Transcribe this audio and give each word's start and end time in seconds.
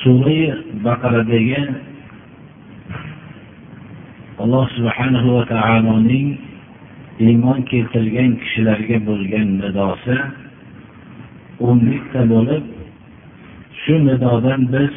suri 0.00 0.40
baqaradagi 0.84 1.62
alloh 4.42 4.66
subhanahu 4.76 5.28
va 5.36 5.44
taoloning 5.54 6.28
iymon 7.26 7.60
keltirgan 7.70 8.30
kishilarga 8.42 8.98
bo'lgan 9.08 9.46
nidosi 9.62 10.16
o'nlikta 11.68 12.20
bo'lib 12.32 12.64
shu 13.82 13.94
nidodan 14.08 14.60
biz 14.74 14.92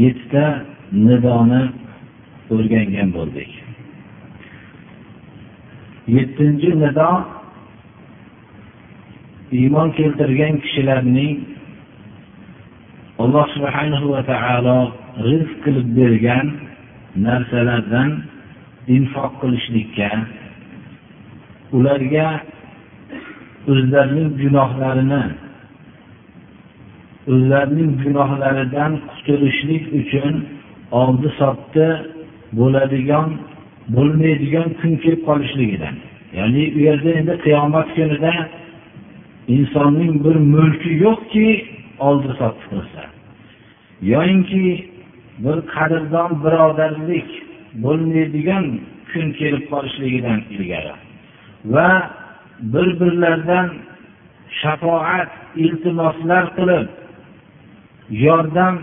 yettita 0.00 0.46
nidoni 1.06 1.62
o'rgangan 2.52 3.08
bo'ldik. 3.16 3.50
Yettinchi 6.14 6.70
nido 6.82 7.10
iymon 9.60 9.88
keltirgan 9.98 10.54
kishilarning 10.64 11.36
alloh 13.18 13.46
subhanahu 13.54 14.06
va 14.14 14.22
taolo 14.32 14.78
rizq 15.28 15.52
qilib 15.64 15.88
bergan 15.98 16.46
narsalardan 17.26 18.10
infoq 18.96 19.32
qilishlikka 19.42 20.10
ularga 21.76 22.28
o'zlarining 23.72 24.30
gunohlarini 24.42 25.24
o'zlarining 27.32 27.90
gunohlaridan 28.04 28.92
qutulishlik 29.10 29.84
uchun 30.00 30.34
oldi 31.02 31.28
sotdi 31.40 31.88
bo'ladigan 32.58 33.28
bo'lmaydigan 33.96 34.68
kun 34.80 34.92
kelib 35.02 35.22
qolishligidan. 35.28 35.94
Ya'ni 36.38 36.64
u 36.76 36.78
yerda 36.88 37.10
endi 37.20 37.34
qiyomat 37.44 37.88
kunida 37.96 38.32
insonning 39.56 40.12
bir 40.24 40.36
mulki 40.54 40.92
yo'qki 41.04 41.48
oldi 42.08 42.30
sotdi 42.40 42.64
qilsa. 42.70 43.02
Yoyinki 44.02 44.64
bir 45.44 45.58
qadrdon 45.74 46.30
birodarlik 46.44 47.28
bo'lmaydigan 47.84 48.64
kun 49.12 49.26
kelib 49.38 49.64
qolishligidan 49.72 50.40
ilgari 50.54 50.94
va 51.74 51.88
bir 52.72 52.88
birlaridan 53.00 53.68
shafoat 54.60 55.30
iltimoslar 55.64 56.44
qilib 56.56 56.86
yordam 58.26 58.74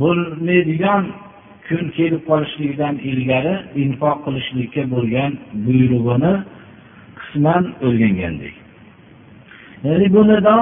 bo'lmaydigan 0.00 1.04
kun 1.68 1.84
kelib 1.96 2.22
qolishligidan 2.30 2.94
ilgari 3.10 3.54
infoq 3.82 4.16
qilishlikka 4.24 4.82
bo'lgan 4.94 5.32
buyrug'ini 5.64 6.34
qisman 7.20 7.64
o'rgangandik 7.86 8.54
ya'ni 9.84 10.06
bu 10.14 10.22
nido 10.30 10.56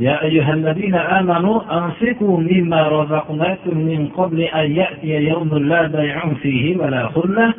يا 0.00 0.22
أيها 0.24 0.52
الذين 0.54 0.94
آمنوا 0.94 1.60
أنفقوا 1.78 2.40
مما 2.40 2.88
رزقناكم 2.88 3.78
من 3.78 4.08
قبل 4.08 4.40
أن 4.40 4.72
يأتي 4.72 5.08
يوم 5.08 5.58
لا 5.58 5.86
بيع 5.86 6.34
فيه 6.42 6.76
ولا 6.76 7.08
خلة 7.08 7.54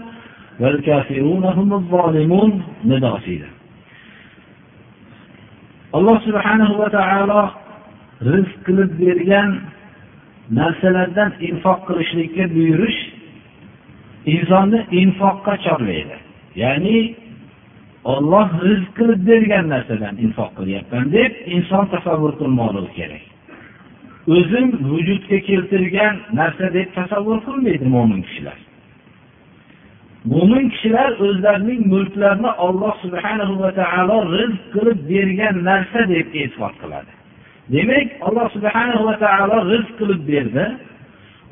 والكافرون 0.60 1.44
هم 1.44 1.74
الظالمون 1.74 2.64
نداسيدا 2.86 3.48
alloh 5.94 6.18
subhanahu 6.26 6.74
va 6.82 6.90
taolo 6.90 7.42
rizq 8.34 8.54
qilib 8.66 8.92
bergan 9.02 9.50
narsalardan 10.60 11.32
infoq 11.50 11.80
qilishlikka 11.88 12.44
buyurish 12.56 13.00
insonni 14.36 14.80
infoqqa 15.02 15.54
chorlaydi 15.66 16.18
ya'ni 16.62 16.98
olloh 18.05 18.49
rizq 18.67 18.91
qilib 18.99 19.21
bergan 19.31 19.69
narsadan 19.75 20.15
infoq 20.25 20.51
qilyapman 20.59 21.05
deb 21.17 21.33
inson 21.57 21.85
tasavvur 21.95 22.33
qilmoqligi 22.41 22.93
kerak. 22.99 23.25
O'zim 24.37 24.67
vujudga 24.91 25.39
keltirgan 25.49 26.15
narsa 26.41 26.67
deb 26.77 26.89
tasavvur 26.99 27.39
qilmaydi 27.47 27.87
mo'min 27.95 28.21
kishilar. 28.27 28.59
Mo'min 30.33 30.65
kishilar 30.73 31.11
o'zlarining 31.27 31.81
mulklarini 31.93 32.51
olloh 32.67 32.95
subhanahu 33.05 33.55
va 33.63 33.71
taolo 33.81 34.19
rizq 34.37 34.63
qilib 34.75 34.99
bergan 35.13 35.57
narsa 35.71 36.01
deb 36.13 36.27
e'tiqod 36.41 36.75
qiladi. 36.83 37.13
Demak 37.75 38.09
alloh 38.27 38.47
subhanahu 38.57 39.03
va 39.09 39.15
taolo 39.25 39.59
rizq 39.73 39.93
qilib 40.01 40.23
berdi 40.33 40.65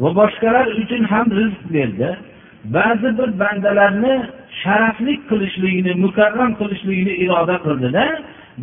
va 0.02 0.10
boshqalar 0.20 0.66
uchun 0.82 1.02
ham 1.12 1.26
rizq 1.38 1.62
berdi. 1.76 2.10
Ba'zi 2.75 3.19
bir 3.19 3.31
bandalarni 3.41 4.15
sharafli 4.62 5.15
qilishligini 5.28 5.93
mukarram 6.04 6.50
qilishligini 6.60 7.15
iroda 7.25 7.56
qildida 7.66 8.04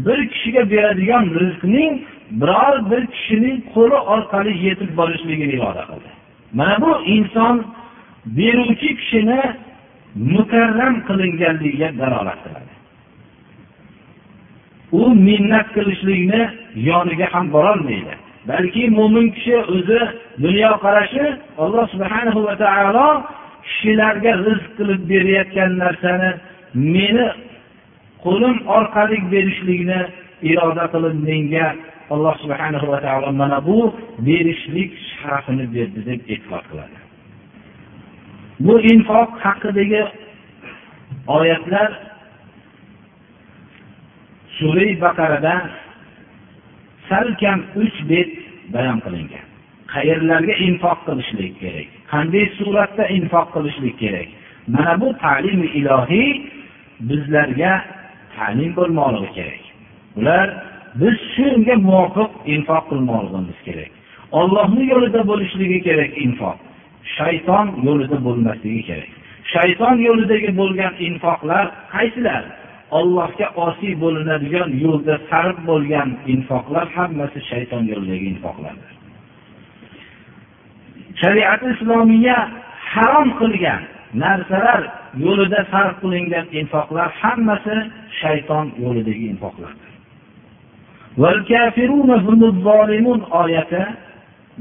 bir 0.06 0.20
kishiga 0.32 0.64
beradigan 0.72 1.26
rizqning 1.42 1.94
biror 2.42 2.76
bir 2.92 3.04
kishining 3.16 3.58
qo'li 3.74 3.98
orqali 4.14 4.54
yetib 4.66 4.92
borishligini 5.00 5.54
iroda 5.58 5.84
qildi. 5.90 6.10
Mana 6.58 6.76
bu 6.84 6.92
inson 7.16 7.56
beruvchi 8.38 8.90
kishini 9.00 9.42
mukarram 10.16 10.96
qilinganligiga 11.08 11.90
dalolat 12.00 12.40
qiladi. 12.46 12.74
U 15.00 15.04
minnat 15.28 15.68
qilishlikni 15.76 16.42
yoniga 16.90 17.28
ham 17.34 17.46
borolmaydi. 17.56 18.14
Balki 18.50 18.84
mo'min 18.98 19.28
kishi 19.36 19.58
o'zi 19.74 20.00
dunyoqarashi 20.44 21.26
alloh 21.64 21.86
subhanahu 21.94 22.40
va 22.48 22.56
taolo 22.64 23.08
kishilarga 23.66 24.32
rizq 24.48 24.68
qilib 24.78 25.02
berayotgan 25.12 25.72
narsani 25.84 26.32
meni 26.96 27.28
qo'lim 28.26 28.58
orqali 28.78 29.18
berishlikni 29.34 30.00
iroda 30.52 30.86
qilib 30.94 31.16
menga 31.30 31.68
alloh 32.14 32.36
subhanahu 32.44 32.86
va 32.92 33.00
taolo 33.06 33.30
mana 33.42 33.60
bu 33.68 33.78
berishlik 34.28 34.92
sharafini 35.18 35.66
berdi 35.76 36.00
deb 36.10 36.20
e'tiqod 36.34 36.64
qiladi. 36.70 36.98
Bu 38.66 38.74
infoq 38.92 39.30
haqidagi 39.46 40.04
oyatlar 41.38 41.90
sura 44.58 44.88
baqarada 45.04 45.56
salkam 47.10 47.60
uch 47.84 47.98
bet 48.12 48.32
bayon 48.74 49.00
qilingan. 49.06 49.46
Qayerlarga 49.94 50.54
infoq 50.68 51.00
qilishlik 51.08 51.54
kerak? 51.62 52.03
Qanday 52.14 52.46
suratda 52.58 53.04
infoq 53.18 53.48
qilishlik 53.56 53.96
kerak? 54.04 54.28
Mana 54.74 54.94
bu 55.02 55.08
ta'limi 55.24 55.68
ilohiy 55.80 56.30
bizlarga 57.10 57.74
ta'lim 58.36 58.72
bo'lmoqligi 58.78 59.30
kerak. 59.38 59.62
Ular 60.20 60.48
biz 61.02 61.16
shunga 61.34 61.76
muvofiq 61.88 62.32
infoq 62.56 62.84
qilmoqligimiz 62.92 63.60
kerak. 63.68 63.92
Ollohni 64.40 64.84
yo'lida 64.94 65.22
bo'lishligi 65.32 65.80
kerak 65.88 66.12
infoq. 66.26 66.58
Shayton 67.18 67.68
yo'lida 67.88 68.18
bo'lmasligi 68.28 68.82
kerak. 68.90 69.12
Shayton 69.54 69.96
yo'lidagi 70.08 70.50
bo'lgan 70.60 70.94
infoqlar 71.08 71.66
qaysilar? 71.96 72.44
Ollohga 73.00 73.48
osiy 73.66 73.94
bo'linadigan 74.04 74.70
yo'lda 74.86 75.16
sarf 75.30 75.58
bo'lgan 75.70 76.10
infoqlar 76.34 76.86
hammasi 76.98 77.40
shayton 77.52 77.84
yo'lidagi 77.92 78.26
infoqlardir. 78.34 78.93
Shariati 81.22 81.66
islomiya 81.76 82.38
harom 82.92 83.30
qilgan 83.40 83.82
narsalar 84.24 84.82
yo'lida 85.26 85.60
sarf 85.72 85.96
qilingan 86.04 86.46
infoqlar 86.60 87.08
hammasi 87.22 87.76
shayton 88.22 88.66
yo'lidagi 88.84 89.26
infoqlardir. 89.34 89.90
Oyati 93.42 93.84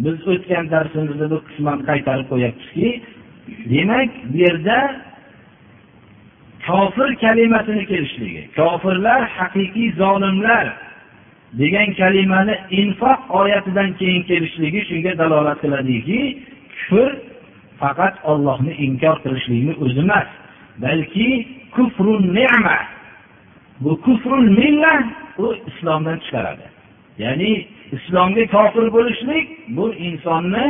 biz 0.05 0.17
o'tgan 0.33 0.65
darsimizda 0.75 1.27
bir 1.33 1.41
qisman 1.49 1.79
qaytarib 1.89 2.27
qo'yyapmizki 2.33 2.89
demak 3.73 4.11
bu 4.33 4.37
yerda 4.45 4.79
kofir 6.67 7.11
kalimasini 7.25 7.83
kelishligi 7.91 8.43
kofirlar 8.59 9.21
haqiqiy 9.39 9.89
zolimlar 10.03 10.67
degan 11.61 11.89
kalimani 12.01 12.55
infoq 12.81 13.21
oyatidan 13.41 13.91
keyin 14.01 14.23
kelishligi 14.31 14.81
shunga 14.89 15.13
dalolat 15.21 15.59
qiladiki 15.63 16.21
kufr 16.89 17.11
faqat 17.81 18.15
ollohni 18.31 18.73
inkor 18.87 19.17
qilishlikni 19.25 19.73
o'zi 19.85 20.01
emas 20.07 20.29
balki 20.85 21.29
kufrun 21.75 22.23
ne'ma 22.39 22.79
bu 23.81 24.01
kufrul 24.05 24.47
milla 24.59 24.95
u 25.39 25.47
islomdan 25.69 26.19
chiqaradi. 26.25 26.67
Ya'ni 27.19 27.53
islomga 27.97 28.45
kofir 28.55 28.87
bo'lishlik 28.97 29.47
bu 29.77 29.87
insonni 30.09 30.67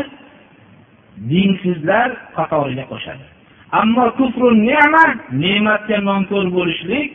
dinsizlar 1.31 2.09
qatoriga 2.37 2.85
qo'shadi. 2.93 3.25
Ammo 3.81 4.07
kufrun 4.19 4.57
nema 4.71 5.05
ne'matga 5.43 5.99
nonko'r 6.09 6.47
bo'lishlik 6.57 7.09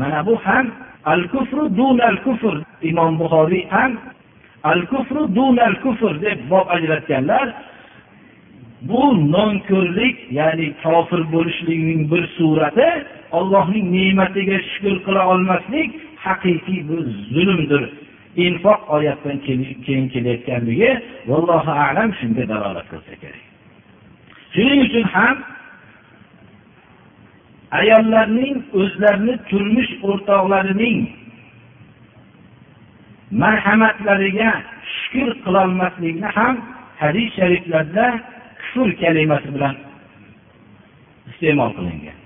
mana 0.00 0.20
bu 0.26 0.34
ham 0.44 0.66
al 1.04 1.22
kufru 1.32 1.68
dunal 1.76 2.16
kufr 2.24 2.56
imom 2.82 3.18
buxoriy 3.18 3.66
ham 3.70 3.98
al 4.62 4.82
kufru 4.86 5.26
dunal 5.34 5.74
kufr 5.82 6.20
deb 6.20 6.38
bob 6.50 6.66
ajratganlar 6.76 7.46
bu 8.82 9.02
nonko'rlik 9.32 10.16
ya'ni 10.38 10.66
kofir 10.82 11.22
bo'lishlikning 11.32 12.10
bir 12.12 12.24
surati 12.36 12.90
ollohning 13.38 13.86
ne'matiga 13.96 14.58
shukur 14.70 14.96
qila 15.06 15.22
olmaslik 15.32 15.90
haqiqiy 16.24 16.80
bu 16.88 16.96
zulmdir. 17.34 17.84
Infoq 18.46 18.80
oyatdan 18.96 19.38
keyin 19.86 20.08
kelayotganligi 20.12 20.90
vallohu 21.30 21.72
alam 21.86 22.10
shunga 22.20 22.44
dalolat 22.52 22.86
qilsa 22.92 23.14
kerak. 23.22 23.42
Shuning 24.54 24.80
uchun 24.86 25.04
ham 25.14 25.36
ayollarning 27.78 28.56
o'zlarini 28.80 29.34
turmush 29.50 29.92
o'rtoqlarining 30.08 30.98
marhamatlariga 33.42 34.50
shukur 34.96 35.30
qilolmaslikni 35.44 36.28
ham 36.36 36.54
hadis 37.02 37.28
shariflarda 37.38 38.06
kufr 38.62 38.88
kalimasi 39.02 39.48
bilan 39.54 39.74
iste'mol 41.30 41.70
qilingan. 41.78 42.16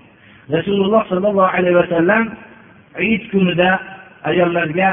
Rasululloh 0.55 1.01
sollallohu 1.11 1.51
alayhi 1.57 1.77
vasallam 1.81 2.23
id 3.13 3.23
kunida 3.31 3.69
ayollarga 4.29 4.89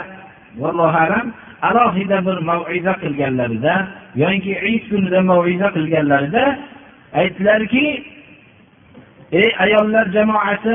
vallohu 0.62 0.98
alam 1.06 1.26
alohida 1.68 2.18
bir 2.26 2.38
maviza 2.50 2.92
qilganlarida 3.02 3.74
yoki 4.22 4.52
id 4.72 4.82
kunida 4.90 5.20
maviza 5.30 5.68
qilganlarida 5.76 6.44
aytdilarki 7.20 7.84
ey 9.40 9.48
ayollar 9.64 10.06
jamoasi 10.16 10.74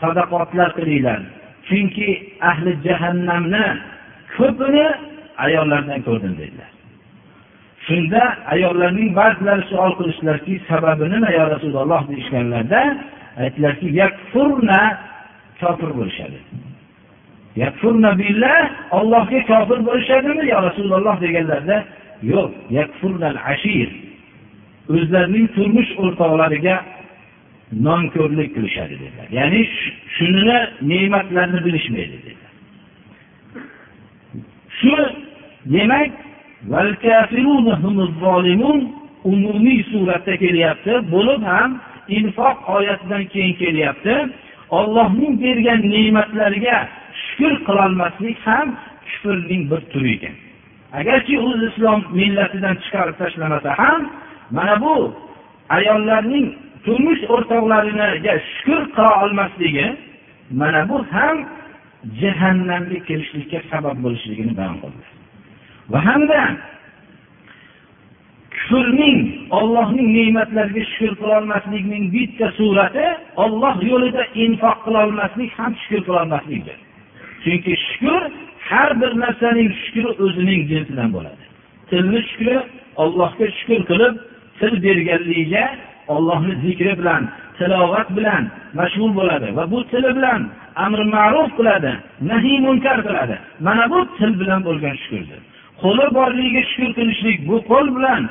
sadaqotlar 0.00 0.70
qilinglar 0.78 1.20
chunki 1.68 2.08
ahli 2.50 2.70
jahannamni 2.86 3.66
ko'pini 4.36 4.86
ayollardan 5.44 6.00
ko'rdim 6.06 6.34
dedilar. 6.40 6.70
Shunda 7.86 8.22
ayollarning 8.54 9.10
ba'zilari 9.20 9.62
savol 9.70 9.92
qilishdilarki 9.98 10.54
sababi 10.70 11.04
nima 11.14 11.28
yo 11.38 11.44
rasululloh 11.54 12.00
deyishganlarida 12.10 12.82
aytdilarki 13.42 13.88
yakfurna 14.02 14.80
kofir 15.60 15.90
bo'lishadi. 15.98 16.38
Yakfurna 17.62 18.10
billah 18.22 18.60
ollohga 18.98 19.40
kofir 19.50 19.78
bo'lishadimi 19.88 20.42
yo 20.52 20.58
rasululloh? 20.68 21.14
deganlarida 21.24 21.78
yo'q 22.32 22.50
yakfurnal 22.78 23.38
ashir. 23.52 23.88
O'zlarining 24.94 25.46
turmush 25.56 25.90
o'rtoqlariga 26.02 26.74
nonko'rlik 27.72 28.54
qilishadi 28.56 28.94
dedilar. 29.02 29.28
Ya'ni 29.38 29.60
shuni 30.16 30.58
ne'matlarni 30.90 31.64
bilishmaydi 31.66 32.16
dedilar. 32.24 32.52
Shu 34.78 34.94
demak 35.74 36.10
umumiy 39.24 39.80
suratda 39.92 40.34
kelyapti 40.44 40.92
bo'lib 41.14 41.42
ham 41.52 41.70
infoq 42.18 42.56
oyatidan 42.76 43.24
keyin 43.32 43.54
kelyapti. 43.62 44.14
Ollohning 44.78 45.34
bergan 45.42 45.80
ne'matlariga 45.92 46.78
shukur 47.24 47.52
qilolmaslik 47.66 48.38
ham 48.46 48.66
kufrning 49.08 49.62
bir 49.70 49.80
turi 49.92 50.12
ekan. 50.16 50.34
Agarchi 50.98 51.34
o'zi 51.46 51.64
islom 51.70 52.00
millatidan 52.20 52.76
chiqarib 52.82 53.16
tashlamasa 53.22 53.70
ham 53.80 54.00
mana 54.56 54.74
bu 54.84 54.94
ayollarning 55.76 56.46
turmush 56.84 57.22
o'rtoqlariga 57.34 58.34
shukur 58.52 58.82
qila 58.94 59.10
olmasligi 59.24 59.86
mana 60.60 60.80
bu 60.88 60.96
ham 61.14 61.36
jahannamga 62.20 62.98
kirishlikka 63.08 63.58
sabab 63.70 63.96
bo'lishligini 64.04 64.52
bayon 64.60 64.76
qildi. 64.82 65.04
Va 65.92 65.98
hamda 66.08 66.40
kufrning 68.56 69.18
ollohning 69.58 70.08
ne'matlariga 70.18 70.82
shukur 70.92 71.12
qilolmaslikning 71.20 72.04
bitta 72.14 72.46
surati 72.58 73.06
olloh 73.44 73.76
yo'lida 73.90 74.22
infoq 74.44 74.78
qilolmaslik 74.86 75.50
ham 75.58 75.72
shukur 75.82 76.00
qilolmaslikdir 76.08 76.78
chunki 77.44 77.72
shukur 77.88 78.22
har 78.68 78.90
bir 79.00 79.12
narsaning 79.22 79.70
shukri 79.82 80.10
o'zining 80.24 80.60
jinsidan 80.70 81.08
bo'ladi. 81.16 81.42
Tilni 81.90 82.20
shukri 82.30 82.56
ollohga 83.02 83.46
shukur 83.58 83.80
qilib 83.90 84.14
til 84.58 84.74
berganligiga 84.84 85.64
ollohni 86.08 86.54
zikri 86.64 86.92
bilan 87.00 87.22
tilovat 87.58 88.08
bilan 88.16 88.42
mashg'ul 88.78 89.12
bo'ladi 89.18 89.48
va 89.56 89.64
bu 89.72 89.78
tili 89.90 90.10
bilan 90.16 90.40
amr 90.84 91.00
ma'ruf 91.14 91.50
qiladi 91.58 91.92
nahiy 92.30 92.58
munkar 92.66 92.98
qiladi. 93.06 93.36
Mana 93.66 93.84
bu 93.92 93.98
til 94.18 94.32
bilan 94.40 94.60
bo'lgan 94.68 94.96
shukurdir. 95.02 95.40
Qo'li 95.82 96.06
borligiga 96.18 96.62
shukur 96.70 96.90
qilishlik 96.98 97.38
bu 97.48 97.56
qo'l 97.70 97.86
bilan 97.96 98.22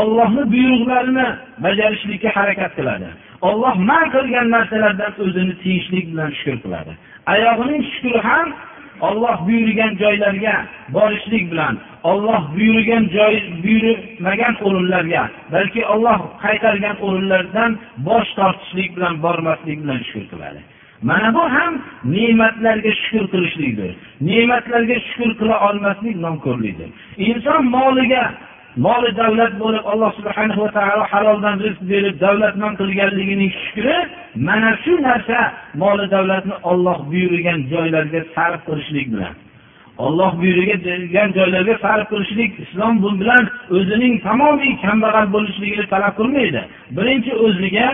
ollohni 0.00 0.42
buyruqlarini 0.52 1.28
bajarishlikka 1.64 2.30
harakat 2.36 2.72
qiladi. 2.78 3.08
Olloh 3.48 3.74
man 3.90 4.04
qilgan 4.14 4.46
narsalardan 4.56 5.12
o'zini 5.24 5.54
tiyishlik 5.62 6.04
bilan 6.12 6.30
shukur 6.38 6.58
qiladi. 6.64 6.92
Oyog'ining 7.34 7.82
shukuri 7.92 8.20
ham 8.28 8.48
olloh 9.08 9.36
buyurgan 9.46 9.92
joylarga 10.02 10.56
borishlik 10.96 11.44
bilan 11.52 11.74
olloh 12.10 12.42
buyurgan 12.56 13.04
joy 13.16 13.34
buyurmagan 13.64 14.54
o'rinlarga 14.66 15.22
balki 15.52 15.82
olloh 15.92 16.18
qaytargan 16.44 16.96
o'rinlardan 17.06 17.70
bosh 18.08 18.30
tortishlik 18.38 18.90
bilan 18.96 19.14
bormaslik 19.24 19.78
bilan 19.82 20.00
shukur 20.08 20.26
qiladi. 20.32 20.60
Mana 21.08 21.34
bu 21.34 21.44
ham 21.56 21.74
ne'matlarga 22.14 22.92
shukur 23.02 23.24
qilishlikdir. 23.32 23.92
Ne'matlarga 24.28 24.96
shukur 25.08 25.30
qila 25.40 25.56
olmaslik 25.68 26.16
nonko'rlikdir. 26.26 26.90
Inson 27.28 27.62
moliga 27.76 28.24
moli 28.76 29.10
davlat 29.16 29.52
bo'lib 29.62 29.84
alloh 29.92 30.10
subhana 30.18 30.54
va 30.56 30.68
taolo 30.76 31.04
haloldan 31.12 31.56
rizq 31.64 31.82
berib 31.92 32.16
davlatmand 32.24 32.76
qilganligining 32.80 33.50
shukri 33.62 33.96
mana 34.46 34.70
shu 34.82 34.92
narsa 35.08 35.38
moli 35.82 36.06
davlatni 36.14 36.54
olloh 36.70 36.98
buyurgan 37.10 37.58
joylarga 37.72 38.20
sarf 38.34 38.60
qilishlik 38.68 39.06
bilan. 39.14 39.34
Olloh 40.04 40.32
buyurgan 40.40 41.28
joylarga 41.38 41.74
sarf 41.84 42.06
qilishlik 42.12 42.52
islom 42.64 42.94
bu 43.02 43.10
bilan 43.20 43.44
o'zining 43.76 44.14
tamomiy 44.26 44.72
kambag'al 44.84 45.26
bo'lishligini 45.34 45.86
talab 45.92 46.14
qilmaydi. 46.20 46.62
Birinchi 46.96 47.32
o'ziga 47.46 47.88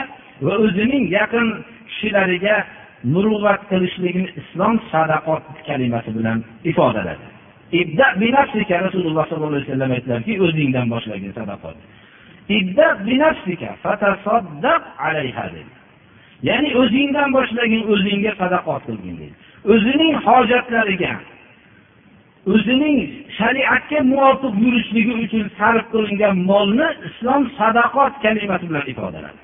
va 0.47 0.55
o'zining 0.65 1.05
yaqin 1.19 1.47
kishilariga 1.89 2.57
muruvvat 3.13 3.61
qilishligini 3.71 4.29
islom 4.41 4.75
sadaqot 4.93 5.43
kalimasi 5.69 6.11
bilan 6.19 6.39
ifodaladi. 6.71 7.38
Rasululloh 8.87 9.25
sollallohu 9.31 9.55
alayhi 9.55 9.69
vasallam 9.69 9.91
aytdilarki 9.97 10.33
o'zingdan 10.47 10.87
boshlagin 10.95 11.33
sadaqot. 11.39 11.77
Ya'ni 16.49 16.71
o'zingdan 16.83 17.29
boshlagin 17.37 17.83
o'zingga 17.93 18.33
sadaqa 18.43 18.75
qilgin 18.87 19.15
deydi. 19.21 19.37
O'zining 19.73 20.15
hojatlariga 20.27 21.15
o'zining 22.53 22.99
shariatga 23.39 23.99
muvofiq 24.13 24.55
yurishligi 24.65 25.15
uchun 25.25 25.45
sarf 25.59 25.85
qilingan 25.93 26.37
molni 26.51 26.89
islom 27.09 27.43
sadaqot 27.59 28.13
kalimasi 28.25 28.65
bilan 28.71 28.85
ifodaladi 28.93 29.41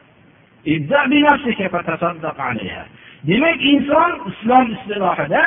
demak 3.28 3.58
inson 3.72 4.10
islom 4.30 4.66
istilohida 4.76 5.42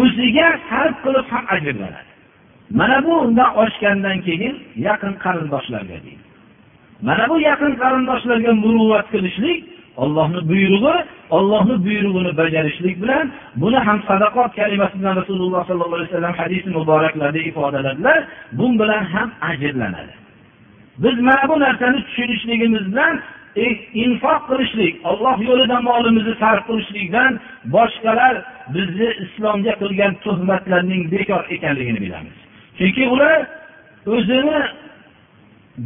o'ziga 0.00 0.48
sarf 0.68 0.94
qilib 1.04 1.26
ham 1.32 1.44
ajrlanadi 1.56 2.10
mana 2.70 3.04
bu 3.04 3.20
undan 3.20 3.50
oshgandan 3.62 4.18
keyin 4.26 4.54
yaqin 4.76 5.12
qarindoshlarga 5.24 5.96
deydi. 6.04 6.24
Mana 7.02 7.24
bu 7.30 7.36
yaqin 7.50 7.72
qarindoshlarga 7.82 8.52
muruvvat 8.64 9.06
qilishlik 9.12 9.58
ollohni 10.02 10.40
buyrug'i 10.50 10.96
ollohni 11.36 11.74
buyrug'ini 11.86 12.32
bajarishlik 12.40 12.96
bilan 13.02 13.26
buni 13.62 13.78
ham 13.86 13.98
sadaqot 14.08 14.50
kalimasi 14.60 14.94
bilan 15.00 15.14
rasululloh 15.20 15.62
sollallohu 15.68 15.98
alayhi 16.00 16.12
vasallam 16.12 16.34
hadisi 16.40 16.68
muboraklarida 16.78 17.40
ifodaladilar. 17.50 18.18
Bu 18.58 18.66
bilan 18.80 19.04
ham 19.14 19.28
ajrlanadi. 19.50 20.14
Biz 21.02 21.16
mana 21.28 21.44
bu 21.50 21.60
narsani 21.60 21.98
tushunishligimiz 22.06 22.84
bilan 22.92 23.14
infoq 24.04 24.42
qilishlik 24.50 24.94
olloh 25.10 25.36
yo'lida 25.48 25.80
molimizni 25.80 26.34
sarf 26.42 26.62
qilishlikdan 26.68 27.32
boshqalar 27.74 28.34
bizni 28.74 29.08
islomga 29.24 29.72
qilgan 29.82 30.12
tuhmatlarning 30.24 31.02
bekor 31.14 31.42
ekanligini 31.56 32.00
bilamiz. 32.04 32.36
Chunki 32.78 33.04
ular 33.14 33.38
o'zini 34.14 34.58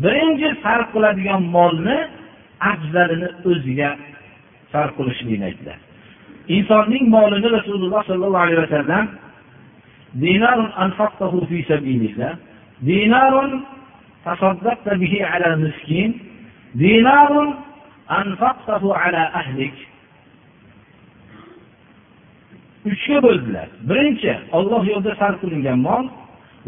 birinchi 0.05 0.49
sarf 0.63 0.87
qiladigan 0.95 1.43
molni 1.57 1.99
afzalini 2.73 3.29
o'ziga 3.51 3.91
sarf 4.73 4.93
qilishligini 4.99 5.45
aytdilar. 5.51 5.79
Insonning 6.57 7.05
molini 7.17 7.49
rasululloh 7.57 8.03
sollallohu 8.11 8.45
alayhi 8.47 8.63
vasallam 8.67 9.05
dinarun 12.87 13.53
tasaddaqta 14.25 14.93
bihi 15.03 15.19
ala 15.33 15.57
miskin 15.65 16.11
دينار 16.75 17.55
أنفقته 18.11 18.95
على 18.95 19.31
ahlik. 19.41 19.75
Uchga 22.85 23.23
bo'ldilar. 23.23 23.69
Birinchi 23.89 24.33
olloh 24.53 24.83
yo'lida 24.93 25.13
sarf 25.21 25.37
qilingan 25.43 25.79
mol 25.89 26.05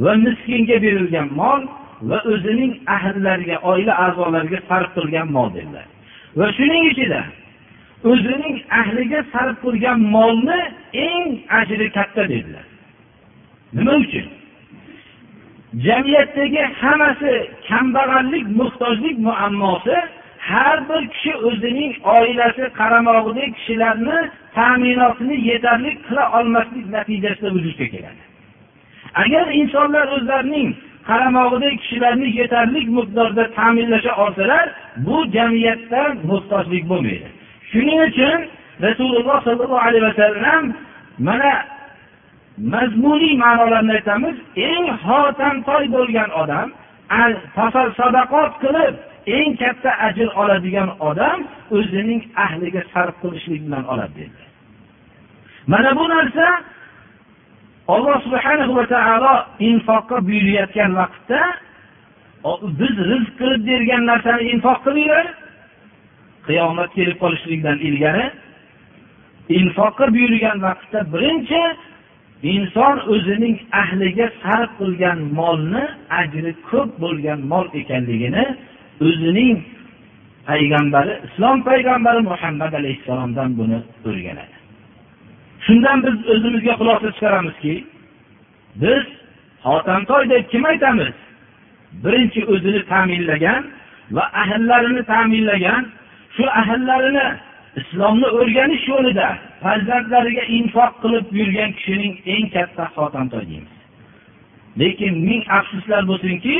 va 0.04 0.12
miskinga 0.26 0.76
berilgan 0.84 1.28
mol 1.40 1.62
va 2.08 2.18
o'zining 2.32 2.72
ahllariga 2.96 3.56
oila 3.70 3.92
a'zolariga 4.04 4.60
sarf 4.68 4.88
qilgan 4.96 5.28
mol 5.36 5.48
dedilar. 5.56 5.86
Va 6.38 6.46
shuning 6.56 6.84
ichida 6.92 7.22
o'zining 8.10 8.56
ahliga 8.80 9.20
sarf 9.32 9.56
qilgan 9.64 9.98
molni 10.14 10.60
eng 11.08 11.28
ajri 11.60 11.86
katta 11.96 12.22
dedilar. 12.32 12.66
Nima 13.76 13.92
uchun? 14.04 14.26
Jamiyatdagi 15.85 16.62
hammasi 16.80 17.33
kambag'allik 17.68 18.47
muhtojlik 18.59 19.18
muammosi 19.18 19.97
har 20.38 20.88
bir 20.88 21.02
kishi 21.12 21.33
o'zining 21.49 21.92
oilasi 22.16 22.64
qaramog'idagi 22.80 23.52
kishilarni 23.59 24.18
ta'minotini 24.56 25.37
yetarli 25.50 25.90
qila 26.06 26.25
olmaslik 26.38 26.87
natijasida 26.97 27.49
vujudga 27.56 27.87
keladi. 27.95 28.23
Agar 29.23 29.47
insonlar 29.61 30.06
o'zlarining 30.16 30.68
qaramog'idagi 31.09 31.76
kishilarni 31.83 32.28
yetarli 32.40 32.80
miqdorda 32.97 33.45
ta'minlasha 33.59 34.12
olsalar 34.25 34.66
bu 35.06 35.16
jamiyatda 35.37 36.02
muhtojlik 36.30 36.85
bo'lmaydi. 36.90 37.28
Shuning 37.71 38.00
uchun 38.09 38.38
rasululloh 38.87 39.38
sollallohu 39.47 39.85
alayhi 39.87 40.06
vasallam 40.11 40.62
mana 41.28 41.52
mazmuniy 42.58 43.36
ma'nolarni 43.44 43.92
aytamiz. 43.98 44.36
Eng 44.56 44.86
hotamtoy 45.06 45.84
bo'lgan 45.96 46.30
odam 46.42 46.68
sadaqot 47.98 48.52
qilib 48.62 48.94
eng 49.26 49.56
katta 49.60 49.90
ajr 50.08 50.28
oladigan 50.42 50.90
odam 51.10 51.38
o'zining 51.76 52.22
ahliga 52.44 52.82
sarf 52.92 53.14
qilishlik 53.22 53.60
bilan 53.66 53.84
oladi 53.92 54.14
dedi. 54.20 54.42
Mana 55.66 55.90
bu 55.98 56.04
narsa 56.08 56.46
alloh 57.94 58.16
subhanahu 58.26 58.72
va 58.78 58.86
taolo 58.94 59.34
infoqqa 59.68 60.16
buyurayotgan 60.28 60.92
vaqtda 61.00 61.40
biz 62.80 62.94
rizq 63.10 63.32
qilib 63.40 63.62
bergan 63.70 64.02
narsani 64.10 64.42
infoq 64.52 64.78
qilinglar. 64.86 65.26
Qiyomat 66.46 66.90
kelib 66.96 67.18
qolishligidan 67.22 67.78
ilgari 67.88 68.26
infoqqa 69.58 70.06
buyurgan 70.14 70.58
vaqtda 70.66 70.98
birinchi 71.12 71.62
inson 72.43 72.97
o'zining 73.12 73.57
ahliga 73.83 74.26
sarf 74.43 74.71
qilgan 74.81 75.19
molni 75.38 75.85
ajri 76.21 76.52
ko'p 76.71 76.90
bo'lgan 77.02 77.40
mol 77.52 77.66
ekanligini 77.81 78.45
o'zining 79.07 79.57
payg'ambari 80.49 81.12
islom 81.26 81.59
payg'ambari 81.69 82.21
muhammad 82.31 82.73
alayhissalomdan 82.81 83.50
buni 83.59 83.78
o'rganadi. 84.09 84.57
Shundan 85.66 85.99
biz 86.05 86.16
o'zimizga 86.33 86.73
xulosa 86.81 87.09
chiqaramizki 87.16 87.75
biz 88.83 89.05
hotamtoy 89.69 90.23
deb 90.33 90.45
kim 90.52 90.64
aytamiz? 90.64 91.14
Birinchi 92.05 92.40
o'zini 92.52 92.81
ta'minlagan 92.93 93.62
va 94.16 94.25
ahillarini 94.43 95.02
ta'minlagan 95.12 95.83
shu 96.37 96.45
ahillarini 96.61 97.26
islomni 97.81 98.28
o'rganish 98.38 98.85
yo'lida 98.93 99.28
farzandlariga 99.62 100.44
infoq 100.58 100.92
qilib 101.02 101.26
yurgan 101.38 101.70
kishining 101.78 102.14
eng 102.34 102.46
katta 102.54 102.84
xotamtoy 102.96 103.44
deymiz. 103.50 103.75
Lekin 104.80 105.14
ming 105.28 105.42
afsuslar 105.58 106.02
bo'lsinki 106.10 106.56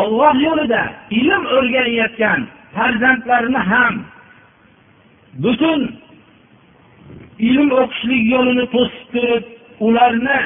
olloh 0.00 0.34
yo'lida 0.46 0.82
ilm 1.20 1.42
o'rganayotgan 1.56 2.40
farzandlarini 2.74 3.62
ham 3.70 3.94
butun 5.42 5.80
ilm 7.48 7.68
o'qishlik 7.80 8.22
yo'lini 8.34 8.66
to'sib 8.74 9.06
turib 9.12 9.44
ularni 9.86 10.40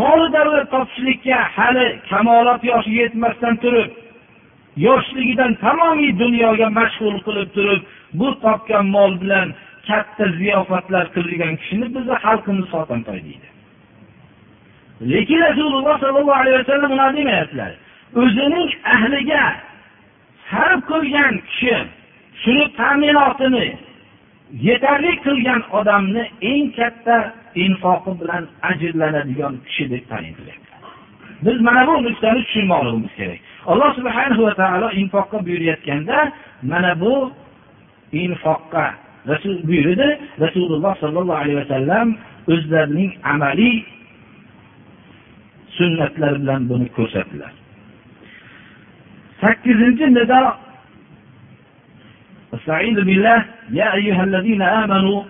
moli 0.00 0.26
davlat 0.36 0.66
topishlikka 0.74 1.38
hali 1.56 1.86
kamolot 2.10 2.62
yoshiga 2.70 3.00
yetmasdan 3.02 3.54
turib 3.64 3.90
yoshligidan 4.86 5.52
tamomiy 5.64 6.12
dunyoga 6.22 6.68
mashg'ul 6.78 7.16
qilib 7.26 7.48
turib 7.56 7.82
bu 8.18 8.28
topgan 8.44 8.86
mol 8.96 9.12
bilan 9.22 9.48
katta 9.88 10.24
ziyofatlar 10.38 11.04
qilgan 11.16 11.54
kishini 11.60 11.86
bizni 11.94 12.16
xalqimiz 12.24 12.66
xotintoy 12.72 13.20
deydi. 13.26 13.48
Lekin 15.12 15.40
rasululloh 15.48 15.96
sollallohu 16.02 16.38
alayhi 16.42 16.58
vasallam 16.62 16.90
ular 16.96 17.10
demayaptilar. 17.16 17.72
O'zining 18.22 18.70
ahliga 18.94 19.44
sarf 20.50 20.80
qilgan 20.90 21.34
kishi 21.48 21.76
shuni 22.42 22.64
ta'minotini 22.78 23.66
yetarli 24.66 25.12
qilgan 25.24 25.60
odamni 25.78 26.24
eng 26.50 26.64
katta 26.78 27.16
infoqi 27.64 28.12
bilan 28.20 28.44
ajrlanadigan 28.70 29.54
kishi 29.66 29.84
deb 29.92 30.04
tayin 30.10 30.36
biz 31.44 31.60
mana 31.60 31.86
bu 31.86 31.94
nuqtani 32.06 32.40
tushunmoqligimiz 32.46 33.12
kerak. 33.18 33.40
Alloh 33.70 33.90
subhanahu 33.98 34.42
va 34.46 34.54
taolo 34.62 34.88
infoqqa 35.00 35.38
buyurayotganda 35.46 36.18
mana 36.70 36.92
bu 37.02 37.14
infoqqa 38.22 38.84
rasul 39.28 39.56
buyurdi 39.68 40.08
rasululloh 40.40 40.92
sollallohu 41.02 41.38
alayhi 41.42 41.58
vasallam 41.62 42.06
o'zlarining 42.48 43.12
amaliy 43.32 43.76
sunnatlari 45.78 46.36
bilan 46.42 46.62
buni 46.70 46.88
ko'rsatdilar. 46.96 47.52
Sakkizinchi 49.40 50.06
nido 50.14 50.40
استعيذ 52.56 53.04
بالله 53.04 53.44
يا 53.70 53.94
أيها 53.94 54.22
الذين 54.24 54.62
آمنوا 54.62 55.22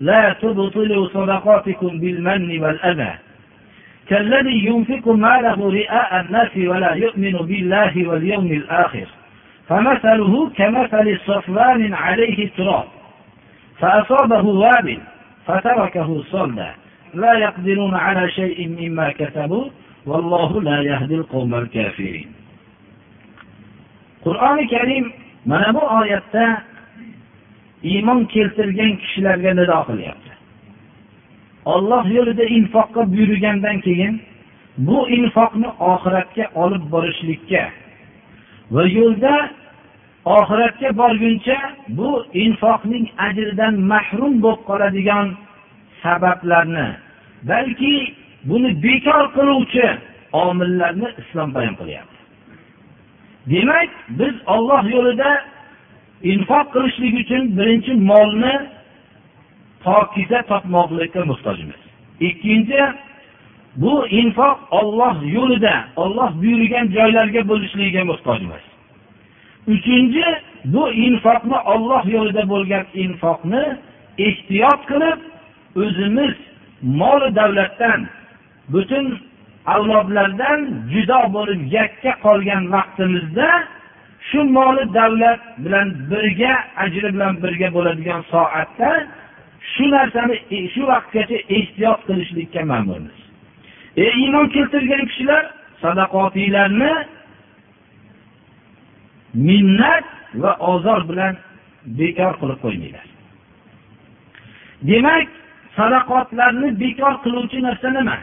لا 0.00 0.32
تبطلوا 0.42 1.08
صدقاتكم 1.08 2.00
بالمن 2.00 2.60
والأذى 2.62 3.12
كالذي 4.08 4.66
ينفق 4.66 5.08
ماله 5.08 5.58
رئاء 5.70 6.10
الناس 6.20 6.50
ولا 6.56 6.92
يؤمن 6.94 7.32
بالله 7.32 8.08
واليوم 8.08 8.46
الآخر 8.46 9.06
فمثله 9.68 10.50
كمثل 10.50 11.18
صفوان 11.26 11.94
عليه 11.94 12.50
تراب 12.56 12.88
فأصابه 13.79 14.45
وابل 14.45 14.99
فتركه 15.45 16.23
صلدا 16.23 16.71
لا 17.13 17.33
يقدرون 17.33 17.95
على 17.95 18.31
شيء 18.31 18.67
مما 18.67 19.11
كسبوا 19.11 19.65
والله 20.05 20.61
لا 20.61 20.81
يهدي 20.81 21.15
القوم 21.15 21.55
الكافرين 21.55 22.27
qur'oni 24.27 24.67
karim 24.67 25.05
mana 25.45 25.73
bu 25.75 25.79
oyatda 25.99 26.63
iymon 27.83 28.19
keltirgan 28.33 28.93
kishilarga 29.01 29.51
nido 29.59 29.79
qilyapti 29.87 30.31
olloh 31.73 32.03
yo'lida 32.17 32.45
infoqqa 32.57 33.01
buyurgandan 33.13 33.77
keyin 33.85 34.13
bu 34.87 34.97
infoqni 35.17 35.69
oxiratga 35.93 36.45
olib 36.63 36.83
borishlikka 36.93 37.63
va 38.75 38.83
yo'lda 38.97 39.33
oxiratga 40.24 40.96
borguncha 40.96 41.58
bu 41.88 42.26
infoqning 42.34 43.06
ajridan 43.18 43.74
mahrum 43.92 44.42
bo'lib 44.42 44.62
qoladigan 44.68 45.26
sabablarni 46.02 46.88
balki 47.50 48.14
buni 48.48 48.70
bekor 48.82 49.24
qiluvchi 49.36 49.86
omillarni 50.32 51.08
islom 51.22 51.54
bayon 51.54 51.74
qilyapti. 51.80 52.18
Demak 53.50 53.90
biz 54.18 54.34
olloh 54.54 54.82
yo'lida 54.94 55.30
infoq 56.32 56.66
qilishlik 56.74 57.14
uchun 57.22 57.42
birinchi 57.58 57.92
molni 58.10 58.54
pokiza 59.84 60.40
topmoqlikka 60.50 61.24
muhtojmiz. 61.30 61.80
Ikkinchi 62.28 62.82
bu 63.82 63.94
infoq 64.20 64.58
olloh 64.80 65.16
yo'lida 65.36 65.74
olloh 66.02 66.30
buyurgan 66.42 66.86
joylarga 66.96 67.42
bo'lishligiga 67.50 68.02
muhtojmiz. 68.10 68.71
Uchinchi 69.66 70.24
bu 70.64 70.90
infoqni 70.90 71.58
olloh 71.72 72.04
yo'lida 72.14 72.42
bo'lgan 72.52 72.84
infoqni 73.04 73.64
ehtiyot 74.26 74.80
qilib 74.90 75.20
o'zimiz 75.82 76.34
mol 76.82 77.20
davlatdan 77.38 78.00
butun 78.72 79.06
avlodlardan 79.74 80.60
judo 80.92 81.20
bo'lib 81.36 81.60
yakka 81.78 82.12
qolgan 82.26 82.62
vaqtimizda 82.74 83.48
shu 84.28 84.40
moli 84.58 84.84
davlat 84.94 85.40
bilan 85.64 85.88
birga 86.10 86.54
ajri 86.84 87.08
bilan 87.14 87.34
birga 87.42 87.68
bo'ladigan 87.76 88.22
soatda 88.32 88.90
shu 89.72 89.84
narsani 89.96 90.36
shu 90.74 90.82
vaqtgacha 90.92 91.38
ehtiyot 91.56 92.00
qilishlikka 92.08 92.62
ma'murmiz. 92.72 93.18
Ey 94.04 94.12
iymon 94.22 94.46
keltirgan 94.54 95.04
kishilar 95.10 95.42
sadaqotilarni 95.82 96.92
minnat 99.34 100.04
va 100.34 100.56
ozor 100.72 101.08
bilan 101.08 101.36
bekor 101.84 102.34
qilib 102.40 102.58
qo'ymanglar. 102.64 103.06
Demak 104.88 105.28
sadaqotlarni 105.76 106.68
bekor 106.82 107.14
qiluvchi 107.24 107.58
narsa 107.66 107.88
nima? 107.98 108.16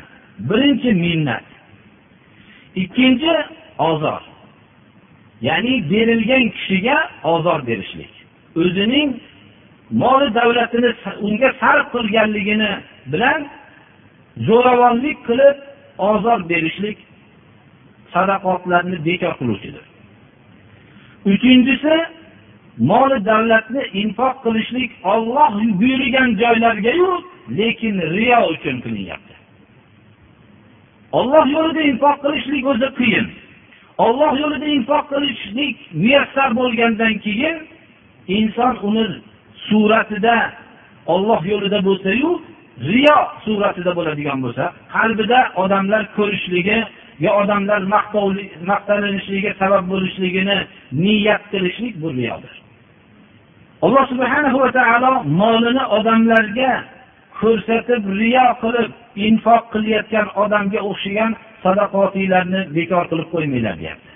Birinchi 0.50 0.92
minnat. 1.06 1.46
Ikkinchi 2.84 3.34
ozor. 3.89 4.22
Ya'ni 5.48 5.74
berilgan 5.92 6.46
kishiga 6.56 6.98
ozor 7.24 7.60
berishlik. 7.68 8.13
O'zining 8.62 9.10
moli 10.01 10.30
davlatini 10.39 10.92
unga 11.28 11.50
sarf 11.62 11.86
qilganligini 11.96 12.72
bilan 13.12 13.42
zo'ravonlik 14.48 15.18
qilib 15.28 15.58
ozor 16.12 16.39
berishlik 16.51 16.98
sadaqotlarni 18.13 18.98
bekor 19.08 19.34
qiluvchidir. 19.39 19.88
Uchinchisi 21.25 21.95
moli 22.77 23.25
davlatni 23.25 23.81
infoq 24.01 24.35
qilishlik 24.43 24.91
olloh 25.03 25.53
buyurgan 25.79 26.29
joylargayu 26.41 27.11
lekin 27.57 27.95
riyo 28.15 28.39
uchun 28.53 28.81
qilinyapti. 28.83 29.33
Olloh 31.11 31.45
yo'lida 31.55 31.81
infoq 31.91 32.17
qilishlik 32.23 32.63
o'zi 32.71 32.89
qiyin. 32.99 33.27
Olloh 33.97 34.33
yo'lida 34.41 34.67
infoq 34.77 35.05
qilishlik 35.13 35.77
muyassar 36.03 36.49
bo'lgandan 36.59 37.13
keyin 37.25 37.57
inson 38.27 38.73
uni 38.88 39.05
suratida 39.69 40.38
olloh 41.13 41.41
yo'lida 41.51 41.79
bo'lsayu 41.88 42.29
riyo 42.91 43.17
suratida 43.45 43.91
bo'ladigan 43.97 44.39
bo'lsa 44.45 44.63
qalbida 44.95 45.39
odamlar 45.63 46.03
ko'rishligi 46.17 46.77
yo 47.25 47.31
odamlar 47.41 47.81
maqtanilishligiga 48.71 49.53
sabab 49.61 49.83
bo'lishligini 49.91 50.57
niyat 51.03 51.43
qilishlik 51.51 51.95
bu 52.01 52.09
riyodir 52.17 52.53
alloh 53.85 54.03
subhana 54.11 54.49
va 54.61 54.69
taolo 54.79 55.11
molini 55.41 55.83
odamlarga 55.97 56.71
ko'rsatib 57.39 58.03
riyo 58.21 58.45
qilib 58.63 58.91
infoq 59.27 59.63
qilayotgan 59.73 60.27
odamga 60.43 60.79
o'xshagan 60.89 61.31
sadaqotinglarni 61.63 62.61
bekor 62.77 63.05
qilib 63.11 63.27
qo'ymanglar 63.33 63.75
deyapti. 63.81 64.11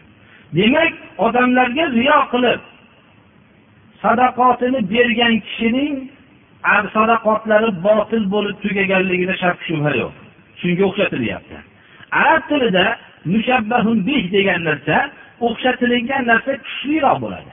Demak 0.57 0.93
odamlarga 1.25 1.86
riyo 1.98 2.19
qilib 2.33 2.62
sadaqotini 4.03 4.79
bergan 4.93 5.36
kishining 5.48 5.95
sadaqotlari 6.95 7.69
botil 7.88 8.24
bo'lib 8.33 8.57
tugaganligida 8.63 9.36
shak 9.43 9.57
shubha 9.67 9.91
yo'q. 10.01 10.13
Shunga 10.62 10.83
o'xshatilyapti. 10.89 11.55
Arab 12.22 12.43
tilida 12.50 12.86
mushabbahun 13.34 13.98
bih 14.08 14.24
degan 14.36 14.62
narsa 14.70 14.98
o'xshatilingan 15.48 16.24
narsa 16.32 16.51
kuchliroq 16.65 17.17
bo'ladi. 17.24 17.51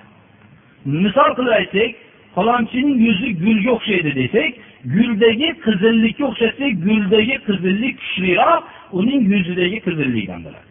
Misol 1.04 1.30
qilib 1.38 1.54
aytsak 1.60 1.90
falonchining 2.34 2.98
yuzi 3.06 3.28
gulga 3.42 3.70
o'xshaydi 3.76 4.10
desak 4.20 4.50
guldagi 4.94 5.48
qizillikka 5.64 6.24
o'xshatsak 6.30 6.72
guldagi 6.86 7.36
qizillik 7.48 7.94
kuchliroq 8.02 8.62
uning 8.98 9.22
yuzidagi 9.32 9.78
qizillikdan 9.86 10.40
bo'ladi. 10.46 10.68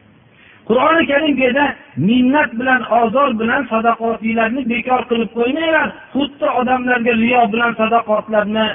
Qur'oni 0.69 1.03
karim 1.11 1.31
bu 1.37 1.41
yerda 1.45 1.65
minnat 2.09 2.51
bilan 2.59 2.81
ozor 3.01 3.29
bilan 3.41 3.63
sadaqotinglarni 3.73 4.61
bekor 4.73 5.01
qilib 5.09 5.29
qo'ymanglar 5.37 5.87
xuddi 6.13 6.47
odamlarga 6.61 7.13
riyo 7.23 7.41
bilan 7.53 7.71
sadaqotlarni 7.81 8.67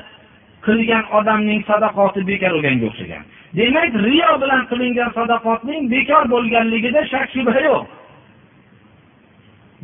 qilgan 0.66 1.04
odamning 1.18 1.60
sadaqoti 1.70 2.20
bekor 2.30 2.50
bo'lganga 2.56 2.86
o'xshagan. 2.90 3.22
Demak 3.58 3.92
riyo 4.06 4.30
bilan 4.42 4.62
qilingan 4.70 5.10
sadaqotning 5.18 5.82
bekor 5.94 6.24
bo'lganligida 6.34 7.00
shak 7.12 7.26
shubha 7.34 7.60
yo'q. 7.68 7.84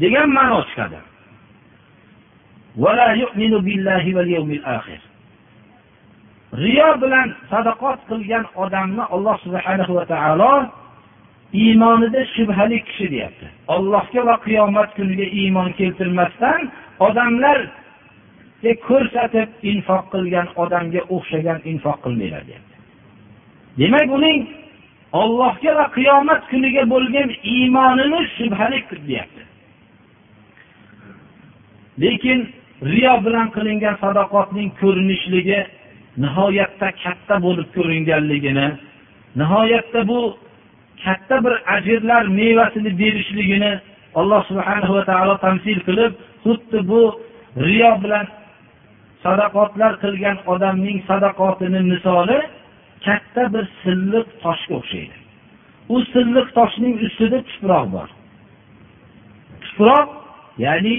Degan 0.02 0.28
ma'no 0.38 0.60
chiqadi. 0.68 1.00
Riyo 6.62 6.88
bilan 7.02 7.28
sadaqot 7.50 7.98
qilgan 8.10 8.44
odamni 8.62 9.04
alloh 9.14 9.36
subhanahu 9.44 9.92
va 9.98 10.04
taolo 10.12 10.54
iymonida 11.52 12.20
shubhali 12.34 12.78
kishi 12.86 13.06
deyapti. 13.12 13.46
Allohga 13.74 14.20
va 14.28 14.36
qiyomat 14.46 14.90
kuniga 14.96 15.26
iymon 15.40 15.70
keltirmasdan 15.78 16.60
odamlarga 17.06 18.72
ko'rsatib 18.88 19.48
infoq 19.72 20.04
qilgan 20.12 20.46
odamga 20.62 21.00
o'xshagan 21.14 21.58
infoq 21.72 21.98
qilmanglar 22.04 22.42
deyapti. 22.48 22.69
Demak 23.80 24.08
uning 24.18 24.40
ollohga 25.22 25.72
va 25.78 25.86
qiyomat 25.96 26.42
kuniga 26.50 26.82
bo'lgan 26.92 27.28
iymonini 27.54 28.20
shubhali 28.36 28.78
deyapti 29.08 29.42
lekin 32.02 32.38
riyo 32.92 33.14
bilan 33.24 33.48
qilingan 33.56 33.96
sadoqatning 34.02 34.68
ko'rinishligi 34.80 35.60
nihoyatda 36.22 36.88
katta 37.02 37.34
bo'lib 37.46 37.68
ko'ringanligini 37.76 38.68
nihoyatda 39.40 40.00
bu 40.10 40.20
katta 41.04 41.36
bir 41.44 41.54
ajrlar 41.76 42.24
mevasini 42.38 42.90
berishligini 43.00 43.72
alloh 44.20 44.40
subhanahu 44.50 44.92
va 44.98 45.04
taolo 45.10 45.34
tamsil 45.46 45.78
qilib 45.88 46.12
xuddi 46.44 46.78
bu 46.90 47.02
riyo 47.66 47.92
bilan 48.02 48.26
sadaqotlar 49.24 49.92
qilgan 50.02 50.36
odamning 50.52 50.98
sadaqotini 51.10 51.80
misoli 51.92 52.38
katta 53.04 53.42
bir 53.54 53.64
silliq 53.82 54.26
toshga 54.42 54.74
o'xshaydi. 54.80 55.16
U 55.92 55.96
silliq 56.12 56.48
toshning 56.58 56.94
ustida 57.06 57.38
tuproq 57.50 57.86
bor. 57.94 58.08
Tuproq 59.64 60.08
ya'ni 60.64 60.96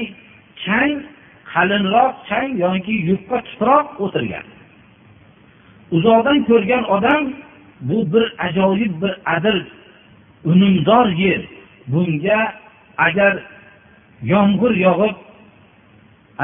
chang 0.63 0.95
qalinroq 1.53 2.13
chang 2.29 2.49
yoki 2.63 2.95
yupqa 3.09 3.37
tuproq 3.47 3.87
o'tirgan. 4.03 4.45
Uzoqdan 5.95 6.37
ko'rgan 6.49 6.83
odam 6.95 7.23
bu 7.89 7.97
bir 8.13 8.25
ajoyib 8.47 8.93
bir 9.01 9.13
adil 9.35 9.59
unumdor 10.51 11.07
yer. 11.23 11.41
Bunga 11.91 12.41
agar 12.97 13.33
yomg'ir 14.31 14.73
yog'ib 14.85 15.17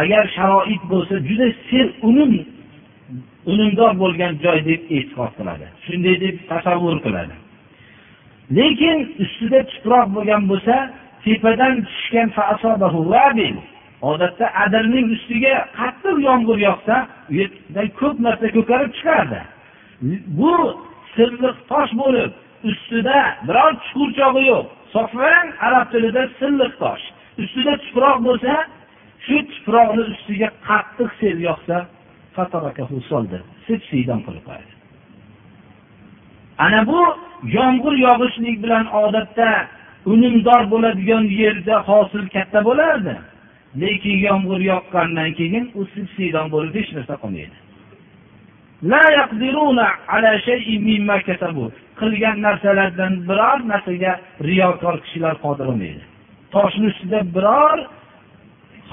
agar 0.01 0.23
sharoit 0.35 0.83
bo'lsa 0.91 1.15
juda 1.27 1.47
sel 1.69 1.87
unum 2.09 2.31
unumdor 3.51 3.91
bo'lgan 4.03 4.33
joy 4.43 4.59
deb 4.69 4.81
e'tiqod 4.95 5.31
qiladi. 5.37 5.67
Shunday 5.85 6.15
deb 6.25 6.35
tasavvur 6.51 6.97
qiladi. 7.05 7.35
Lekin 8.57 8.97
ustida 9.23 9.59
tuproq 9.71 10.07
bo'lgan 10.15 10.43
bo'lsa 10.51 10.75
tepadan 11.23 11.75
tushgan 11.87 12.29
odatda 14.01 14.45
adirning 14.63 15.07
ustiga 15.15 15.55
qattiq 15.79 16.17
yomg'ir 16.27 16.57
yog'sa 16.67 16.95
u 17.29 17.33
yerda 17.39 17.83
ko'p 17.99 18.17
narsa 18.25 18.47
ko'karib 18.57 18.91
chiqardi. 18.97 19.41
Bu 20.39 20.53
silliq 21.15 21.57
tosh 21.71 21.91
bo'lib 22.01 22.31
ustida 22.69 23.19
biror 23.47 23.71
chuqurchog'i 23.85 24.43
yo'q. 24.51 24.65
Sofan 24.93 25.45
arab 25.67 25.87
tilida 25.93 26.23
silliq 26.39 26.73
tosh. 26.83 27.05
Ustida 27.43 27.73
tuproq 27.83 28.17
bo'lsa 28.27 28.53
shu 29.25 29.37
tuproqni 29.51 30.03
ustiga 30.13 30.49
qattiq 30.67 31.09
sel 31.19 31.37
yog'sa 31.49 31.77
siydan 33.89 34.19
qilib 34.26 34.43
qo'yadi 34.50 34.73
ana 36.65 36.88
bu 36.89 37.02
yomg'ir 37.58 37.95
yog'ishlik 38.08 38.63
bilan 38.63 38.86
odatda 39.04 39.50
unumdor 40.12 40.62
bo'ladigan 40.71 41.23
yerda 41.41 41.76
hosil 41.89 42.23
katta 42.36 42.60
bo'lardi. 42.67 43.15
Lekin 43.82 44.17
yomg'ir 44.28 44.62
yoqqandan 44.71 45.30
keyin 45.39 45.65
u 45.80 45.82
siydan 46.15 46.47
bo'lib 46.54 46.73
hech 46.80 46.89
narsa 46.97 47.15
qolmaydi. 47.23 47.58
Qilgan 52.00 52.38
narsalardan 52.47 53.13
biror 53.30 53.60
narsaga 53.71 54.13
riyokor 54.50 54.95
kishilar 55.04 55.36
qodir 55.43 55.65
bo'lmaydi. 55.69 56.04
Toshni 56.56 56.88
ustida 56.91 57.19
biror 57.36 57.78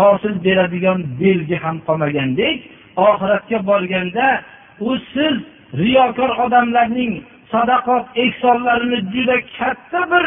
hosil 0.01 0.35
beradigan 0.47 0.99
belgi 1.21 1.57
ham 1.65 1.77
qolmagandek 1.87 2.59
oxiratga 2.97 3.59
borganda 3.67 4.27
u 4.81 4.97
siz 5.13 5.35
riyokor 5.81 6.31
odamlarning 6.45 7.13
sadaqot 7.53 8.05
ehsonlarini 8.25 8.99
juda 9.13 9.37
katta 9.59 10.01
bir 10.13 10.27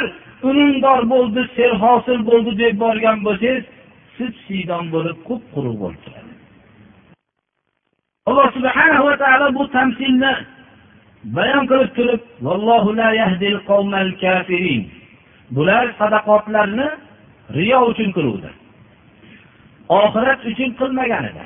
unumdor 0.50 1.02
bo'ldi 1.14 1.42
serhosil 1.56 2.20
bo'ldi 2.30 2.52
deb 2.64 2.74
borgan 2.84 3.18
bo'lsangiz 3.26 3.64
siz 4.18 4.32
siydon 4.46 4.86
bo'lib 4.94 5.18
qup 5.28 5.44
quruq 5.54 5.76
bo'lib 5.82 6.00
turadi. 6.06 6.34
Alloh 8.30 8.48
subhanahu 8.58 9.04
va 9.10 9.16
taolo 9.24 9.48
bu 9.58 9.64
tamsilni 9.76 10.34
bayon 11.38 11.64
qilib 11.72 11.92
turib 11.98 12.22
bular 15.56 15.86
sadaqotlarni 16.00 16.88
riyo 17.58 17.80
uchun 17.92 18.10
qiluvdi. 18.18 18.50
Oxirat 20.02 20.40
uchun 20.52 20.70
qilmaganida 20.80 21.44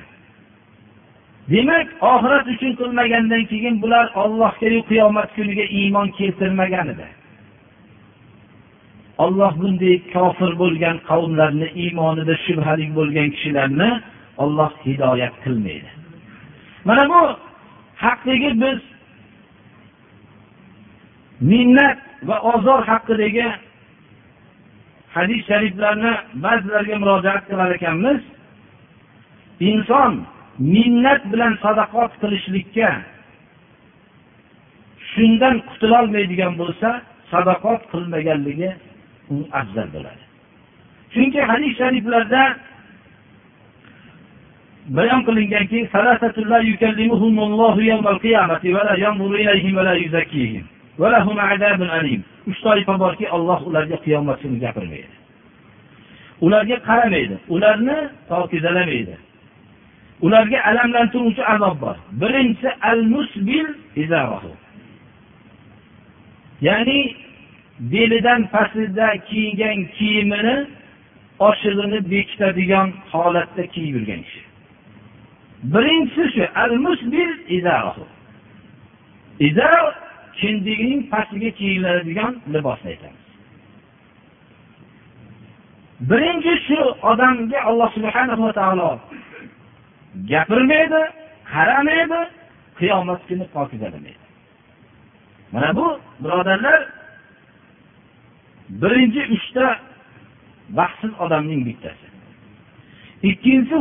demak 1.53 1.87
oxirat 2.11 2.45
uchun 2.53 2.71
qilmagandan 2.79 3.43
keyin 3.51 3.75
bular 3.83 4.05
ollohgayu 4.23 4.81
qiyomat 4.89 5.29
kuniga 5.35 5.65
iymon 5.79 6.07
keltirmagan 6.17 6.87
edi. 6.93 7.07
Olloh 9.23 9.53
bunday 9.61 9.95
kofir 10.13 10.51
bo'lgan 10.61 10.97
qavmlarni 11.09 11.67
iymonida 11.83 12.35
shubhali 12.45 12.85
bo'lgan 12.97 13.27
kishilarni 13.35 13.89
olloh 14.43 14.71
hidoyat 14.85 15.35
qilmaydi. 15.43 15.89
Mana 16.87 17.03
bu 17.11 17.21
haqdagi 18.03 18.49
biz 18.63 18.79
minnat 21.51 21.97
va 22.27 22.37
ozor 22.53 22.81
haqidagi 22.91 23.47
hadis 25.15 25.41
shariflarni 25.49 26.13
ba'zilarga 26.45 26.95
murojaat 27.01 27.43
qilar 27.49 27.69
ekanmiz. 27.77 28.21
Inson 29.69 30.13
minnat 30.59 31.21
bilan 31.31 31.57
sadaqot 31.63 32.11
qilishlikka 32.21 32.89
shundan 35.13 35.55
qutulolmaydigan 35.69 36.53
bo'lsa 36.61 36.89
sadaqot 37.31 37.81
qilmaganligi 37.91 38.69
afzal 39.59 39.87
bo'ladi. 39.95 40.23
Chunki 41.13 41.41
hadis 41.51 41.71
shariflarda 41.79 42.43
bayon 44.97 45.21
qilinganki 45.27 45.79
uch 52.49 52.59
toifa 52.65 52.93
borki 53.03 53.25
olloh 53.35 53.59
ularga 53.69 53.97
qiyomat 54.05 54.37
kuni 54.41 54.57
gapirmaydi. 54.65 55.13
Ularga 56.45 56.77
qaramaydi 56.87 57.35
ularni 57.55 57.97
pokizalamaydi 58.29 59.15
ularga 60.21 60.59
alamlantiruvchi 60.69 61.43
azob 61.53 61.75
bor. 61.81 61.95
Birinchisi 62.21 62.69
al 62.81 63.01
musbil 63.13 63.67
ya'ni 66.61 67.15
belidan 67.79 68.41
pastida 68.53 69.07
kiygan 69.29 69.79
kiyimini 69.95 70.57
oshig'ini 71.39 71.99
bekitadigan 72.11 72.89
holatda 73.11 73.63
kiyib 73.73 73.95
yurgan 73.95 74.21
kishi. 74.25 74.43
Birinchisi 75.73 76.23
shu 76.33 76.43
al 76.63 76.73
musbil 76.85 77.31
izar 79.47 79.83
kindigining 80.39 81.01
pastiga 81.11 81.49
kiyiladigan 81.59 82.33
libosni 82.53 82.89
aytamiz. 82.93 83.21
Birinchi 86.09 86.53
shu 86.67 86.79
odamga 87.11 87.59
alloh 87.69 87.89
subhanava 87.97 88.49
taolo 88.59 88.89
gapirmaydi 90.31 91.01
qaramaydi 91.53 92.19
qiyomat 92.79 93.21
kuni 93.27 93.45
pokizalamaydi. 93.55 94.25
Mana 95.51 95.69
bu 95.75 95.87
birodarlar 96.23 96.79
birinchi 98.81 99.21
uchta 99.35 99.65
baxtsiz 100.77 101.11
odamning 101.23 101.61
bittasi. 101.67 102.07
Ikkinchisi 103.29 103.75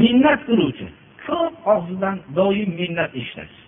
minnat 0.00 0.40
qiluvchi 0.48 0.86
ko'p 1.26 1.54
og'zidan 1.74 2.16
doim 2.36 2.70
minnat 2.80 3.10
eshitasiz. 3.20 3.62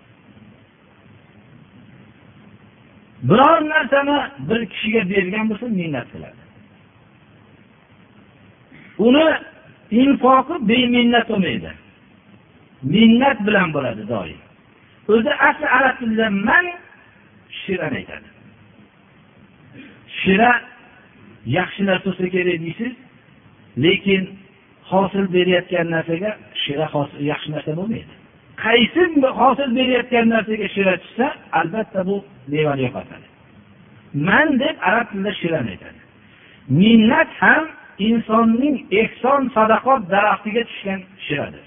Biror 3.28 3.60
narsani 3.72 4.18
bir 4.48 4.60
kishiga 4.72 5.02
bergan 5.12 5.44
bo'lsa 5.50 5.66
minnat 5.80 6.06
qiladi. 6.12 6.39
Buni 9.00 9.26
infoqi 10.02 10.54
beminnat 10.70 11.26
bo'lmaydi. 11.32 11.70
Minnat 12.94 13.38
bilan 13.46 13.68
bo'ladi 13.74 14.02
doim. 14.14 14.40
O'zi 15.12 15.32
asli 15.48 15.66
arab 15.78 15.94
tilida 16.00 16.26
man 16.48 16.66
shirani 17.60 17.96
aytadi. 18.00 18.28
Shira 20.20 20.50
yaxshi 21.58 21.82
narsa 21.88 22.04
bo'lsa 22.08 22.26
kerak 22.34 22.58
deysiz 22.64 22.92
lekin 23.84 24.22
hosil 24.90 25.24
berayotgan 25.34 25.86
narsaga 25.94 26.30
shira 26.62 26.86
yaxshi 27.30 27.48
narsa 27.54 27.72
bo'lmaydi. 27.80 28.12
Qaysi 28.64 29.02
hosil 29.40 29.70
berayotgan 29.78 30.26
narsaga 30.34 30.66
shira 30.74 30.94
tushsa 31.02 31.26
albatta 31.60 32.00
bu 32.08 32.16
mevani 32.52 32.82
yo'qotadi. 32.86 33.26
Man 34.26 34.48
deb 34.62 34.76
arab 34.88 35.06
tilida 35.10 35.32
shirani 35.40 35.70
aytadi. 35.74 36.00
Minnat 36.80 37.30
ham 37.42 37.64
insonning 38.08 38.76
ehson 39.00 39.42
sadaqot 39.56 40.00
daraxtiga 40.14 40.62
tushgan 40.70 41.00
shiradir. 41.26 41.64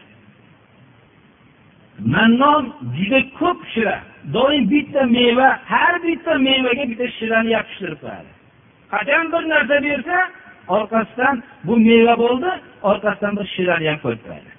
Mannon 2.14 2.64
juda 2.98 3.20
ko'p 3.40 3.60
shira 3.74 3.98
doim 4.36 4.64
bitta 4.74 5.02
meva 5.18 5.50
har 5.72 5.96
bitta 6.06 6.34
mevaga 6.48 6.84
bitta 6.92 7.08
shirani 7.18 7.50
yopishtirib 7.56 8.00
qo'yadi. 8.04 8.32
Qachon 8.94 9.26
bir 9.34 9.44
narsa 9.54 9.76
bersa 9.88 10.18
orqasidan 10.78 11.36
bu 11.68 11.74
meva 11.90 12.14
bo'ldi 12.24 12.52
orqasidan 12.90 13.34
bir 13.40 13.48
shirani 13.56 13.86
ham 13.90 14.00
qo'yib 14.06 14.22
qo'yadi. 14.28 14.52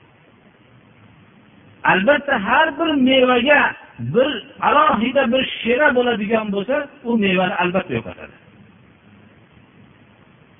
Albatta 1.92 2.34
har 2.48 2.68
bir 2.78 2.90
mevaga 3.08 3.62
bir 4.14 4.30
alohida 4.68 5.22
bir 5.32 5.42
shira 5.60 5.88
bo'ladigan 5.96 6.46
bo'lsa 6.54 6.76
u 7.08 7.10
mevani 7.24 7.54
albatta 7.62 7.92
yo'qotadi. 7.98 8.34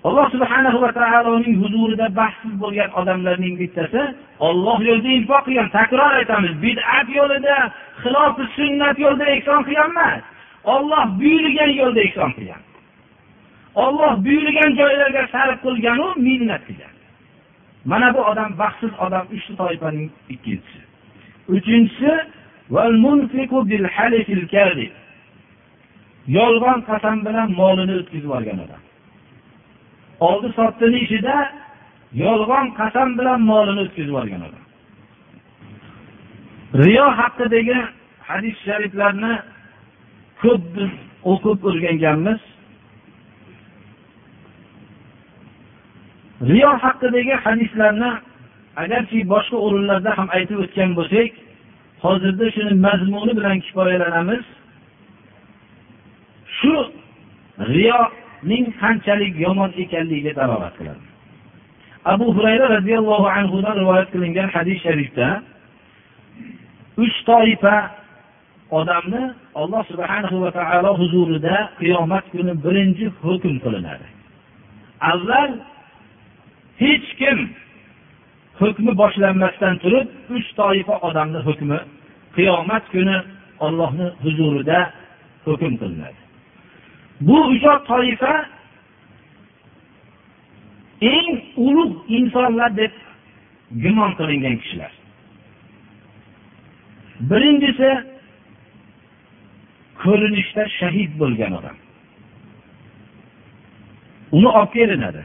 Alloh 0.05 0.27
subhanahu 0.35 0.79
va 0.85 0.91
taoloning 0.93 1.57
huzurida 1.63 2.07
baxtsiz 2.21 2.55
bo'lgan 2.63 2.91
odamlarning 3.01 3.55
bittasi 3.61 4.03
olloh 4.49 4.79
yo'lida 4.89 5.11
infoq 5.19 5.43
qilgan 5.47 5.69
takror 5.79 6.13
aytamiz 6.21 6.53
bid'at 6.65 7.07
yo'lida 7.19 7.57
xilofi 8.03 8.45
sunnat 8.57 8.97
yo'lida 9.05 9.27
ehson 9.37 9.61
qilgan 9.67 9.91
emas. 9.95 10.23
Olloh 10.75 11.05
buyurgan 11.21 11.71
yo'lda 11.81 12.01
ehson 12.09 12.31
qilgan. 12.37 12.63
Olloh 13.85 14.13
buyurgan 14.27 14.71
joylarga 14.81 15.23
sarf 15.35 15.57
qilganu 15.67 16.07
minnat 16.27 16.63
qilgan. 16.69 16.95
Mana 17.91 18.09
bu 18.15 18.21
odam 18.31 18.51
baxtsiz 18.61 18.93
odam 19.07 19.25
uchta 19.37 19.53
toifaning 19.61 20.09
ikkinchisi. 20.35 20.81
Uchinchisi 21.57 22.13
yolg'on 26.37 26.79
qasam 26.89 27.19
bilan 27.27 27.49
molini 27.61 27.95
o'tkazib 28.01 28.25
yuborgan 28.27 28.59
odam. 28.67 28.84
Oldi 30.27 30.49
sotdini 30.59 30.99
ishida 31.05 31.37
yolg'on 32.25 32.67
qasam 32.81 33.09
bilan 33.19 33.41
molini 33.51 33.81
o'tkazib 33.85 34.11
yuborgan 34.11 34.43
odam. 34.49 34.65
Riyo 36.83 37.07
haqidagi 37.21 37.79
hadis 38.29 38.57
shariflarni 38.67 39.35
ko'p 40.43 40.63
biz 40.77 40.91
o'qib 41.33 41.59
o'rganganmiz. 41.69 42.41
Riyo 46.51 46.71
haqidagi 46.85 47.35
hadislarni 47.45 48.11
agarki 48.83 49.19
boshqa 49.33 49.57
o'rinlarda 49.67 50.11
ham 50.19 50.29
aytib 50.37 50.59
o'tgan 50.65 50.91
bo'lsak 50.99 51.31
hozirda 52.05 52.47
shuni 52.55 52.75
mazmuni 52.87 53.33
bilan 53.39 53.57
kifoyalanamiz. 53.65 54.45
Shu 56.59 56.75
riyo 57.75 58.01
ning 58.51 58.65
qanchalik 58.81 59.35
yomon 59.45 59.71
ekanligiga 59.83 60.33
dalolat 60.41 60.75
qiladi. 60.79 61.05
Abu 62.13 62.27
hurayra 62.37 62.67
roziyallohu 62.77 63.27
anhudan 63.39 63.75
rivoyat 63.81 64.09
qilingan 64.15 64.49
hadis 64.57 64.79
sharifda 64.87 65.29
uch 67.05 67.17
toifa 67.31 67.77
odamni 68.79 69.23
alloh 69.61 69.83
subhanahu 69.91 70.37
va 70.45 70.51
taolo 70.59 70.91
huzurida 71.01 71.57
qiyomat 71.81 72.25
kuni 72.33 72.53
birinchi 72.65 73.07
hukm 73.25 73.55
qilinadi. 73.65 74.07
Avval 75.13 75.51
hech 76.83 77.09
kim 77.21 77.39
hukmi 78.61 78.93
boshlanmasdan 79.03 79.75
turib 79.83 80.09
uch 80.37 80.49
toifa 80.61 80.95
odamni 81.09 81.41
hukmi 81.49 81.79
qiyomat 82.37 82.85
kuni 82.95 83.17
ollohni 83.67 84.07
huzurida 84.25 84.79
hukm 85.47 85.73
qilinadi. 85.81 86.24
Bu 87.27 87.37
uchar 87.53 87.79
toifa 87.91 88.35
eng 91.01 91.31
ulug' 91.67 91.97
insonlar 92.19 92.71
deb 92.81 92.93
gumon 93.83 94.11
qilingan 94.19 94.57
kishilar. 94.63 94.93
Birinchisi 97.31 97.91
ko'rinishda 100.03 100.65
shahid 100.79 101.11
bo'lgan 101.21 101.53
odam. 101.59 101.77
Uni 104.37 104.49
olib 104.59 104.73
kelinadi. 104.77 105.23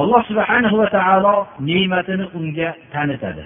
Alloh 0.00 0.22
subhanahu 0.30 0.76
va 0.80 0.88
taolo 0.96 1.36
ne'matini 1.68 2.26
unga 2.38 2.68
tanitadi. 2.92 3.44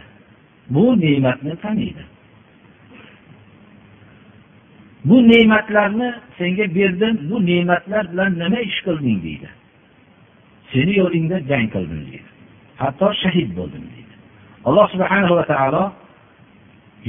Bu 0.74 0.84
ne'matni 1.04 1.54
taniydi. 1.64 2.04
Bu 5.08 5.16
ne'matlarni 5.30 6.08
senga 6.38 6.66
berdim 6.76 7.14
bu 7.30 7.36
ne'matlar 7.50 8.04
bilan 8.12 8.32
nima 8.42 8.60
ish 8.68 8.80
qilding 8.86 9.18
deydi. 9.26 9.48
Seni 10.72 10.92
yo'lingda 11.02 11.36
jang 11.50 11.68
qildim 11.74 12.00
deydi. 12.08 12.28
Hatto 12.82 13.08
shahid 13.22 13.50
bo'ldim 13.58 13.84
deydi. 13.92 14.14
Alloh 14.68 14.86
subhanahu 14.94 15.34
va 15.38 15.44
taolo 15.52 15.84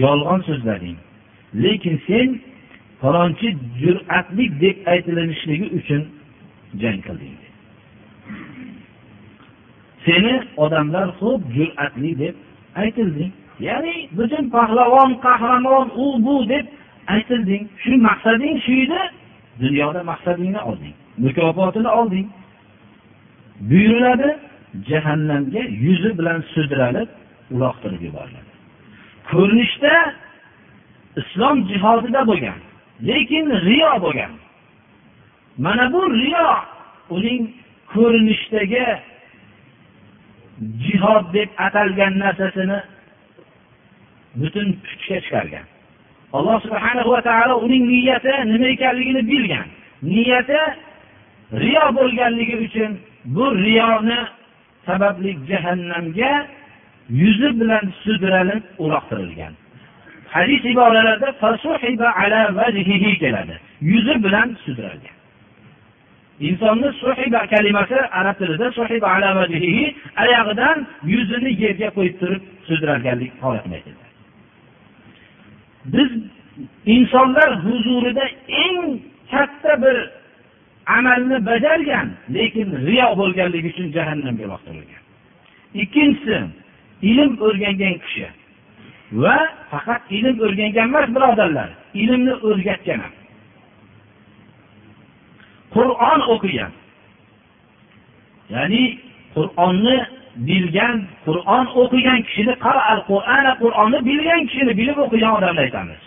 yolg'on 0.03 0.41
so'zlading. 0.47 0.97
Lekin 1.63 1.95
sen 2.07 2.27
falonchi 3.01 3.47
jur'atli 3.81 4.45
deb 4.63 4.77
aytilinishligi 4.93 5.67
uchun 5.79 6.01
jang 6.81 6.99
qilding 7.07 7.38
seni 10.07 10.33
odamlar 10.63 11.07
xo'p 11.19 11.41
jur'atli 11.55 12.12
deb 12.23 12.36
aytilding. 12.81 13.31
Ya'ni 13.67 13.95
butun 14.17 14.45
pahlavon 14.55 15.12
qahramon 15.25 15.88
u 16.03 16.05
bu 16.25 16.36
deb 16.53 16.65
aytilding 17.13 17.63
shu 17.84 17.91
maqsading 18.10 18.56
shu 18.65 18.74
edi 18.86 19.02
dunyoda 19.63 20.02
maqsadingni 20.12 20.62
olding 20.70 20.96
mukofotini 21.17 21.88
olding. 21.88 22.30
Buyuriladi 23.60 24.38
jahannamga 24.89 25.60
yuzi 25.60 26.17
bilan 26.17 26.43
sudralib 26.54 27.10
uloqtirib 27.52 28.02
yuboriladi. 28.08 28.52
Ko'rinishda 29.32 29.93
islom 31.22 31.58
jihodida 31.70 32.22
bo'lgan 32.30 32.60
lekin 33.10 33.46
riyo 33.67 33.91
bo'lgan. 34.06 34.32
Mana 35.58 35.86
bu 35.93 36.02
riyo 36.22 36.48
uning 37.15 37.41
ko'rinishdagi 37.93 38.86
jihod 40.86 41.26
deb 41.34 41.50
atalgan 41.65 42.13
narsasini 42.24 42.80
butun 44.39 44.67
puchga 44.84 45.17
chiqargan. 45.26 45.65
Alloh 46.34 46.60
subhana 46.62 47.04
va 47.08 47.22
taolo 47.22 47.56
uning 47.66 47.86
niyati 47.88 48.34
nima 48.52 48.68
ekanligini 48.76 49.22
bilgan. 49.32 49.68
Niyati 50.04 50.60
riyo 51.63 51.86
bo'lganligi 51.98 52.56
uchun 52.66 52.92
bu 53.36 53.46
riyoni 53.63 54.20
sababli 54.86 55.32
jahannamga 55.50 56.32
yuzi 57.22 57.50
bilan 57.60 57.86
sudralib 58.04 58.63
uloqtirilgan. 58.84 59.54
Hadis 60.34 60.62
iboralarda 60.74 61.30
keladi. 63.24 63.56
Yuzi 63.92 64.16
bilan 64.26 64.48
sudralgan. 64.66 65.16
Insonni 66.48 66.90
suhiba 67.02 67.42
kalimasi 67.54 67.98
arab 68.20 68.36
tilida 68.40 68.68
suhiba 68.78 69.08
ala 69.16 69.30
vajhihi 69.40 69.84
oyog'idan 70.24 70.78
yuzini 71.13 71.52
yerga 71.63 71.88
qo'yib 71.98 72.16
turib 72.22 72.44
sudralganlik 72.68 73.32
holatini 73.44 73.76
aytadi 73.80 74.07
biz 75.93 76.10
insonlar 76.86 77.50
huzurida 77.65 78.26
eng 78.65 78.80
katta 79.32 79.82
bir 79.84 79.97
amalni 80.97 81.45
bajargan 81.45 82.08
lekin 82.36 82.67
riyo 82.88 83.08
bo'lganligi 83.19 83.67
uchun 83.73 83.88
jahannamga 83.97 84.43
uloqtirilgan 84.47 85.04
ikkinchisi 85.84 86.38
ilm 87.10 87.32
o'rgangan 87.47 87.95
kishi 88.04 88.28
va 89.21 89.38
faqat 89.71 90.02
ilm 90.17 90.36
o'rgangan 90.45 90.88
emas 90.89 91.08
birodarlar 91.15 91.69
ilmni 92.02 92.34
o'rgatgan 92.47 93.00
ham. 93.06 93.13
Qur'on 95.76 96.21
o'qigan 96.34 96.71
ya'ni 98.54 98.84
qur'onni 99.36 99.97
bilgan 100.47 100.97
qur'on 101.26 101.65
o'qigan 101.82 102.19
kishini 102.28 102.54
qur'oni 102.65 103.52
qur'onni 103.62 104.00
bilgan 104.10 104.41
kishini 104.50 104.73
bilib 104.80 104.97
o'qigan 105.06 105.32
odamni 105.38 105.62
aytamiz. 105.65 106.02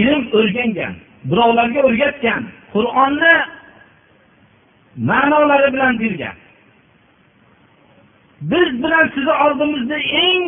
Ilm 0.00 0.22
o'rgangan 0.38 0.94
birovlarga 1.30 1.80
o'rgatgan 1.88 2.42
qur'onni 2.74 3.34
ma'nolari 5.10 5.68
bilan 5.74 5.94
bilgan. 6.02 6.36
Biz 8.50 8.68
bilan 8.82 9.06
sizni 9.14 9.34
oldimizda 9.44 9.98
eng 10.26 10.44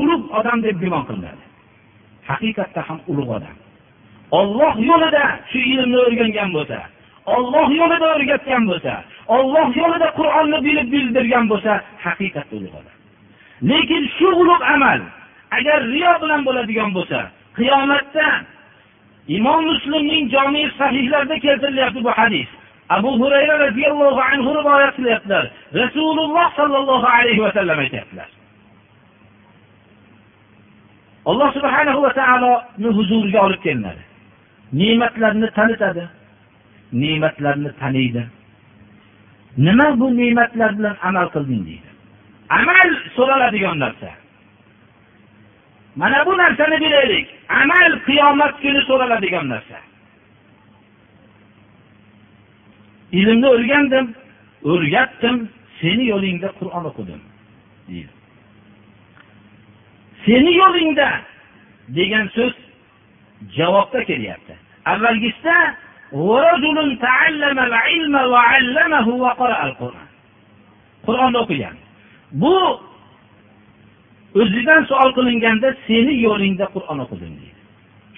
ulug' 0.00 0.26
odam 0.38 0.58
deb 0.66 0.76
gumon 0.82 1.02
qilinadi. 1.08 1.44
Haqiqatda 2.30 2.80
ham 2.88 2.98
ulug' 3.10 3.32
odam. 3.38 3.56
Olloh 4.38 4.74
yo'lida 4.90 5.24
shu 5.50 5.58
ilmni 5.72 5.98
o'rgangan 6.06 6.50
bo'lsa 6.56 6.78
olloh 7.36 7.66
yo'lida 7.80 8.06
o'rgatgan 8.14 8.62
bo'lsa 8.70 8.94
olloh 9.36 9.68
yo'lida 9.80 10.08
qur'onni 10.18 10.58
bilib 10.66 10.88
bildirgan 10.94 11.44
bo'lsa 11.52 11.72
haqiqatda 12.04 12.54
ulug' 12.58 12.76
odam 12.80 12.96
lekin 13.70 14.02
shu 14.16 14.28
ulug' 14.42 14.64
amal 14.74 15.00
agar 15.58 15.78
riyo 15.94 16.12
bilan 16.22 16.40
bo'ladigan 16.46 16.90
bo'lsa 16.96 17.18
qiyomatda 17.58 18.28
imom 19.36 19.60
muslimning 19.70 20.24
jomi 20.34 20.62
sahihlarida 20.78 21.36
keltirilyapti 21.44 22.04
bu 22.04 22.10
hadis. 22.10 22.48
Abu 22.88 23.10
hurayra 23.20 23.54
roziyallohu 23.66 24.20
anhu 24.32 24.50
rivoyat 24.58 24.92
qilyaptilar. 24.96 25.44
Rasululloh 25.74 26.46
sollallohu 26.56 27.06
alayhi 27.06 27.42
vasallam 27.46 27.78
aytyaptilar. 27.78 28.28
Alloh 31.30 31.48
subhanahu 31.56 32.02
va 32.02 32.12
taoloni 32.20 32.90
huzuriga 32.96 33.40
olib 33.46 33.60
kelinadi. 33.66 34.02
Ne'matlarni 34.72 35.48
tanitadi. 35.58 36.04
Ne'matlarni 36.92 37.70
taniydi. 37.80 38.26
Nima 39.56 40.00
bu 40.00 40.16
ne'matlar 40.16 40.78
bilan 40.78 40.96
amal 41.02 41.28
qilding 41.34 41.62
deydi. 41.66 41.88
Amal 42.48 42.88
so'raladigan 43.16 43.78
narsa. 43.78 44.10
Mana 45.96 46.26
bu 46.26 46.38
narsani 46.38 46.80
bilaylik. 46.80 47.28
Amal 47.48 47.92
qiyomat 48.06 48.54
kuni 48.62 48.80
so'raladigan 48.88 49.48
narsa. 49.48 49.78
Ilmni 53.12 53.46
o'rgandim 53.54 54.06
o'rgatdim 54.64 55.36
seni 55.80 56.04
yo'lingda 56.12 56.48
qur'on 56.58 56.84
o'qidim 56.90 57.20
deydi. 57.88 58.12
Seni 60.24 60.52
yo'lingda 60.62 61.08
degan 61.98 62.26
so'z 62.36 62.54
javobda 63.56 64.04
kelyapti. 64.04 64.54
Avvalgisida 64.92 65.56
qur'onni 71.06 71.38
o'qigan 71.44 71.76
bu 72.42 72.56
o'zidan 74.40 74.82
savol 74.90 75.10
qilinganda 75.18 75.68
seni 75.86 76.14
yo'lingda 76.26 76.66
qur'on 76.74 76.98
o'qidim 77.04 77.32
deydi 77.40 77.60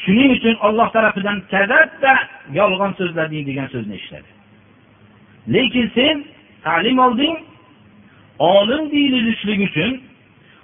shuning 0.03 0.31
uchun 0.37 0.55
olloh 0.66 0.88
tarafidan 0.96 1.38
kazabda 1.53 2.12
yolg'on 2.59 2.92
so'zlading 2.98 3.42
degan 3.48 3.68
so'zni 3.74 3.94
eshitadi 3.98 4.31
lekin 5.55 5.87
sen 5.96 6.16
ta'lim 6.66 6.98
olding 7.07 7.37
olim 8.57 8.83
deyilishlik 8.94 9.61
uchun 9.68 9.90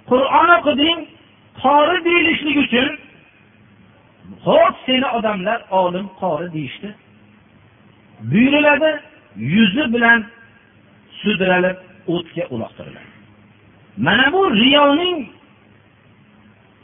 qur'on 0.09 0.49
o'qiding 0.57 0.99
qori 1.63 1.97
deyilishlik 2.07 2.57
uchun 2.65 2.89
ho'p 4.47 4.75
seni 4.85 5.07
odamlar 5.17 5.59
olim 5.81 6.07
qori 6.21 6.47
deyishdi 6.55 6.87
işte. 6.87 7.06
Buyuriladi 8.21 8.99
yuzi 9.37 9.93
bilan 9.93 10.25
sudralib 11.21 11.77
o'tga 12.07 12.43
uloqtiriladi. 12.49 13.09
Mana 13.97 14.33
bu 14.33 14.41
riyoning 14.51 15.17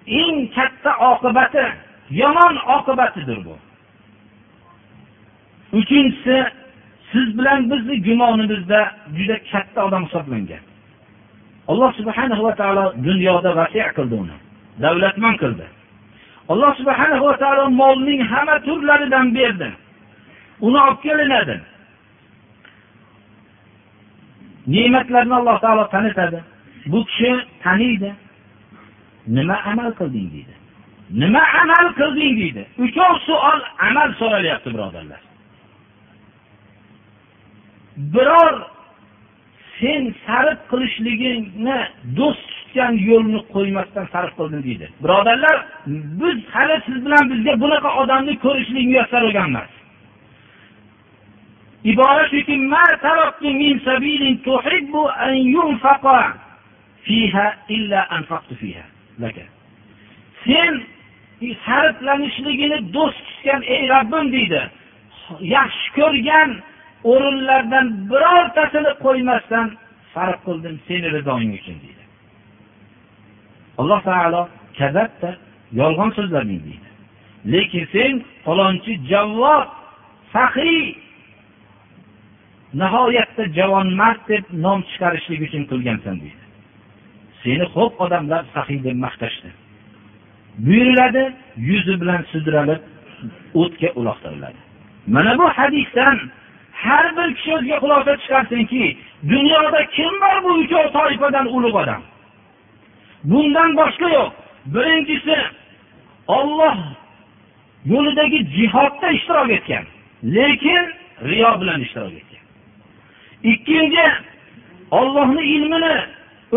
eng 0.08 0.38
katta 0.56 0.92
oqibati 1.12 1.66
yomon 2.10 2.56
oqibatidir 2.76 3.40
bu. 3.46 3.56
Uchinchisi 5.78 6.46
siz 7.12 7.38
bilan 7.38 7.72
bizni 7.72 7.96
gumonimizda 8.04 8.92
juda 9.18 9.38
katta 9.52 9.86
odam 9.86 10.06
hisoblangan. 10.06 10.64
Alloh 11.68 11.92
subhanahu 12.00 12.44
va 12.44 12.56
taolo 12.56 12.86
dunyoda 13.08 13.56
vasiy 13.56 13.88
qildi 13.98 14.16
uni 14.24 14.38
davlatman 14.84 15.36
qildi. 15.44 15.66
Alloh 16.52 16.72
subhana 16.80 17.18
va 17.26 17.38
taolo 17.44 17.66
molning 17.82 18.22
hamma 18.32 18.56
turlaridan 18.68 19.36
berdi. 19.36 19.70
Uni 20.66 20.78
olib 20.86 21.00
kelinadi. 21.06 21.56
Ne'matlarni 24.68 25.34
alloh 25.40 25.58
taolo 25.64 25.86
tanitadi. 25.96 26.40
Bu 26.92 27.06
kishi 27.06 27.32
taniydi. 27.64 28.12
Nima 29.28 29.56
amal 29.72 29.92
qilding 30.00 30.28
deydi. 30.36 30.54
Nima 31.22 31.42
amal 31.62 31.88
qilding 32.00 32.34
deydi. 32.42 32.64
Uchov 32.86 33.14
suol 33.28 33.60
amal 33.88 34.10
so'ralyapti 34.20 34.70
birodarlar. 34.76 35.22
Biror 38.14 38.54
sen 39.80 40.04
sarf 40.26 40.60
qilishligingni 40.72 41.78
do'st 42.18 42.44
tutgan 42.50 42.94
yo'lni 43.10 43.40
qo'ymasdan 43.54 44.06
sarf 44.14 44.32
qildim 44.38 44.62
deydi. 44.68 44.86
Birodarlar 45.04 45.58
biz 46.22 46.38
hali 46.54 46.76
siz 46.86 46.98
bilan 47.06 47.24
bizga 47.32 47.54
bunaqa 47.64 47.90
odamni 48.02 48.34
ko'rishlik 48.46 48.86
muyassar 48.92 49.22
bo'lgan 49.28 49.48
emas 49.54 49.72
ibora 51.84 52.26
shuki 52.32 52.56
sen 60.46 60.84
sarflanishligini 61.66 62.94
do'st 62.96 63.20
tutgan 63.28 63.62
ey 63.74 63.84
robbim 63.94 64.26
deydi. 64.36 64.62
Yaxshi 65.56 65.88
ko'rgan 65.98 66.50
o'rinlardan 67.12 67.88
birortasini 68.10 68.92
qo'ymasdan 69.06 69.68
sarf 70.14 70.40
qildim 70.48 70.76
seni 70.88 71.08
rizoing 71.16 71.52
uchun 71.60 71.78
deydi. 71.84 72.04
Alloh 73.82 74.02
taolo 74.10 74.42
kazabda 74.80 75.30
yolg'on 75.80 76.12
so'zlading 76.18 76.62
deydi. 76.68 76.90
Lekin 77.54 77.86
sen 77.94 78.14
falonchi 78.46 78.94
javvob 79.12 79.68
saxiy 80.34 80.82
nihoyatda 82.82 83.44
javonmard 83.58 84.22
deb 84.30 84.46
nom 84.66 84.80
chiqarishlik 84.90 85.42
uchun 85.48 85.64
qilgansan 85.72 86.16
deydi. 86.24 86.44
Seni 87.44 87.66
xo'p 87.74 87.94
odamlar 88.06 88.44
sahiy 88.56 88.80
deb 88.88 88.98
maqtashdi. 89.06 89.50
Buyuriladi 90.66 91.24
yuzi 91.70 91.94
bilan 92.02 92.22
sudralib 92.32 92.82
o'tga 93.62 93.90
uloqtiriladi. 94.00 94.60
Mana 95.08 95.38
bu 95.40 95.48
hadisdan 95.58 96.18
har 96.84 97.06
bir 97.18 97.30
kishi 97.36 97.52
o'ziga 97.58 97.78
xulosa 97.84 98.14
chiqarsinki 98.24 98.84
dunyoda 99.32 99.82
kim 99.96 100.14
bor 100.24 100.38
bu 100.46 100.52
uchov 100.64 100.86
toifadan 100.98 101.48
ulug' 101.56 101.78
odam? 101.84 102.02
Bundan 103.30 103.70
boshqa 103.80 104.08
yo'q. 104.18 104.32
Birinchisi 104.74 105.38
olloh 106.38 106.78
yo'lidagi 107.86 108.40
jihodda 108.56 109.08
ishtirok 109.18 109.50
etgan 109.58 109.86
lekin 110.36 110.84
riyo 111.30 111.62
bilan 111.62 111.80
ishtirok 111.86 112.14
etgan. 112.22 112.33
Ikkinchi 113.52 114.08
ollohni 115.00 115.44
ilmini 115.56 115.96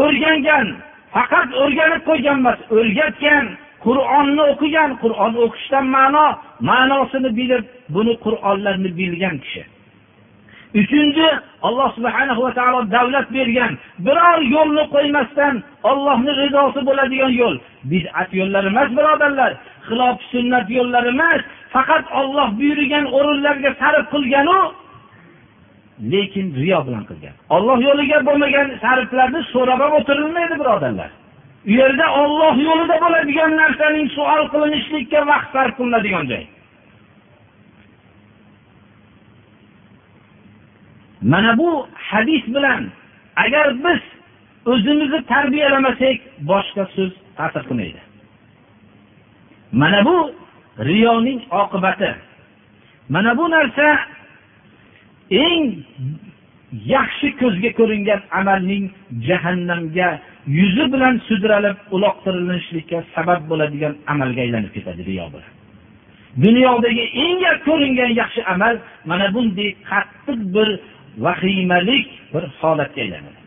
o'rgangan 0.03 0.67
faqat 1.15 1.49
o'rganib 1.63 2.03
qo'ygan 2.09 2.37
emas 2.43 2.59
o'rgatgan 2.79 3.45
qur'onni 3.87 4.43
o'qigan 4.53 4.91
qur'on 5.03 5.33
o'qishdan 5.45 5.85
ma'no 5.97 6.27
ma'nosini 6.71 7.31
bilib 7.39 7.65
buni 7.95 8.15
qur'onlarni 8.25 8.91
bilgan 8.99 9.37
kishi. 9.45 9.63
Uchinchi 10.81 11.29
alloh 11.67 11.89
subhanahu 11.97 12.41
va 12.47 12.53
taolo 12.59 12.81
davlat 12.97 13.27
bergan 13.37 13.73
biror 14.07 14.39
yo'lni 14.55 14.85
qo'ymasdan 14.95 15.55
ollohni 15.91 16.33
rizosi 16.43 16.81
bo'ladigan 16.89 17.33
yo'l. 17.41 17.57
Bid'at 17.91 18.31
yo'llari 18.39 18.69
emas 18.75 18.89
birodarlar 18.97 19.53
xilof 19.89 20.17
sunnat 20.33 20.67
yo'llari 20.79 21.09
emas 21.17 21.41
faqat 21.75 22.05
olloh 22.21 22.49
buyurgan 22.59 23.05
o'rinlarga 23.19 23.71
sarf 23.81 24.05
qilganu 24.15 24.59
lekin 26.01 26.55
riyo 26.55 26.87
bilan 26.87 27.05
qilgan. 27.09 27.35
Olloh 27.57 27.79
yo'liga 27.89 28.19
bo'lmagan 28.27 28.69
sarflarni 28.83 29.41
so'rab 29.53 29.81
ham 29.85 29.93
o'tirilmaydi 29.99 30.55
birodarlar. 30.61 31.11
U 31.69 31.71
yerda 31.81 32.07
olloh 32.23 32.55
yo'lida 32.69 32.97
bo'ladigan 33.05 33.51
narsaning 33.61 34.09
suol 34.17 34.43
qilinishlikka 34.53 35.21
vaqt 35.31 35.49
sarf 35.55 35.73
qilinadigan 35.79 36.25
joy. 36.33 36.45
Mana 41.33 41.59
bu 41.59 41.71
hadis 42.11 42.45
bilan 42.55 42.83
agar 43.45 43.67
biz 43.85 44.01
o'zimizni 44.73 45.21
tarbiyalamasak 45.33 46.19
boshqa 46.51 46.85
so'z 46.95 47.13
ta'sir 47.39 47.63
qilmaydi. 47.69 48.01
Mana 49.73 50.01
bu 50.09 50.17
riyoning 50.89 51.41
oqibati. 51.63 52.11
Mana 53.09 53.33
bu 53.39 53.45
narsa 53.51 53.87
eng 55.31 55.65
yaxshi 56.95 57.29
ko'zga 57.41 57.71
ko'ringan 57.79 58.21
amalning 58.41 58.85
jahannamga 59.29 60.09
yuzi 60.59 60.85
bilan 60.93 61.15
sudralib 61.29 61.77
uloqtirilishlikka 61.97 62.99
sabab 63.15 63.41
bo'ladigan 63.51 63.95
amalga 64.13 64.41
aylanib 64.47 64.73
ketadi 64.77 65.03
riyo 65.11 65.27
bilan 65.35 65.51
dunyodagi 66.45 67.05
eng 67.25 67.41
ko'ringan 67.69 68.11
yaxshi 68.21 68.43
amal 68.55 68.75
mana 69.11 69.27
bunday 69.35 69.71
qattiq 69.91 70.41
bir 70.55 70.69
vahimalik 71.25 72.07
bir 72.33 72.45
holatga 72.61 73.01
aylanadi. 73.05 73.41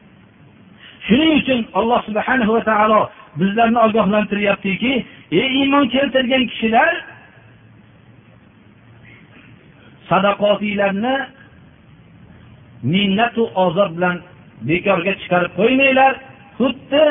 Shuning 1.07 1.31
uchun 1.41 1.59
alloh 1.79 1.99
subhanahu 2.07 2.51
va 2.55 2.63
taolo 2.69 3.01
bizlarni 3.39 3.79
ogohlantiryaptiki 3.87 4.93
ey 5.39 5.47
iymon 5.59 5.85
keltirgan 5.95 6.43
kishilar 6.51 6.91
sadaqotinglarni 10.09 11.15
minnatu 12.83 13.43
ozor 13.65 13.89
bilan 13.95 14.15
bekorga 14.69 15.13
chiqarib 15.21 15.51
qo'ymanglar. 15.59 16.13
Xuddi 16.59 17.03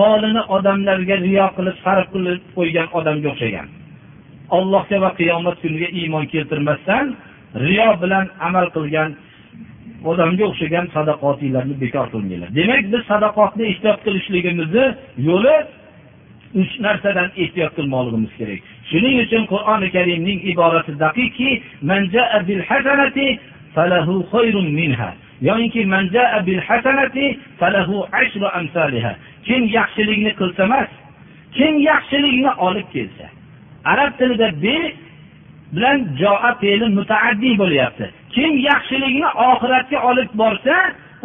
molini 0.00 0.42
odamlarga 0.56 1.16
riyo 1.26 1.46
qilib 1.56 1.76
sarf 1.84 2.06
qilib 2.14 2.40
qo'ygan 2.56 2.88
odamga 2.98 3.28
o'xshagan. 3.32 3.66
Allohga 4.56 4.96
va 5.04 5.10
qiyomat 5.18 5.56
kuniga 5.62 5.88
iymon 6.00 6.24
keltirmasdan 6.32 7.04
riyo 7.64 7.88
bilan 8.02 8.26
amal 8.48 8.66
qilgan 8.76 9.10
odamga 10.10 10.44
o'xshagan 10.50 10.86
sadaqotinglarni 10.96 11.74
bekor 11.84 12.06
qilmanglar. 12.12 12.50
Demak 12.58 12.84
biz 12.92 13.02
sadaqotni 13.12 13.64
ehtiyot 13.72 13.98
qilishligimizni 14.06 14.86
yo'li 15.28 15.56
uch 16.60 16.72
narsadan 16.86 17.28
ehtiyot 17.42 17.72
qilmoqligimiz 17.78 18.32
kerak. 18.38 18.60
Shuning 18.90 19.16
uchun 19.24 19.42
qur'oni 19.52 19.88
karimning 19.96 20.38
iborasi 20.52 20.92
daqiqki 21.04 21.50
yoki 25.48 25.82
kim 29.46 29.62
yaxshilikni 29.78 30.32
qilsa 30.40 30.62
emas 30.68 30.90
kim 31.56 31.74
yaxshilikni 31.90 32.52
olib 32.66 32.88
kelsa. 32.94 33.26
Arab 33.92 34.12
tilida 34.18 34.48
bi 34.62 34.76
bilan 35.74 35.98
joa 36.22 36.50
fe'li 36.60 36.86
mutaaddiy 36.98 37.54
bo'lyapti. 37.62 38.06
Kim 38.34 38.52
yaxshilikni 38.70 39.28
oxiratga 39.50 39.98
olib 40.10 40.30
borsa 40.42 40.76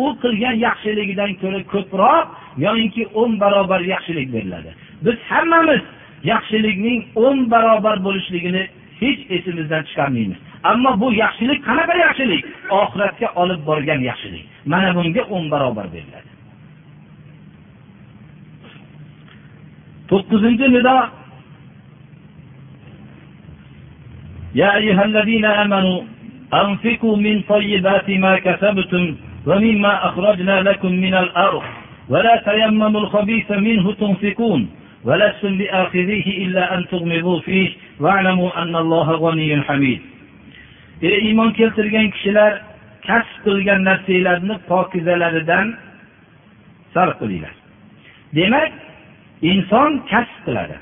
u 0.04 0.06
qilgan 0.24 0.56
yaxshiligidan 0.68 1.32
ko'ra 1.42 1.60
ko'proq 1.74 2.26
yoyinki 2.66 3.04
o'n 3.22 3.32
barobar 3.42 3.82
yaxshilik 3.94 4.28
beriladi. 4.36 4.72
Biz 5.06 5.18
hammamiz 5.30 5.84
yaxshilikning 6.32 7.00
o'n 7.26 7.38
barobar 7.54 7.98
bo'lishligini 8.06 8.64
hech 9.02 9.22
esimizdan 9.36 9.84
chiqarmaymiz. 9.90 10.40
ammo 10.63 10.91
bu 11.01 11.13
yaxshilik 11.13 11.59
qanaqa 11.69 11.95
yaxshilik 12.05 12.43
oxiratga 12.71 13.29
olib 13.43 13.61
borgan 13.69 14.01
yaxshilik 14.11 14.45
mana 14.73 14.91
bunga 14.97 15.23
o'n 15.35 15.45
barobar 15.53 15.87
beriladi 15.95 16.31
to'qqizinchi 20.09 20.69
nido 20.77 20.97
يا 24.55 24.77
أيها 24.77 25.05
الذين 25.05 25.45
آمنوا 25.45 26.03
أنفقوا 26.55 27.17
من 27.17 27.43
طيبات 27.43 28.11
ما 28.11 28.39
كسبتم 28.39 29.17
ومما 29.47 30.07
أخرجنا 30.09 30.61
لكم 30.61 30.93
من 30.93 31.15
الأرض 31.15 31.63
ولا 32.09 32.43
تيمموا 32.49 33.01
الخبيث 33.01 33.51
منه 33.51 33.93
تنفقون 33.93 34.71
ولستم 35.05 35.59
بآخذيه 35.59 36.47
إلا 36.47 36.75
أن 36.75 36.87
تغمضوا 36.89 37.41
فيه 37.41 37.71
واعلموا 38.01 38.63
أن 38.63 38.77
الله 38.77 39.11
غني 39.13 39.63
حميد 39.63 40.01
E, 41.02 41.10
iymon 41.20 41.52
keltirgan 41.52 42.10
kishilar 42.10 42.62
kasb 43.08 43.36
qilgan 43.46 43.82
narsanglarni 43.90 44.56
pokizalaridan 44.70 45.68
sarf 46.94 47.20
qilinglar. 47.20 47.56
Demak 48.36 48.72
inson 49.52 49.92
kasb 50.12 50.38
qiladi. 50.46 50.78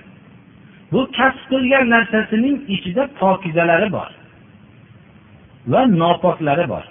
Bu 0.91 1.01
kasb 1.17 1.43
qilgan 1.51 1.85
narsasining 1.95 2.57
ichida 2.75 3.03
pokizalari 3.19 3.89
bor 3.97 4.11
va 5.71 5.81
nopoklari 6.01 6.65
bor. 6.73 6.85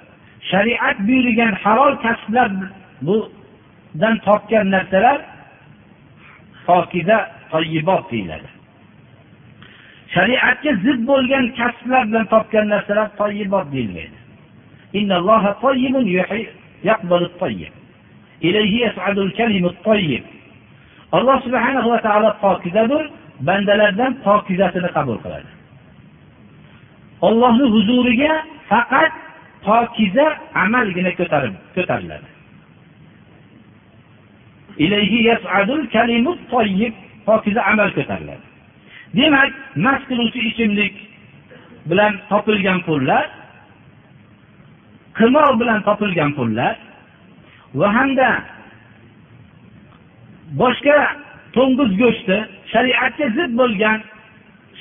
Shariat 0.50 0.98
buyurgan 1.08 1.54
halol 1.64 1.94
kasblar 2.04 2.48
budan 3.06 4.14
topgan 4.26 4.66
narsalar 4.74 5.18
pokiza 6.66 7.18
toyibot 7.50 8.04
deyiladi. 8.12 8.48
Shariatga 10.14 10.70
zid 10.85 11.00
bo'lgan 11.11 11.44
kasblar 11.59 12.03
bilan 12.11 12.27
topgan 12.35 12.66
narsalar 12.74 13.09
toyibot 13.20 13.66
deyilmaydi. 13.74 14.18
Alloh 21.16 21.37
subhanahu 21.46 21.88
va 21.92 21.98
taolo 22.07 22.31
pokizadir 22.44 23.03
bandalardan 23.48 24.12
pokizasini 24.27 24.88
qabul 24.96 25.18
qiladi. 25.24 25.50
Ollohni 27.27 27.66
huzuriga 27.74 28.33
faqat 28.70 29.12
pokiza 29.66 30.27
amalgina 30.64 31.12
ko'tarib 31.18 31.55
ko'tariladi. 31.77 32.29
Pokiza 37.29 37.60
amal 37.73 37.90
ko'tariladi. 37.98 38.44
Demak 39.17 39.52
mast 39.85 40.04
qiluvchi 40.08 40.40
ichimlik 40.50 40.94
bilan 41.90 42.12
topilgan 42.31 42.81
pullar 42.87 43.25
qimor 45.19 45.52
bilan 45.60 45.81
topilgan 45.88 46.31
pullar 46.38 46.75
va 47.79 47.88
hamda 47.96 48.31
boshqa 50.60 50.98
to'ng'iz 51.56 51.90
go'shti 52.02 52.37
shariatga 52.73 53.27
zid 53.37 53.50
bo'lgan 53.60 53.98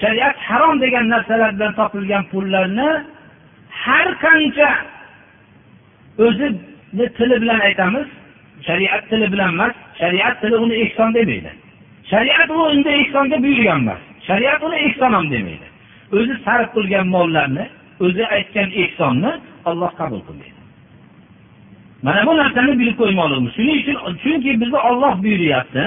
shariat 0.02 0.38
harom 0.48 0.76
degan 0.84 1.06
narsalar 1.14 1.52
bilan 1.58 1.74
topilgan 1.82 2.24
pullarni 2.32 2.90
har 3.84 4.08
qancha 4.26 4.72
o'zini 6.26 7.06
tili 7.18 7.42
bilan 7.42 7.60
aytamiz. 7.60 8.08
Shariat 8.68 9.10
tili 9.10 9.28
bilan 9.34 9.50
emas 9.56 9.74
shariat 10.00 10.42
tili 10.42 10.56
uni 10.56 10.76
ehson 10.84 11.14
demaydi. 11.14 11.52
Shariat 12.12 12.50
u 12.50 12.54
unda 12.54 12.90
ehsonga 12.90 13.38
buyurgan 13.44 13.80
emas. 13.82 14.02
Shariat 14.28 14.64
uni 14.64 14.76
ehson 14.88 15.14
ham 15.14 15.32
demaydi. 15.32 15.68
O'zi 16.18 16.34
sarf 16.46 16.68
qilgan 16.76 17.08
mollarni 17.16 17.66
o'zi 18.06 18.24
aytgan 18.36 18.70
ehsonni 18.84 19.32
olloh 19.70 19.92
qabul 20.00 20.22
qilmaydi. 20.28 20.60
Mana 22.06 22.22
bu 22.28 22.34
narsani 22.38 22.80
bilib 22.80 22.96
qo'ymoqligimiz 23.02 23.52
shuning 23.58 23.78
uchun 23.82 24.16
chunki 24.24 24.52
bizni 24.62 24.80
olloh 24.90 25.14
buyuryapti 25.24 25.84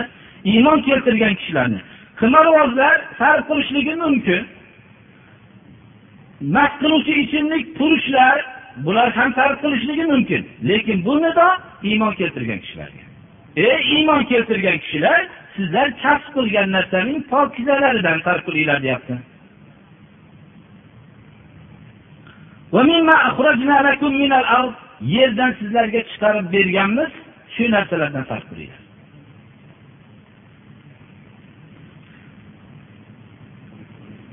iymon 0.52 0.78
keltirgan 0.88 1.34
kishilarni. 1.40 1.80
Qimorvozlar 2.20 2.96
sarf 3.18 3.42
qilishligi 3.48 3.94
mumkin. 4.04 4.42
Mast 6.54 6.76
qiluvchi 6.82 7.12
ichimlik 7.22 7.64
turishlar 7.78 8.36
bular 8.84 9.08
ham 9.18 9.30
sarf 9.38 9.56
qilishligi 9.62 10.04
mumkin. 10.12 10.42
Lekin 10.68 11.04
bu 11.06 11.14
nido 11.24 11.48
iymon 11.88 12.12
keltirgan 12.20 12.58
kishilarga. 12.64 13.02
Ey 13.56 13.78
iymon 13.94 14.22
keltirgan 14.30 14.78
kishilar 14.78 15.20
sizlar 15.56 15.88
kasb 16.02 16.28
qilgan 16.36 16.68
narsaning 16.76 17.20
pokizalaridan 17.32 18.18
sarf 18.26 18.42
qilinglar 18.46 18.78
deyapti. 18.86 19.14
Yerdan 25.16 25.52
sizlarga 25.58 26.00
chiqarib 26.10 26.46
berganmiz 26.56 27.12
shu 27.54 27.64
narsalardan 27.74 28.24
sarf 28.30 28.44
qilinglar 28.50 28.86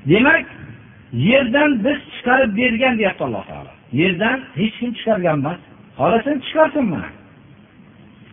demak 0.06 0.46
yerdan 1.12 1.84
biz 1.84 1.98
chiqarib 2.14 2.56
bergan 2.56 2.98
deyapti 2.98 3.24
alloh 3.24 3.44
taolo. 3.50 3.72
Yerdan 3.92 4.40
hech 4.56 4.74
kim 4.78 4.90
chiqargan 4.98 5.38
emas 5.38 5.60
xohlasin 5.98 6.36
chiqarsin 6.46 6.84
mana 6.92 7.10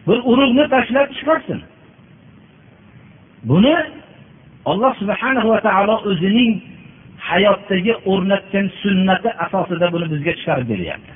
bir 0.08 0.20
urug'ni 0.32 0.66
tashlab 0.76 1.10
chiqarsin. 1.18 1.60
Buni 3.50 3.76
olloh 4.66 4.94
subhanahu 5.02 5.50
va 5.54 5.60
taolo 5.68 5.96
o'zining 6.10 6.52
hayotdagi 7.30 7.94
o'rnatgan 8.12 8.68
sunnati 8.82 9.30
asosida 9.46 9.88
buni 9.94 10.08
bizga 10.14 10.34
chiqarib 10.40 10.68
beryapti. 10.74 11.14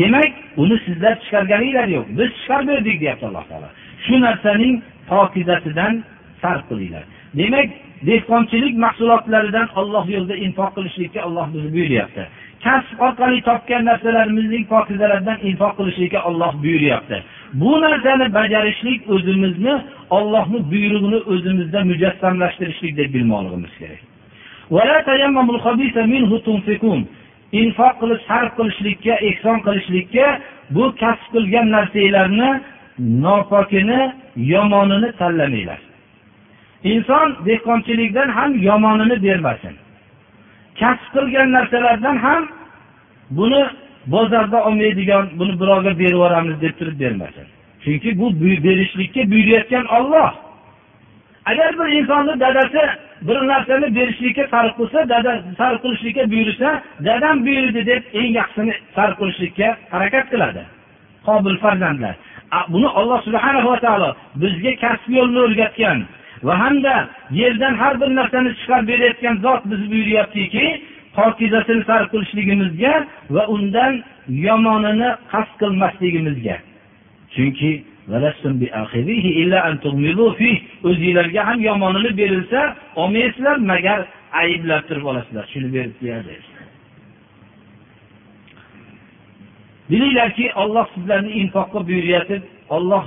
Demak 0.00 0.32
uni 0.62 0.76
sizlar 0.86 1.14
chiqarganinglar 1.24 1.86
yo'q. 1.96 2.06
Biz 2.18 2.30
chiqarib 2.40 2.68
berdik 2.72 2.96
deyapti 3.02 3.24
alloh 3.30 3.44
taolo. 3.50 3.68
Shu 4.04 4.14
narsaning 4.26 4.74
pokizasidan 5.10 5.94
sarf 6.42 6.62
qilinglar. 6.70 7.04
Demak 7.40 7.68
dehqonchilik 8.08 8.74
mahsulotlaridan 8.84 9.68
olloh 9.80 10.04
yo'lida 10.14 10.36
infoq 10.46 10.70
qilishlikka 10.76 11.20
olloh 11.28 11.46
bizni 11.54 11.70
buyuryapti. 11.76 12.22
Kasb 12.64 12.96
orqali 13.06 13.38
topgan 13.48 13.82
narsalarimizning 13.90 14.64
pokizalaridan 14.74 15.38
infoq 15.50 15.72
qilishlikka 15.78 16.20
olloh 16.28 16.52
buyuryapti. 16.62 17.16
Bu 17.60 17.80
narsani 17.80 18.34
bajarishlik 18.34 19.00
o'zimizni 19.14 19.74
ollohni 20.16 20.58
buyrug'ini 20.70 21.18
o'zimizda 21.32 21.80
mujassamlashtirishlik 21.90 22.92
deb 22.96 23.08
bilmoqligimiz 23.14 23.72
kerak. 23.80 24.00
Infoq 27.62 27.94
qilib 28.00 28.20
sarf 28.28 28.50
qilishlikka 28.58 29.14
ehson 29.28 29.58
qilishlikka 29.66 30.26
bu 30.74 30.84
kasb 31.00 31.26
qilgan 31.34 31.66
narsanglarni 31.76 32.50
nopokini 32.98 34.12
yomonini 34.36 35.12
tanlamanglar. 35.20 35.80
Inson 36.84 37.28
dehqonchilikdan 37.46 38.28
ham 38.28 38.50
yomonini 38.68 39.16
bermasin. 39.26 39.74
Kasb 40.80 41.08
qilgan 41.14 41.48
narsalardan 41.56 42.16
ham 42.16 42.42
buni 43.30 43.62
bozorda 44.06 44.64
olmaydigan 44.64 45.24
buni 45.38 45.60
birovga 45.60 45.98
berib 45.98 46.10
yuboramiz 46.10 46.60
deb 46.60 46.74
turib 46.78 47.00
bermasin 47.00 47.46
chunki 47.84 48.18
bu 48.18 48.26
berishlikka 48.40 49.30
buyurayotgan 49.30 49.84
olloh 49.84 50.30
agar 51.44 51.78
bir 51.78 51.88
insonni 51.98 52.40
dadasi 52.40 52.82
bir 53.22 53.34
narsani 53.34 53.94
berishlikka 53.96 54.46
sarf 54.50 54.76
qilsa 54.76 55.08
dada 55.08 55.42
sarf 55.58 55.82
qilishlikka 55.82 56.30
buyursa 56.30 56.82
dadam 57.04 57.46
buyurdi 57.46 57.86
deb 57.86 58.02
eng 58.14 58.34
yaxshisini 58.40 58.74
sarf 58.94 59.18
qilishlikka 59.18 59.76
harakat 59.90 60.30
qiladi. 60.30 60.62
Qobil 61.26 61.56
farzandlar. 61.64 62.14
Buni 62.68 62.88
olloh 62.88 63.20
subhanava 63.26 63.76
taolo 63.84 64.10
bizga 64.42 64.72
kasb 64.84 65.08
yo'lini 65.18 65.40
o'rgatgan 65.46 65.98
va 66.46 66.54
hamda 66.62 66.94
yerdan 67.30 67.74
har 67.74 67.94
bir 68.00 68.10
narsani 68.18 68.50
chiqarib 68.58 68.86
berayotgan 68.88 69.36
zot 69.46 69.62
biz 69.70 69.90
buyuryaptiki 69.90 70.64
pokizasini 71.16 71.82
sarf 71.88 72.06
qilishligimizga 72.12 72.94
va 73.34 73.42
undan 73.54 73.92
yomonini 74.46 75.10
qasd 75.32 75.52
qilmasligimizga. 75.60 76.56
Chunki 77.34 77.72
o'zinglarga 80.88 81.40
ham 81.48 81.58
yomonini 81.68 82.10
berilsa 82.20 82.60
olmaysizlar 83.02 83.56
magar 83.72 84.00
ayblab 84.42 84.82
turib 84.88 85.04
olasizlar. 85.10 85.44
Shuni 85.52 85.68
berib 85.74 85.94
bilinglarki 89.90 90.52
olloh 90.62 90.86
sizlarni 90.94 91.30
infoqqa 91.40 91.86
buyuryapti 91.88 92.42
olloh 92.76 93.04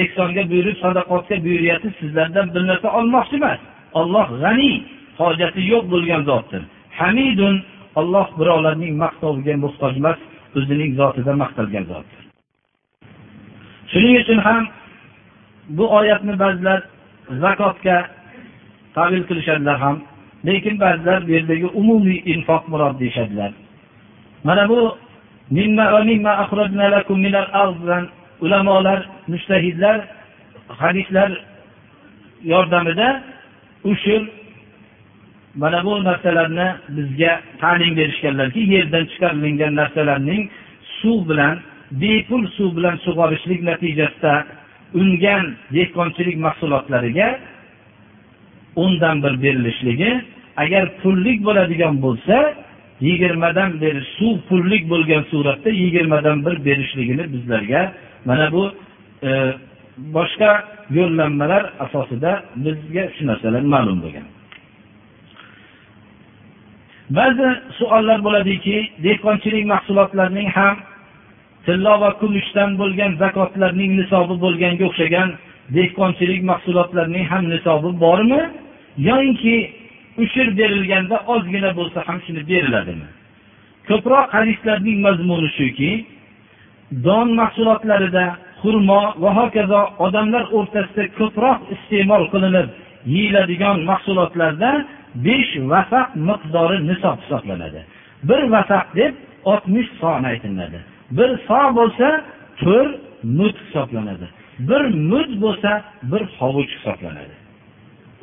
ehsonga 0.00 0.42
buyurib 0.50 0.76
sadaqotga 0.84 1.36
buyuryapti 1.44 1.88
sizlardan 2.00 2.46
bir 2.54 2.62
narsa 2.70 2.88
olmoqchi 2.98 3.36
emas. 3.36 3.60
Olloh 4.00 4.26
g'aniy 4.42 4.74
hojati 5.20 5.60
yo'q 5.72 5.84
bo'lgan 5.92 6.22
zotdir. 6.30 6.62
Hamidun 6.98 7.54
alloh 8.00 8.26
birovlarning 8.38 8.94
maqtoviga 9.04 9.54
muhtoj 9.64 9.92
emas 10.00 10.18
o'zining 10.56 10.90
zotida 11.00 11.32
maqtalgan 11.42 11.84
zotdir 11.92 12.22
shuning 13.90 14.16
uchun 14.22 14.38
ham 14.46 14.62
bu 15.76 15.84
oyatni 15.98 16.34
ba'zilar 16.42 16.80
zakotga 17.44 17.96
tavil 18.96 19.22
qilishadilar 19.28 19.76
ham 19.84 19.96
lekin 20.46 20.74
ba'zilar 20.84 21.18
bu 21.26 21.30
yerdagi 21.36 21.66
umumiy 21.80 22.18
infoq 22.32 22.62
murod 22.72 22.94
deyishadilar. 23.00 23.50
Mana 24.44 24.68
bu 24.68 24.80
ulamolar 28.40 29.00
mushtahidlar 29.28 29.98
hadislar 30.68 31.30
yordamida 32.52 33.08
ushur 33.84 34.22
mana 35.54 35.84
bu 35.84 36.04
narsalarni 36.04 36.68
bizga 36.96 37.40
ta'lim 37.60 37.96
berishganlarki 37.96 38.60
yerdan 38.74 39.04
chiqarilgan 39.12 39.72
narsalarning 39.80 40.42
suv 41.00 41.28
bilan 41.28 41.58
bepul 41.90 42.42
suv 42.56 42.76
bilan 42.76 42.96
sug'orishlik 43.06 43.60
natijasida 43.70 44.34
ungan 45.00 45.44
dehqonchilik 45.74 46.36
mahsulotlariga 46.46 47.28
o'ndan 48.82 49.16
bir 49.24 49.34
berilishligi 49.42 50.10
agar 50.56 50.84
pullik 51.02 51.38
bo'ladigan 51.46 51.94
bo'lsa 52.04 52.36
yigirmadan 53.00 53.70
bir 53.82 53.96
suv 54.16 54.36
pullik 54.48 54.82
bo'lgan 54.92 55.22
suratda 55.30 55.70
yigirmadan 55.70 56.38
bir 56.46 56.56
berishligini 56.66 57.24
bizlarga 57.34 57.92
mana 58.24 58.46
bu 58.52 58.64
e, 59.28 59.30
boshqa 60.16 60.50
yo'llanmalar 60.98 61.62
asosida 61.84 62.32
bizga 62.64 63.04
shu 63.14 63.22
narsalar 63.30 63.62
ma'lum 63.74 63.98
bo'lgan. 64.04 64.26
Ba'zi 67.10 67.48
savollar 67.78 68.18
bo'ladiki 68.26 68.76
dehqonchilik 69.04 69.64
mahsulotlarining 69.72 70.48
ham 70.56 70.76
tillo 71.66 71.94
va 72.02 72.10
kumushdan 72.20 72.70
bo'lgan 72.80 73.12
zakotlarning 73.22 73.92
nisobi 74.00 74.34
bo'lganga 74.44 74.84
o'xshagan 74.90 75.28
dehqonchilik 75.76 76.42
mahsulotlarining 76.50 77.26
ham 77.32 77.44
nisobi 77.54 77.90
bormi? 78.04 78.42
Yoinki 79.08 79.56
ushir 80.22 80.46
berilganda 80.58 81.16
ozgina 81.34 81.70
bo'lsa 81.78 81.98
ham 82.08 82.18
shuni 82.26 82.42
beriladimi? 82.50 83.08
Ko'proq 83.88 84.26
hadislarning 84.36 84.98
mazmuni 85.06 85.48
shuki 85.58 85.90
don 87.06 87.28
mahsulotlarida 87.40 88.26
xurmo 88.60 89.02
va 89.22 89.30
hokazo 89.38 89.80
odamlar 90.06 90.44
o'rtasida 90.56 91.04
ko'proq 91.18 91.58
iste'mol 91.74 92.24
qilinib 92.32 92.68
yeyiladigan 93.14 93.76
mahsulotlarda 93.90 94.70
besh 95.14 95.52
vasaq 95.72 96.08
miqdori 96.28 96.78
nisob 96.88 97.18
hisoblanadi. 97.22 97.80
Bir 98.28 98.42
vasaq 98.54 98.86
deb 98.96 99.14
oltmish 99.44 99.90
son 100.00 100.22
aytiladi. 100.30 100.78
Bir 101.10 101.30
so 101.48 101.60
bo'lsa 101.78 102.08
to'rt 102.62 102.94
mud 103.38 103.56
hisoblanadi. 103.64 104.26
Bir 104.58 104.84
mud 105.10 105.30
bo'lsa 105.42 105.82
bir 106.10 106.22
hovuch 106.38 106.70
hisoblanadi. 106.76 107.34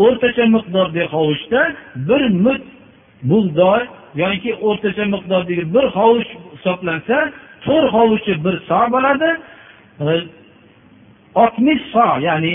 O'rtacha 0.05 0.45
miqdordagi 0.55 1.03
hovuchda 1.15 1.61
bir 2.09 2.21
mud 2.45 2.63
bug'doy 3.31 3.81
yoki 4.23 4.51
o'rtacha 4.67 5.05
miqdordagi 5.13 5.63
bir 5.75 5.85
hovuch 5.97 6.29
hisoblansa 6.55 7.17
to'rt 7.65 7.87
hovuchi 7.95 8.33
bir 8.45 8.55
so 8.69 8.81
bo'ladi. 8.93 9.29
Oltmish 11.43 11.83
so 11.93 12.07
ya'ni 12.27 12.53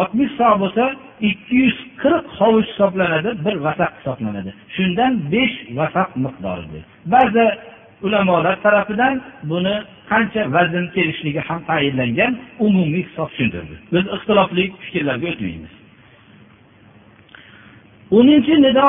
oltmish 0.00 0.32
so 0.38 0.48
bo'lsa 0.62 0.84
ikki 1.20 1.56
yuz 1.56 1.76
qirq 2.02 2.26
hovuch 2.38 2.66
hisoblanadi 2.70 3.30
bir 3.44 3.56
vasaq 3.66 3.92
hisoblanadi. 3.98 4.50
Shundan 4.76 5.12
besh 5.32 5.56
vasaq 5.78 6.10
miqdori 6.24 6.80
ba'zi 7.14 7.46
ulamolar 8.06 8.56
tarafidan 8.64 9.14
buni 9.50 9.76
qancha 10.10 10.42
vazn 10.54 10.84
kelishligi 10.94 11.40
ham 11.48 11.60
tayinlangan 11.70 12.32
umumiy 12.66 13.02
hisob 13.08 13.30
shundirdi. 13.36 13.74
Biz 13.92 14.04
ixtilofli 14.16 14.64
fikrlarga 14.84 15.26
o'tmaymiz. 15.32 15.72
O'ninchi 18.16 18.54
nido 18.66 18.88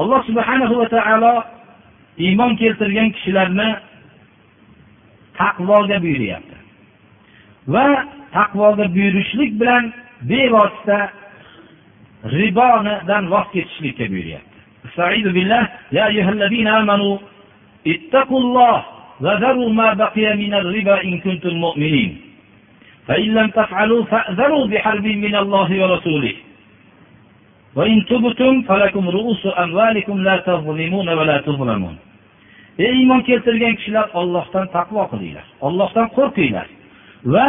alloh 0.00 0.20
subhanahu 0.28 0.74
va 0.80 0.86
taolo 0.96 1.34
iymon 2.26 2.52
keltirgan 2.60 3.08
kishilarni 3.16 3.68
taqvoga 5.40 5.96
buyuryapti. 6.04 6.56
Va 7.74 7.86
taqvoga 8.36 8.86
buyurishlik 8.96 9.52
bilan 9.60 9.84
bevosita 10.28 10.98
ribonidan 12.24 13.24
voz 13.32 13.46
kechishlikka 13.52 14.04
buyuryapti 14.12 14.50
استعيذ 14.88 15.32
بالله. 15.32 15.68
يا 15.92 16.06
أيها 16.06 16.30
الذين 16.30 16.68
آمنوا 16.68 17.18
اتقوا 17.86 18.40
الله 18.40 18.84
وذروا 19.20 19.70
ما 19.72 19.88
بقي 19.92 20.36
من 20.36 20.54
الربا 20.54 21.04
إن 21.04 21.20
كنتم 21.20 21.54
مؤمنين. 21.54 22.10
فإن 23.06 23.28
لم 23.34 23.48
تفعلوا 23.50 24.04
فأذروا 24.04 24.66
بحرب 24.66 25.06
من 25.06 25.34
الله 25.36 25.70
ورسوله. 25.82 26.34
وإن 27.76 28.06
تبتم 28.06 28.62
فلكم 28.62 29.08
رؤوس 29.08 29.42
أموالكم 29.58 30.16
لا 30.22 30.36
تظلمون 30.36 31.08
ولا 31.08 31.36
تظلمون. 31.38 31.96
Ey 32.78 32.92
iymon 33.00 33.20
keltirgan 33.28 33.76
kishilar 33.76 34.06
ollohdan 34.14 34.66
taqvo 34.76 35.02
qilinglar. 35.12 35.46
Ollohdan 35.60 36.06
qo'rqinglar. 36.16 36.66
Va 37.24 37.48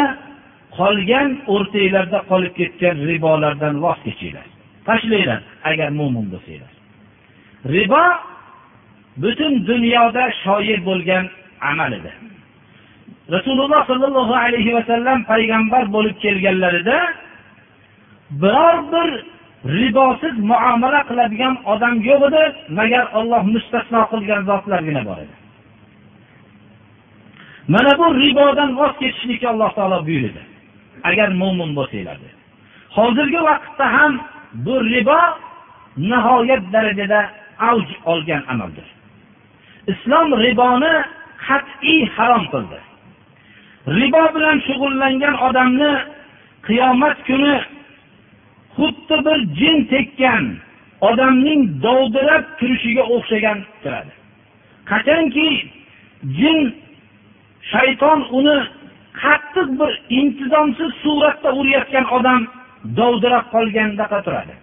qolgan 0.78 1.30
o'rtanglarda 1.54 2.20
qolib 2.32 2.54
ketgan 2.60 2.96
ribolardan 3.10 3.76
voz 3.84 4.00
kechinglar. 4.06 4.48
Tashlanglar 4.88 5.42
agar 5.70 5.90
mo'min 6.00 6.26
bo'lsanglar. 6.34 6.74
Ribo 7.76 8.04
butun 9.24 9.54
dunyoda 9.70 10.24
shoir 10.44 10.80
bo'lgan 10.90 11.26
amal 11.72 11.92
edi. 12.00 12.12
Rasululloh 13.36 13.82
sollallohu 13.92 14.36
alayhi 14.46 14.72
vasallam 14.78 15.20
payg'ambar 15.32 15.84
bo'lib 15.96 16.16
kelganlarida 16.24 16.98
biror 18.42 18.78
bir 18.94 19.10
ribosiz 19.78 20.36
muomala 20.52 21.02
qiladigan 21.10 21.54
odam 21.74 21.96
yo'q 22.10 22.22
edi 22.30 22.44
magar 22.80 23.06
olloh 23.20 23.42
mustasno 23.54 24.02
qilgan 24.12 24.42
zotlargina 24.50 25.02
bor 25.10 25.18
edi. 25.24 25.36
Mana 27.74 27.92
bu 28.00 28.06
ribodan 28.24 28.70
voz 28.80 28.94
kechishlikka 29.02 29.48
alloh 29.54 29.70
taolo 29.78 30.00
buyurdi 30.08 30.42
agar 31.10 31.30
mo'min 31.42 31.70
bo'lsanglar 31.78 32.18
dedi. 32.24 32.36
Hozirgi 32.98 33.42
vaqtda 33.50 33.86
ham 33.96 34.14
bu 34.66 34.76
ribo 34.94 35.22
nihoyat 36.10 36.64
darajada 36.74 37.22
avj 37.70 37.90
olgan 38.12 38.44
amaldir. 38.54 38.88
Islom 39.94 40.28
riboni 40.46 40.94
qat'iy 41.48 42.02
harom 42.16 42.46
qildi. 42.54 42.80
Ribo 44.00 44.24
bilan 44.36 44.58
shug'ullangan 44.68 45.36
odamni 45.48 45.94
qiyomat 46.68 47.18
kuni 47.28 47.56
xuddi 48.76 49.18
bir 49.26 49.40
jin 49.60 49.78
tekkan 49.94 50.46
odamning 51.10 51.62
dovdirab 51.86 52.44
turishiga 52.60 53.04
o'xshagan 53.16 53.58
turadi 53.84 54.14
qachonki 54.92 55.50
jin 56.38 56.60
shayton 57.72 58.20
uni 58.38 58.58
qattiq 59.24 59.68
bir 59.80 59.92
intizomsiz 60.20 60.92
suratda 61.04 61.50
urayotgan 61.60 62.06
odam 62.18 62.42
dovdirab 62.98 63.46
qolgandaqa 63.54 64.20
turadi. 64.26 64.54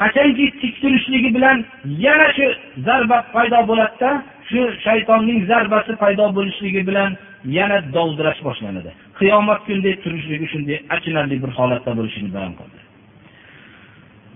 Qachonki 0.00 0.46
tik 0.60 0.74
turishligi 0.82 1.30
bilan 1.36 1.58
yana 2.04 2.28
shu 2.36 2.46
zarba 2.86 3.18
paydo 3.34 3.60
bo'ladida 3.70 4.10
shu 4.50 4.60
shaytonning 4.84 5.40
zarbasi 5.50 5.92
paydo 6.02 6.26
bo'lishligi 6.36 6.82
bilan 6.88 7.10
yana 7.58 7.78
dovdirash 7.96 8.40
boshlanadi. 8.46 8.90
Qiyomat 9.18 9.60
kunida 9.66 9.92
turishligi 10.04 10.46
shunday 10.52 10.78
achinarli 10.94 11.36
bir 11.42 11.50
holatda 11.58 11.92
bo'lishini 11.98 12.30
bayon 12.36 12.54
qildi. 12.60 12.80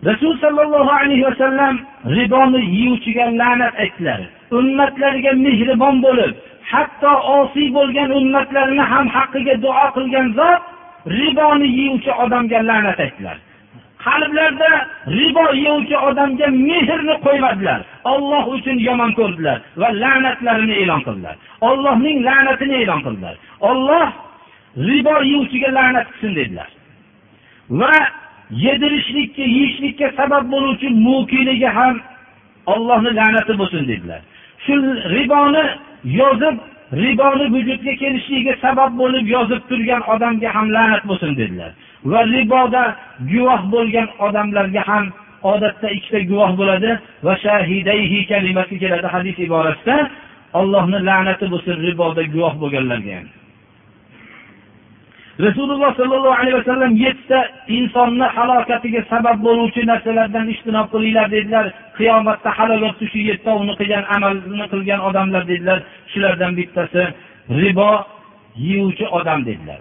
Rasul 0.08 0.32
sollallohu 0.44 0.92
alayhi 1.00 1.24
vasallam 1.30 1.74
riboni 2.16 2.60
yeyuvchiga 2.76 3.24
la'nat 3.40 3.74
aytdilar. 3.84 4.20
Ummatlariga 4.58 5.32
mehribon 5.46 5.96
bo'lib 6.06 6.32
hatto 6.72 7.12
osiy 7.38 7.68
bo'lgan 7.76 8.10
ummatlarini 8.18 8.84
ham 8.92 9.06
haqqiga 9.16 9.54
duo 9.64 9.86
qilgan 9.96 10.28
zot 10.38 10.62
riboni 11.18 11.68
yeyuvchi 11.78 12.12
odamga 12.24 12.58
la'nat 12.70 12.98
aytdilar. 13.04 13.36
Qalblarida 14.04 14.72
ribo 15.18 15.44
yeyuvchi 15.64 15.96
odamga 16.08 16.46
mehrni 16.68 17.14
qo'ymadilar. 17.26 17.80
Olloh 18.12 18.44
uchun 18.54 18.76
yomon 18.88 19.10
ko'rdilar 19.18 19.58
va 19.80 19.88
la'natlarini 20.02 20.74
e'lon 20.82 21.00
qildilar. 21.06 21.36
Ollohning 21.68 22.18
la'natini 22.28 22.76
e'lon 22.82 23.00
qildilar. 23.06 23.34
Olloh 23.70 24.06
ribo 24.88 25.14
yeyuvchiga 25.30 25.70
la'nat 25.78 26.06
qilsin 26.12 26.32
dedilar. 26.40 26.70
Va 27.80 27.94
yedirishlikka 28.64 29.44
yeyishlikka 29.56 30.06
sabab 30.18 30.44
bo'luvchi 30.52 30.88
mukiliga 31.06 31.70
ham 31.78 31.94
ollohni 32.74 33.10
la'nati 33.20 33.52
bo'lsin 33.60 33.82
dedilar. 33.90 34.20
Shu 34.64 34.74
riboni 35.16 35.64
yozib 36.04 36.56
riboni 36.92 37.46
vujudga 37.54 37.92
kelishligiga 38.02 38.54
sabab 38.62 38.92
bo'lib 39.00 39.26
yozib 39.36 39.62
turgan 39.68 40.02
odamga 40.14 40.48
ham 40.56 40.66
la'nat 40.76 41.02
bo'lsin 41.10 41.36
dedilar. 41.40 41.70
Va 42.10 42.20
riboda 42.34 42.82
guvoh 43.32 43.62
bo'lgan 43.74 44.08
odamlarga 44.26 44.82
ham 44.90 45.04
odatda 45.52 45.88
ikkita 45.96 46.20
guvoh 46.30 46.52
bo'ladi. 46.60 46.90
Va 47.26 47.34
shahidayhi 47.44 48.26
kalimasi 48.30 48.74
keladi 48.82 49.08
hadis 49.14 49.36
iborasida 49.46 49.96
ollohni 50.60 50.98
la'nati 51.08 51.44
bo'lsin 51.52 51.76
riboda 51.86 52.22
guvoh 52.34 52.54
bo'lganlarga 52.62 53.12
ham. 53.18 53.26
Rasululloh 55.46 55.90
sollallohu 56.00 56.38
alayhi 56.40 56.56
vasallam 56.60 56.92
yettita 57.04 57.40
insonni 57.78 58.26
halokatiga 58.36 59.00
sabab 59.12 59.36
bo'luvchi 59.46 59.82
narsalardan 59.90 60.46
ijtinob 60.54 60.86
qilinglar 60.92 61.26
dedilar. 61.34 61.66
Qiyomatda 61.98 62.50
halokatni 62.58 63.06
shu 63.12 63.18
yettovini 63.30 63.74
qilgan 63.80 64.04
amalni 64.16 64.66
qilgan 64.72 65.00
odamlar 65.08 65.42
dedilar. 65.52 65.78
Shulardan 66.12 66.52
bittasi 66.58 67.02
ribo 67.62 67.90
yeyuvchi 68.66 69.06
odam 69.18 69.40
dedilar. 69.48 69.80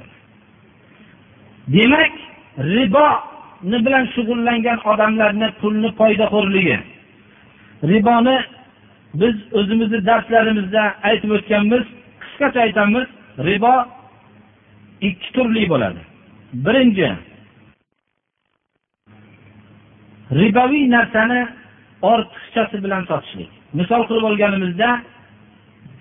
Demak 1.76 2.14
riboni 2.74 3.78
bilan 3.86 4.06
shug'ullangan 4.16 4.80
odamlarni 4.92 5.48
pulni 5.62 5.90
foydaxo'rligi 6.00 6.78
riboni 7.92 8.38
biz 9.22 9.36
o'zimizni 9.60 10.00
darslarimizda 10.10 10.84
aytib 11.10 11.32
o'tganmiz 11.38 11.84
qisqacha 12.24 12.60
aytamiz 12.68 13.08
ribo 13.50 13.74
ikki 15.02 15.30
turli 15.36 15.64
bo'ladi. 15.70 16.02
Birinchi 16.66 17.10
ribaviy 20.40 20.86
narsani 20.96 21.42
ortiqchasi 22.12 22.78
bilan 22.84 23.04
sotishlik. 23.10 23.50
Misol 23.80 24.02
qilib 24.08 24.26
olganimizda 24.30 24.90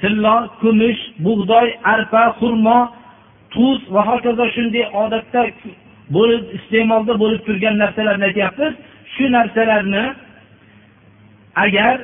tillo 0.00 0.36
kumush 0.60 1.00
bug'doy 1.26 1.68
arpa 1.92 2.22
xurmo 2.38 2.78
tuz 3.54 3.78
va 3.94 4.02
hokazo 4.10 4.44
shunday 4.56 4.84
odatda 5.02 5.42
bo'lib 6.16 6.42
iste'molda 6.58 7.14
bo'lib 7.22 7.40
turgan 7.46 7.74
narsalarni 7.82 8.24
aytyapmiz. 8.30 8.72
Shu 9.14 9.24
narsalarni 9.36 10.04
agar 11.64 11.96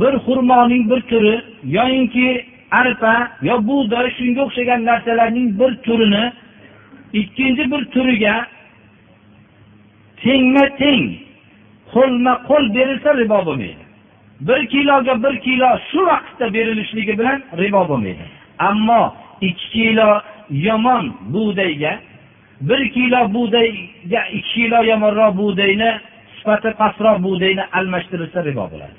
bir 0.00 0.14
xurmoning 0.26 0.82
bir 0.90 1.00
turi 1.10 1.36
yoyinki 1.76 2.28
arpa 2.70 3.14
yo 3.48 3.56
bug'doy 3.68 4.06
shunga 4.18 4.40
o'xshagan 4.46 4.80
narsalarning 4.90 5.48
bir 5.60 5.72
turini 5.86 6.24
ikkinchi 7.20 7.64
bir 7.72 7.82
turiga 7.94 8.34
tengma 10.22 10.64
teng 10.82 11.04
qo'lma 11.94 12.32
qo'l 12.48 12.64
berilsa 12.76 13.10
ribo 13.20 13.38
bo'lmaydi. 13.48 13.84
Bir 14.48 14.60
kiloga 14.72 15.14
bir 15.24 15.34
kilo 15.46 15.68
shu 15.90 16.00
vaqtda 16.10 16.46
berilishligi 16.56 17.18
bilan 17.18 17.38
ribo 17.62 17.82
bo'lmaydi. 17.90 18.24
Ammo 18.68 19.02
ikki 19.48 19.66
kilo 19.74 20.10
yomon 20.50 21.04
bug'doyga 21.34 21.92
bir 22.68 22.82
kilo 22.94 23.20
bug'doyga 23.34 24.22
ikki 24.38 24.52
kilo 24.54 24.78
yomonroq 24.90 25.32
bug'doyni 25.40 25.90
sifati 26.36 26.70
pastroq 26.80 27.16
bug'doyni 27.26 27.64
almashtirilsa 27.78 28.44
ribo 28.48 28.64
bo'ladi. 28.72 28.98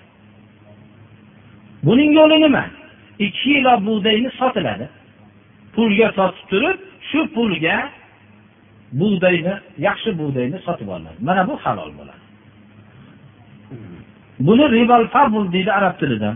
Buning 1.86 2.12
yo'li 2.20 2.38
nima? 2.46 2.64
Ikki 3.26 3.42
kilo 3.44 3.74
bug'doyni 3.88 4.30
sotiladi. 4.40 4.86
Pulga 5.76 6.08
sotib 6.18 6.46
turib 6.52 6.78
shu 7.10 7.20
pulga 7.36 7.78
bug'doyni 9.02 9.54
yaxshi 9.88 10.10
bug'doyni 10.20 10.58
sotib 10.66 10.88
olinadi 10.96 11.20
mana 11.28 11.42
bu 11.50 11.54
halol 11.64 11.92
bo'ladi. 12.00 12.22
Buni 14.48 14.66
ribol 14.78 15.06
fabul 15.14 15.46
deydi 15.54 15.72
arab 15.80 15.96
tilida. 16.02 16.32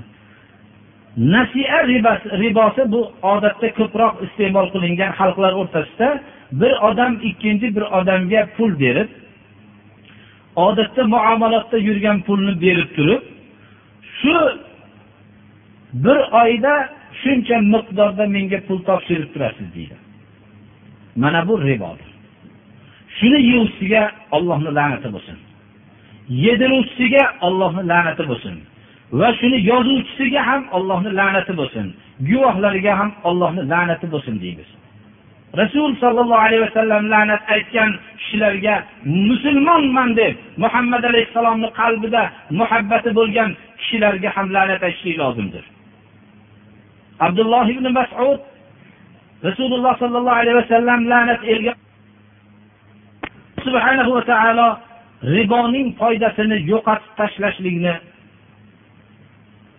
Nasiya 1.18 1.80
ribosi 2.44 2.92
bu 2.94 3.02
odatda 3.34 3.68
ko'proq 3.80 4.14
iste'mol 4.26 4.68
qilingan 4.74 5.12
xalqlar 5.20 5.52
o'rtasida 5.62 6.10
bir 6.62 6.74
odam 6.90 7.14
ikkinchi 7.30 7.68
bir 7.76 7.86
odamga 8.00 8.42
pul 8.58 8.72
berib 8.84 9.10
odatda 10.56 11.04
muomalatda 11.16 11.78
yurgan 11.88 12.18
pulni 12.28 12.54
berib 12.66 12.90
turib 12.98 13.22
shu 14.20 14.36
bir 16.04 16.18
oyda 16.42 16.74
shuncha 17.22 17.58
miqdorda 17.74 18.26
menga 18.36 18.60
pul 18.68 18.80
topshirib 18.90 19.30
turasiz 19.34 19.68
deydi. 19.76 19.96
Mana 21.22 21.48
bu 21.48 21.54
ribodir. 21.68 22.10
Shuni 23.18 23.40
yeyuvchisiga 23.50 24.04
ollohni 24.36 24.72
la'nati 24.78 25.10
bo'lsin. 25.16 25.38
Yediruvchisiga 26.46 27.24
ollohni 27.48 27.84
la'nati 27.92 28.24
bo'lsin. 28.30 28.56
Va 29.20 29.30
shuni 29.40 29.58
yozuvchisiga 29.72 30.42
ham 30.50 30.62
ollohni 30.78 31.12
la'nati 31.20 31.54
bo'lsin. 31.60 31.86
Guvohlariga 32.30 32.94
ham 33.00 33.12
ollohni 33.30 33.64
la'nati 33.74 34.06
bo'lsin 34.14 34.36
deymiz 34.44 34.70
rasul 35.58 35.96
sollallohu 36.04 36.44
alayhi 36.48 36.64
vasallam 36.68 37.04
la'nat 37.14 37.42
aytgan 37.56 37.92
kishilarga 38.20 38.76
musulmonman 39.30 40.10
deb 40.20 40.34
muhammad 40.64 41.04
alayhissalomni 41.12 41.70
qalbida 41.80 42.24
muhabbati 42.60 43.10
bo'lgan 43.20 43.50
kishilarga 43.80 44.30
ham 44.36 44.48
la'nat 44.56 44.82
aytishlik 44.88 45.18
lozimdir. 45.24 45.64
Abdulloh 47.20 47.66
ibn 47.70 47.86
masud 48.00 48.40
rasululloh 49.44 49.94
sollallohu 50.00 50.40
alayhi 50.42 50.58
vasallam 50.62 51.00
la'nat 51.12 51.42
elgan 51.54 51.78
subhanahu 53.66 54.12
va 54.18 54.24
taolo 54.32 54.68
riboning 55.36 55.88
foydasini 56.00 56.58
yo'qotib 56.72 57.12
tashlashlikni 57.20 57.94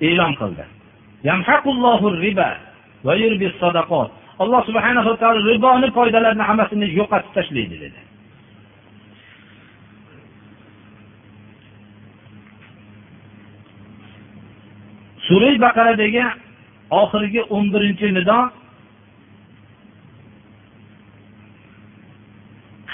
e'lon 0.09 0.32
qildi. 0.41 0.64
Alloh 4.43 4.62
subhanahu 4.68 5.09
va 5.11 5.16
taolo 5.22 5.41
riboni 5.53 5.89
foydalarini 5.99 6.45
hammasini 6.49 6.87
yo'qotib 6.99 7.32
tashlaydi 7.37 7.76
dedi. 7.84 8.01
Sura 15.26 15.51
baqaradagi 15.64 16.24
oxirgi 17.01 17.41
o'n 17.55 17.66
birinchi 17.74 18.07
nido 18.18 18.39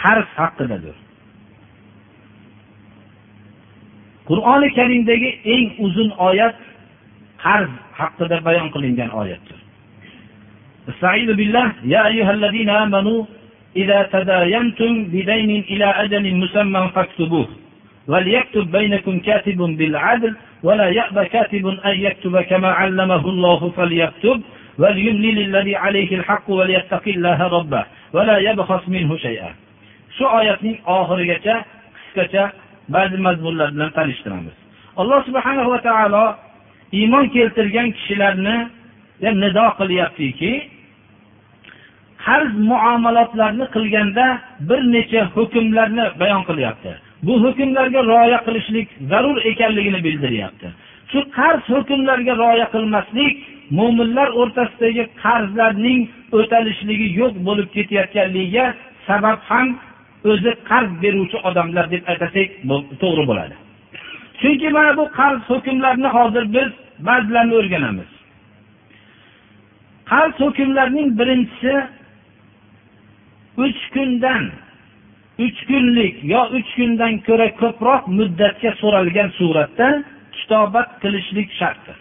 qarz 0.01 0.28
haqidadir 0.39 0.97
qur'oni 4.30 4.70
karimdagi 4.78 5.30
eng 5.53 5.68
uzun 5.86 6.09
oyat 6.30 6.55
qarz 7.43 7.72
haqida 7.99 8.38
bayon 8.47 8.68
qilingan 8.76 9.11
oyatdir 9.22 9.59
استعيذ 10.91 11.30
بالله 11.39 11.68
يا 11.93 12.01
أيها 12.11 12.32
الذين 12.38 12.70
آمنوا 12.70 13.20
إذا 13.82 13.99
تداينتم 14.15 14.93
بدين 15.13 15.51
إلى 15.72 15.88
أجل 16.03 16.26
مسمى 16.41 16.82
فاكتبوه 16.95 17.47
وليكتب 18.11 18.65
بينكم 18.72 19.20
كاتب 19.28 19.59
بالعدل 19.78 20.34
ولا 20.63 20.89
يأبى 20.89 21.26
كاتب 21.26 21.68
أن 21.68 21.95
يكتب 22.07 22.41
كما 22.41 22.68
علمه 22.72 23.30
الله 23.30 23.72
فليكتب 23.78 24.41
وليملل 24.78 25.38
الذي 25.39 25.76
عليه 25.76 26.15
الحق 26.15 26.49
وليتق 26.49 27.03
الله 27.07 27.43
ربه 27.47 27.84
ولا 28.13 28.38
يبخس 28.38 28.89
منه 28.89 29.18
شيئا 29.18 29.49
shu 30.18 30.26
oyatning 30.39 30.78
oxirigacha 30.97 31.55
qisqacha 31.95 32.43
ba'zi 32.95 33.18
mazmunlar 33.28 33.70
bilan 33.76 33.91
tanishtiramiz 33.97 34.55
alloh 35.01 35.20
subhanahu 35.28 35.70
va 35.74 35.80
taolo 35.88 36.26
iymon 36.99 37.26
keltirgan 37.36 37.88
kishilarni 37.97 38.57
nido 39.43 39.65
qilyaptiki 39.80 40.51
qarz 42.26 42.51
muomalotlarni 42.72 43.65
qilganda 43.76 44.26
bir 44.70 44.82
necha 44.95 45.22
hukmlarni 45.36 46.05
bayon 46.22 46.41
qilyapti 46.49 46.91
Bu 47.27 47.35
hukmlarga 47.45 48.01
rioya 48.11 48.39
qilishlik 48.47 48.89
zarur 49.11 49.37
ekanligini 49.51 50.01
bildiryapti. 50.07 50.68
Shu 51.11 51.20
qarz 51.39 51.62
hukmlariga 51.75 52.35
rioya 52.43 52.66
qilmaslik 52.75 53.35
mo'minlar 53.79 54.29
o'rtasidagi 54.41 55.05
qarzlarning 55.23 56.01
o'talishligi 56.39 57.09
yo'q 57.20 57.35
bo'lib 57.47 57.68
ketayotganligiga 57.77 58.66
sabab 59.07 59.39
ham 59.51 59.68
o'zi 60.31 60.53
qarz 60.70 60.91
beruvchi 61.03 61.39
odamlar 61.49 61.85
deb 61.95 62.03
aytasak 62.12 62.49
to'g'ri 63.03 63.25
bo'ladi. 63.31 63.55
Chunki 64.41 64.68
mana 64.77 64.93
bu 65.01 65.05
qarz 65.18 65.41
hukmlarini 65.53 66.09
hozir 66.16 66.45
biz 66.57 66.70
ba'zilarini 67.09 67.55
o'rganamiz. 67.61 68.11
Qarz 70.11 70.35
hukmlarining 70.45 71.09
birinchisi 71.18 71.75
uch 73.64 73.81
kundan 73.95 74.45
uch 75.45 75.59
kunlik 75.68 76.16
yo 76.32 76.43
uch 76.59 76.70
kundan 76.76 77.14
ko'ra 77.26 77.49
ko'proq 77.62 78.03
muddatga 78.18 78.70
so'ralgan 78.80 79.28
suratda 79.38 79.88
kitobat 80.36 80.88
qilishlik 81.03 81.49
shartdir 81.61 81.97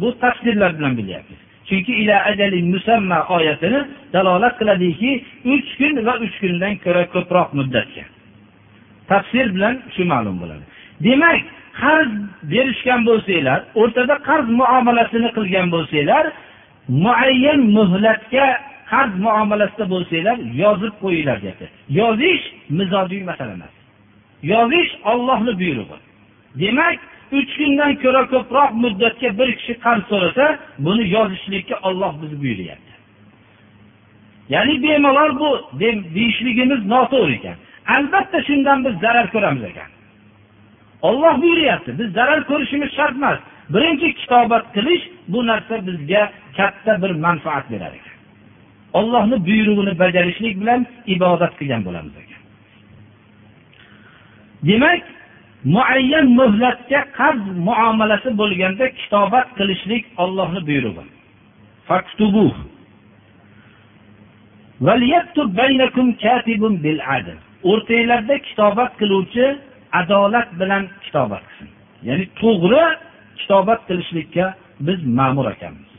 bu 0.00 0.18
tafsirlar 0.18 0.78
bilan 0.78 0.96
bilyapmiz. 0.98 1.38
Chunki 1.68 1.92
ila 2.02 2.16
ajali 2.24 2.62
musamma 2.62 3.18
oyatini 3.36 3.80
dalolat 4.12 4.54
qiladiki 4.60 5.10
uch 5.54 5.70
kun 5.78 5.94
va 6.06 6.14
uch 6.24 6.36
kundan 6.42 6.74
ko'ra 6.84 7.02
ko'proq 7.14 7.48
muddatga. 7.58 8.04
Tafsir 9.10 9.46
bilan 9.54 9.74
shu 9.94 10.02
ma'lum 10.12 10.36
bo'ladi. 10.42 10.64
Demak 11.06 11.42
qarz 11.82 12.12
berishgan 12.52 13.00
bo'lsanglar 13.08 13.60
o'rtada 13.80 14.14
qarz 14.28 14.46
muomalasini 14.60 15.30
qilgan 15.36 15.66
bo'lsanglar 15.74 16.24
muayyan 17.04 17.60
muhlatga 17.76 18.46
qarz 18.90 19.12
muomalasida 19.26 19.84
bo'lsanglar 19.92 20.38
yozib 20.62 20.94
qo'yinglar 21.02 21.38
deyapti. 21.44 21.66
Yozish 22.00 22.44
mizojiy 22.78 23.22
masala 23.30 23.52
emas. 23.58 23.74
Yozish 24.52 24.90
ollohni 25.12 25.52
buyrug'i. 25.60 25.98
Demak 26.62 26.98
uch 27.38 27.50
kundan 27.58 27.92
ko'ra 28.02 28.22
ko'proq 28.32 28.70
muddatga 28.82 29.28
bir 29.38 29.48
kishi 29.58 29.74
qarz 29.84 30.02
so'rasa 30.10 30.44
buni 30.86 31.04
yozishlikka 31.16 31.76
olloh 31.88 32.12
bizni 32.22 32.36
buyuryapti. 32.42 32.92
Ya'ni 34.54 34.74
bemalol 34.82 35.32
bu 35.40 35.50
deyishligimiz 36.14 36.80
noto'g'ri 36.92 37.34
ekan. 37.38 37.56
Albatta 37.94 38.38
shundan 38.48 38.78
biz 38.84 38.94
zarar 39.04 39.26
ko'ramiz 39.34 39.64
ekan. 39.70 39.88
Olloh 41.08 41.34
buyuryapti 41.42 41.90
biz 41.98 42.08
zarar 42.18 42.40
ko'rishimiz 42.50 42.90
shart 42.98 43.16
emas. 43.20 43.38
Birinchi 43.74 44.08
kitobat 44.20 44.64
qilish 44.76 45.04
bu 45.32 45.46
narsa 45.46 45.74
bizga 45.86 46.22
katta 46.56 46.92
bir 47.02 47.12
manfaat 47.24 47.70
berar 47.72 47.92
ekan. 47.98 48.13
Ollohni 48.98 49.36
buyrug'ini 49.48 49.92
bajarishlik 50.02 50.54
bilan 50.60 50.80
ibodat 51.14 51.52
qilgan 51.58 51.82
bo'lamiz 51.86 52.14
ekan. 52.22 52.40
Demak 54.68 55.02
muayyan 55.74 56.26
muhlatga 56.40 57.00
qarz 57.18 57.44
muomalasi 57.68 58.30
bo'lganda 58.40 58.84
kitobat 59.00 59.48
qilishlik 59.58 60.04
ollohni 60.22 60.60
buyrug'i. 60.68 61.04
O'rtanglarda 67.70 68.36
kitobat 68.48 68.92
qiluvchi 69.00 69.46
adolat 70.00 70.48
bilan 70.60 70.82
kitobat 71.04 71.42
qilsin. 71.48 71.68
Ya'ni 72.08 72.24
to'g'ri 72.40 72.84
kitobat 73.40 73.80
qilishlikka 73.88 74.46
biz 74.86 74.98
ma'mur 75.18 75.46
ekanmiz. 75.54 75.93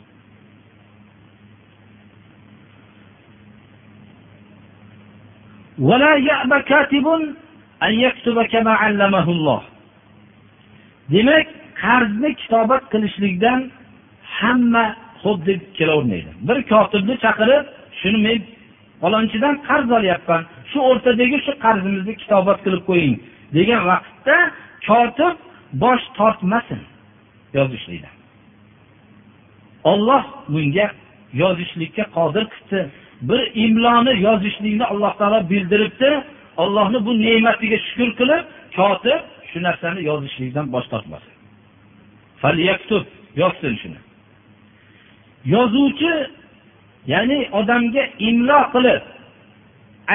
Demak 11.14 11.48
qarzni 11.84 12.36
kitobat 12.42 12.84
qilishlikdan 12.94 13.60
hamma 14.38 14.86
xo'p 15.24 15.40
deb 15.50 15.62
kelavermaydi. 15.78 16.32
Bir 16.48 16.58
kotibni 16.72 17.16
chaqirib 17.24 17.66
shuni 18.00 18.20
men 18.28 18.40
falonchidan 19.02 19.56
qarz 19.68 19.90
olyapman. 19.98 20.42
Shu 20.72 20.80
o'rtadagi 20.90 21.38
shu 21.46 21.52
qarzimizni 21.66 22.14
kitobat 22.22 22.60
qilib 22.66 22.84
qo'ying 22.90 23.16
degan 23.58 23.82
vaqtda 23.92 24.38
kotib 24.88 25.36
bosh 25.84 26.06
tortmasin 26.18 26.82
yozishlikdan. 27.58 28.16
Olloh 29.92 30.24
bunga 30.54 30.88
yozishlikka 31.42 32.04
qodir 32.18 32.46
qilibdi 32.54 33.05
bir 33.22 33.52
imloni 33.56 34.22
yozishlikni 34.22 34.86
alloh 34.86 35.18
taolo 35.18 35.50
bildiribdi. 35.50 36.24
Allohni 36.58 37.06
bu 37.06 37.12
ne'matiga 37.22 37.78
shukur 37.88 38.10
qilib 38.20 38.44
kotib 38.76 39.20
shu 39.50 39.58
narsani 39.68 40.02
yozishlikdan 40.10 40.66
bosh 40.74 40.88
tortmasin 40.92 41.34
yozsin 43.36 43.76
shuni. 43.82 44.00
Yozuvchi 45.46 46.14
ya'ni 47.14 47.40
odamga 47.60 48.04
imlo 48.30 48.60
qilib 48.74 49.04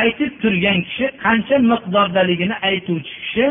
aytib 0.01 0.32
turgan 0.42 0.78
kishi 0.86 1.07
qancha 1.24 1.57
miqdordaligini 1.70 2.57
aytuvchi 2.68 3.14
kishi 3.20 3.46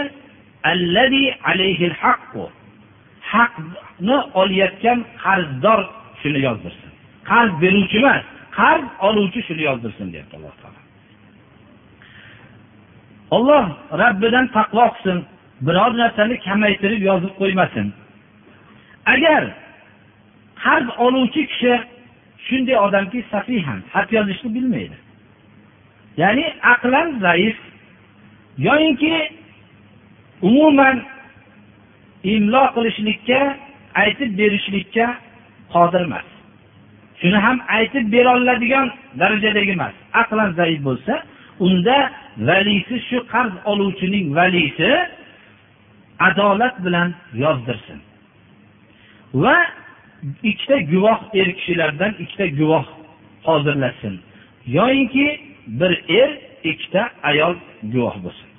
haqni 3.31 4.17
olayotgan 4.41 4.99
qarzdor 5.23 5.79
shuni 6.21 6.39
yozdirsin. 6.47 6.89
Qarz 7.29 7.51
beruvchi 7.61 7.97
emas 8.01 8.23
qarz 8.59 8.85
oluvchi 9.07 9.41
shuni 9.47 9.63
yozdirsin 9.69 10.07
deyapti 10.13 10.35
alloh 10.37 10.55
taolo. 10.61 10.79
Olloh 13.35 13.65
rabbidan 14.01 14.45
taqvo 14.57 14.85
qilsin 14.93 15.17
biror 15.67 15.91
narsani 16.01 16.35
kamaytirib 16.47 17.01
yozib 17.09 17.33
qo'ymasin. 17.41 17.87
Agar 19.13 19.43
qarz 20.63 20.87
oluvchi 21.05 21.41
kishi 21.51 21.73
shunday 22.45 22.77
odamki 22.85 23.19
safihan 23.33 23.79
xat 23.93 24.09
yozishni 24.17 24.49
bilmaydi. 24.55 24.97
Ya'ni 26.21 26.45
aqlan 26.73 27.07
zaif 27.25 27.57
yoyinki 28.67 29.13
umuman 30.49 30.97
imlo 32.33 32.63
qilishlikka 32.75 33.39
aytib 34.03 34.31
berishlikka 34.39 35.05
qodir 35.73 36.01
emas 36.09 36.28
shuni 37.21 37.37
ham 37.45 37.57
aytib 37.77 38.05
beroladigan 38.11 38.87
darajadagi 39.19 39.71
emas. 39.77 39.93
Aqlan 40.21 40.49
zaif 40.59 40.79
bo'lsa 40.87 41.13
unda 41.67 41.97
valisi 42.49 42.95
shu 43.09 43.17
qarz 43.33 43.53
oluvchining 43.71 44.25
valisi 44.39 44.91
adolat 46.27 46.75
bilan 46.85 47.09
yozdirsin. 47.43 47.99
Va 49.43 49.57
ikkita 50.43 50.77
guvoh 50.91 51.19
er 51.39 51.47
kishilardan 51.57 52.13
ikkita 52.23 52.45
guvoh 52.59 52.85
hozirlasin. 53.47 54.13
Yoyinki 54.77 55.27
bir 55.79 55.91
er 56.19 56.29
ikkita 56.63 57.09
ayol 57.23 57.55
guvoh 57.93 58.15
bo'lsin. 58.23 58.49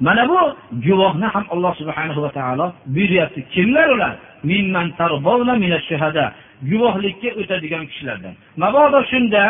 Mana 0.00 0.28
bu 0.28 0.40
guvohni 0.86 1.26
ham 1.34 1.44
alloh 1.50 1.74
subhanahu 1.80 2.22
va 2.22 2.30
taolo 2.38 2.66
buyuryapti. 2.86 3.40
Kimlar 3.54 3.88
ular? 3.88 4.14
Guvohlikka 6.70 7.30
o'tadigan 7.40 7.84
kishilardan. 7.90 8.34
Mabodo 8.62 9.00
shunda 9.12 9.42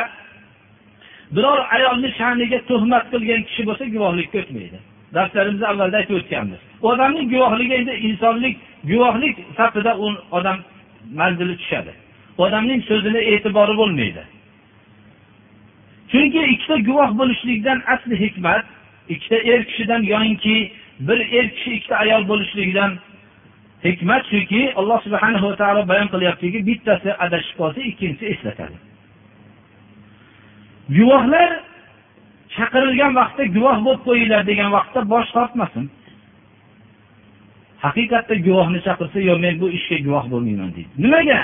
biror 1.37 1.61
ayolni 1.77 2.11
sha'niga 2.19 2.59
tuhmat 2.71 3.05
qilgan 3.13 3.43
kishi 3.49 3.63
bo'lsa 3.69 3.85
guvohlikka 3.95 4.37
o'tmaydi. 4.43 4.79
Darslarimizda 5.17 5.67
avvalda 5.73 5.97
aytib 6.01 6.17
o'tganmiz. 6.21 6.61
Odamni 6.83 6.91
odamning 6.91 7.27
guvohligi 7.35 7.75
endi 7.81 7.93
insonlik 8.09 8.55
guvohlik 8.91 9.35
safida 9.59 9.93
u 10.05 10.07
odam 10.39 10.59
manzili 11.21 11.55
tushadi. 11.61 11.93
Odamning 12.45 12.81
so'zini 12.89 13.21
e'tibori 13.33 13.75
bo'lmaydi. 13.81 14.23
Chunki 16.11 16.41
ikkita 16.55 16.77
guvoh 16.89 17.11
bo'lishlikdan 17.21 17.79
asli 17.95 18.15
hikmat 18.25 18.65
ikkita 19.09 19.37
er 19.53 19.61
kishidan 19.69 20.03
yoinki 20.13 20.57
bir 21.01 21.19
er 21.39 21.47
kishi 21.55 21.71
ikkita 21.77 21.97
ayol 21.97 22.29
bo'lishligidan 22.29 22.91
hikmat 23.85 24.23
shuki 24.33 24.63
alloh 24.81 24.99
subhanahu 25.07 25.47
va 25.51 25.57
taolo 25.63 25.83
bayon 25.93 26.09
qilyaptiki 26.15 26.59
bittasi 26.69 27.11
adashib 27.25 27.55
qolsa 27.61 27.81
ikkinchisi 27.91 28.25
eslatadi. 28.35 28.77
Guvohlar 30.97 31.51
chaqirilgan 32.57 33.13
vaqtda 33.21 33.45
guvoh 33.57 33.79
bo'lib 33.87 34.03
qo'yinglar 34.09 34.43
degan 34.51 34.71
vaqtda 34.77 35.01
bosh 35.13 35.29
tortmasin. 35.37 35.85
Haqiqatda 37.85 38.35
guvohni 38.47 38.81
chaqirsa 38.87 39.19
yo 39.29 39.35
men 39.45 39.55
bu 39.61 39.67
ishga 39.79 39.99
guvoh 40.07 40.25
bo'lmayman 40.33 40.71
deydi. 40.77 40.93
Nimaga? 41.05 41.41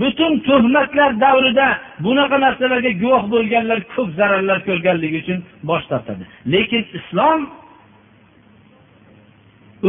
Butun 0.00 0.32
tuhmatlar 0.46 1.10
davrida 1.24 1.68
bunaqa 2.04 2.36
narsalarga 2.44 2.92
guvoh 3.02 3.24
bo'lganlar 3.34 3.78
ko'p 3.94 4.08
zararlar 4.18 4.58
ko'rganligi 4.68 5.16
uchun 5.22 5.38
bosh 5.68 5.84
tortadi. 5.90 6.24
Lekin 6.54 6.82
islom 6.98 7.40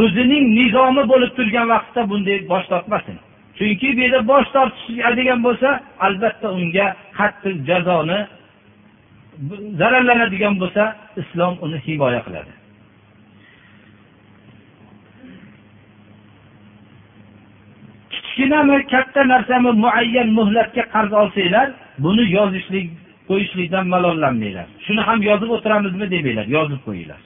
o'zining 0.02 0.44
nizomi 0.58 1.02
bo'lib 1.12 1.32
turgan 1.38 1.66
vaqtda 1.74 2.00
bunday 2.10 2.38
bosh 2.52 2.66
tortmasin. 2.72 3.16
Chunki 3.58 3.88
bu 3.96 4.00
yerda 4.04 4.20
bosh 4.32 4.48
tortishadigan 4.54 5.40
bo'lsa 5.46 5.68
albatta 6.06 6.48
unga 6.58 6.86
qattiq 7.18 7.56
jazoni 7.68 8.18
zararlanadigan 9.80 10.54
bo'lsa 10.62 10.82
islom 11.22 11.54
uni 11.64 11.78
himoya 11.86 12.20
qiladi. 12.26 12.52
Kichkinami 18.12 18.76
katta 18.92 19.22
narsami 19.32 19.70
muayyan 19.84 20.28
muhlatga 20.38 20.84
qarz 20.94 21.12
olsanglar 21.22 21.68
buni 22.04 22.24
yozishlik 22.36 22.86
qo'yishlikdan 23.28 23.86
malollanmanglar. 23.94 24.66
Shuni 24.84 25.02
ham 25.08 25.18
yozib 25.28 25.50
o'tiramizmi 25.56 26.06
demanglar 26.14 26.46
yozib 26.56 26.80
qo'yinglar. 26.86 27.20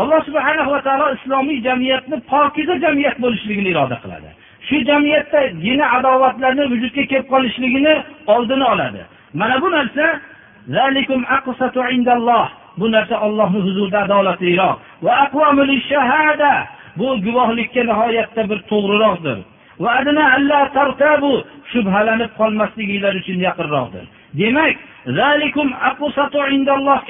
Alloh 0.00 0.20
subhana 0.28 0.62
va 0.72 0.78
taolo 0.86 1.06
islomiy 1.16 1.58
jamiyatni 1.68 2.16
pokiza 2.32 2.74
jamiyat 2.84 3.16
bo'lishligini 3.24 3.68
iroda 3.74 3.96
qiladi. 4.02 4.30
Shu 4.68 4.76
jamiyatda 4.90 5.40
gina 5.64 5.86
adovatlarni 5.98 6.64
vujudga 6.72 7.02
kelib 7.10 7.26
qolishligini 7.32 7.94
oldini 8.34 8.64
oladi. 8.72 9.02
Mana 9.40 9.56
bu 9.62 9.68
narsa 9.76 10.06
bu 12.80 12.86
narsa 12.92 13.14
ollohni 13.26 13.60
huzurida 13.66 13.98
adolatliroq. 14.06 14.76
Bu 16.98 17.06
guvohlikka 17.24 17.82
nihoyatda 17.90 18.42
bir 18.50 18.58
to'g'riroqdir. 18.70 19.38
Shubhalanib 21.72 22.30
qolmasliginglar 22.40 23.14
uchun 23.20 23.38
yaqinroqdir. 23.48 24.04
Demak 24.40 24.76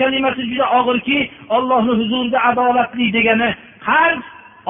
kalimasi 0.01 0.43
juda 0.51 0.67
og'irki 0.79 1.19
ollohni 1.57 1.93
huzurida 2.01 2.39
adolatli 2.51 3.07
degani 3.17 3.49
qarz 3.87 4.23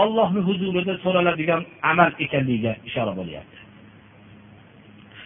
ollohni 0.03 0.41
huzurida 0.49 0.95
so'raladigan 1.05 1.63
amal 1.91 2.11
ekanligiga 2.25 2.73
ishora 2.89 3.13
bo'lyapti. 3.21 3.59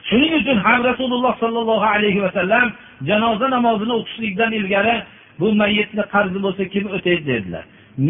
Shuning 0.08 0.32
uchun 0.40 0.58
ham 0.66 0.80
rasululloh 0.90 1.34
sollallohu 1.42 1.86
alayhi 1.96 2.20
vasallam 2.26 2.66
janoza 3.08 3.46
namozini 3.56 3.92
o'qishlikdan 3.98 4.50
ilgari 4.58 4.96
bu 5.40 5.46
mayitni 5.62 6.04
qarzi 6.14 6.38
bo'lsa 6.44 6.62
kim 6.72 6.84
o'taydi 6.96 7.24
dedilar. 7.32 7.64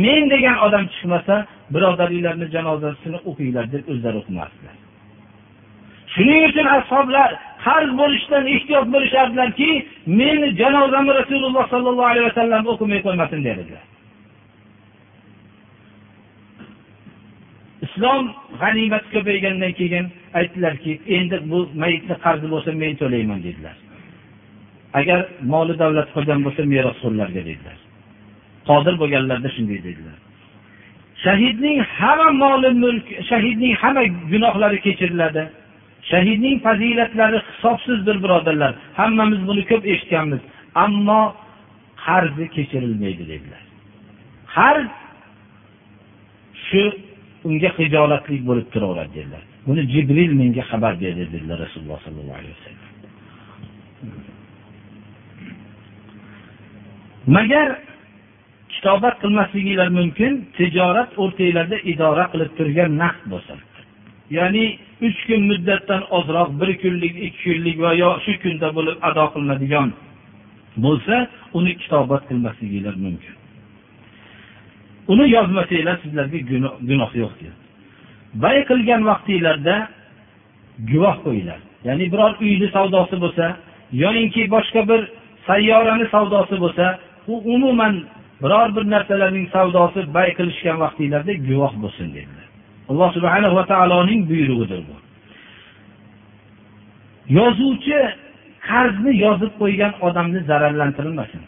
Men 0.04 0.22
degan 0.34 0.56
odam 0.66 0.84
chiqmasa 0.92 1.34
birodarlarni 1.74 2.46
janozasini 2.54 3.18
o'qinglar 3.30 3.64
deb 3.74 3.82
o'zlari 3.92 4.16
o'qimasdilar. 4.22 4.81
Shuning 6.14 6.42
uchun 6.50 6.66
ashoblar 6.78 7.28
qarz 7.66 7.90
bo'lishdan 8.00 8.44
ehtiyot 8.54 8.86
bo'lishardilarki 8.94 9.70
meni 10.20 10.48
janozamni 10.60 11.12
rasululloh 11.20 11.64
sollallohu 11.74 12.10
alayhi 12.12 12.26
vasallam 12.30 12.62
o'qimay 12.72 13.00
qo'ymasin 13.06 13.40
dedilar. 13.48 13.84
Islom 17.86 18.22
g'animat 18.62 19.04
ko'paygandan 19.14 19.72
keyin 19.78 20.06
aytdilarki 20.38 20.92
endi 21.16 21.36
bu 21.50 21.58
mayitni 21.82 22.16
qarzi 22.24 22.46
bo'lsa 22.52 22.70
men 22.82 22.92
to'layman 23.02 23.40
dedilar. 23.46 23.76
Agar 25.00 25.20
moli 25.52 25.74
davlat 25.82 26.08
qolgan 26.14 26.40
bo'lsa 26.46 26.62
merosxo'rlarga 26.74 27.42
dedilar. 27.48 27.78
Qodir 28.68 28.94
bo'lganlarda 29.02 29.48
shunday 29.56 29.80
dedilar. 29.88 30.18
Shahidning 31.24 31.78
hamma 31.98 32.28
moli 32.44 32.70
mulk 32.84 33.06
shahidning 33.30 33.74
hamma 33.82 34.02
gunohlari 34.32 34.78
kechiriladi. 34.86 35.44
Shahidning 36.10 36.56
fazilatlari 36.66 37.38
hisobsizdir 37.48 38.16
birodarlar. 38.24 38.72
Hammamiz 39.00 39.40
buni 39.48 39.62
ko'p 39.70 39.82
eshitganmiz. 39.92 40.40
Ammo 40.84 41.22
qarzi 42.04 42.44
kechirilmaydi 42.56 43.24
dedilar. 43.32 43.62
Qarz 44.54 44.90
shu 46.66 46.82
unga 47.48 47.70
hijolatlik 47.78 48.42
bo'lib 48.48 48.66
turaveradi 48.74 49.12
dedilar. 49.18 49.42
Buni 49.66 49.82
jibril 49.92 50.32
menga 50.40 50.62
xabar 50.70 50.94
berdi 51.02 51.24
dedilar 51.34 51.58
rasululloh 51.64 51.98
sollallohu 52.06 52.38
alayhi 52.40 52.54
vasallam. 52.58 52.90
Magar 57.36 57.68
kitobat 58.74 59.14
qilmasliginglar 59.22 59.88
mumkin 59.98 60.32
tijorat 60.56 61.10
o'rtanglarda 61.22 61.76
idora 61.92 62.24
qilib 62.32 62.50
turgan 62.58 62.90
naqd 63.02 63.24
bo'lsin. 63.32 63.58
Ya'ni 64.30 64.78
uch 65.06 65.18
kun 65.26 65.40
muddatdan 65.50 66.02
ozroq 66.16 66.50
bir 66.60 66.70
kunlik 66.82 67.14
ikki 67.26 67.42
kunlik 67.44 67.76
va 67.84 67.92
yo 68.02 68.10
shu 68.24 68.32
kunda 68.42 68.68
bo'lib 68.76 68.96
ado 69.08 69.24
qilinadigan 69.34 69.88
bo'lsa 70.84 71.16
uni 71.58 71.72
kitobat 71.80 72.22
qilmasliginglar 72.28 72.94
mumkin. 73.04 73.34
Uni 75.12 75.26
yozmasanglar 75.36 75.96
sizlarga 76.02 76.38
gunoh 76.88 77.12
yo'q 77.22 77.32
bay 78.42 78.56
qilgan 78.70 79.02
vaqtinglarda 79.10 79.76
guvoh 80.90 81.16
qo'yinglar. 81.24 81.60
Ya'ni 81.88 82.04
biror 82.12 82.32
uyni 82.44 82.68
savdosi 82.76 83.16
bo'lsa 83.24 83.46
yoyinki 84.02 84.42
boshqa 84.54 84.80
bir 84.90 85.00
sayyorani 85.46 86.06
savdosi 86.14 86.56
bo'lsa 86.64 86.86
u 87.32 87.34
umuman 87.54 87.94
biror 88.42 88.68
bir 88.76 88.84
narsalarning 88.94 89.46
savdosi 89.56 90.00
bay 90.16 90.28
qilishgan 90.38 90.76
vaqtinglarda 90.84 91.32
guvoh 91.48 91.72
bo'lsin 91.82 92.08
dedilar. 92.16 92.41
Alloh 92.92 93.08
subhana 93.16 93.48
va 93.56 93.64
taoloning 93.72 94.22
buyrug'idir 94.30 94.80
bu. 94.88 94.96
Yozuvchi 97.38 97.98
qarzni 98.68 99.12
yozib 99.24 99.52
qo'ygan 99.60 99.92
odamni 100.06 100.40
zararlantirilmasin. 100.50 101.42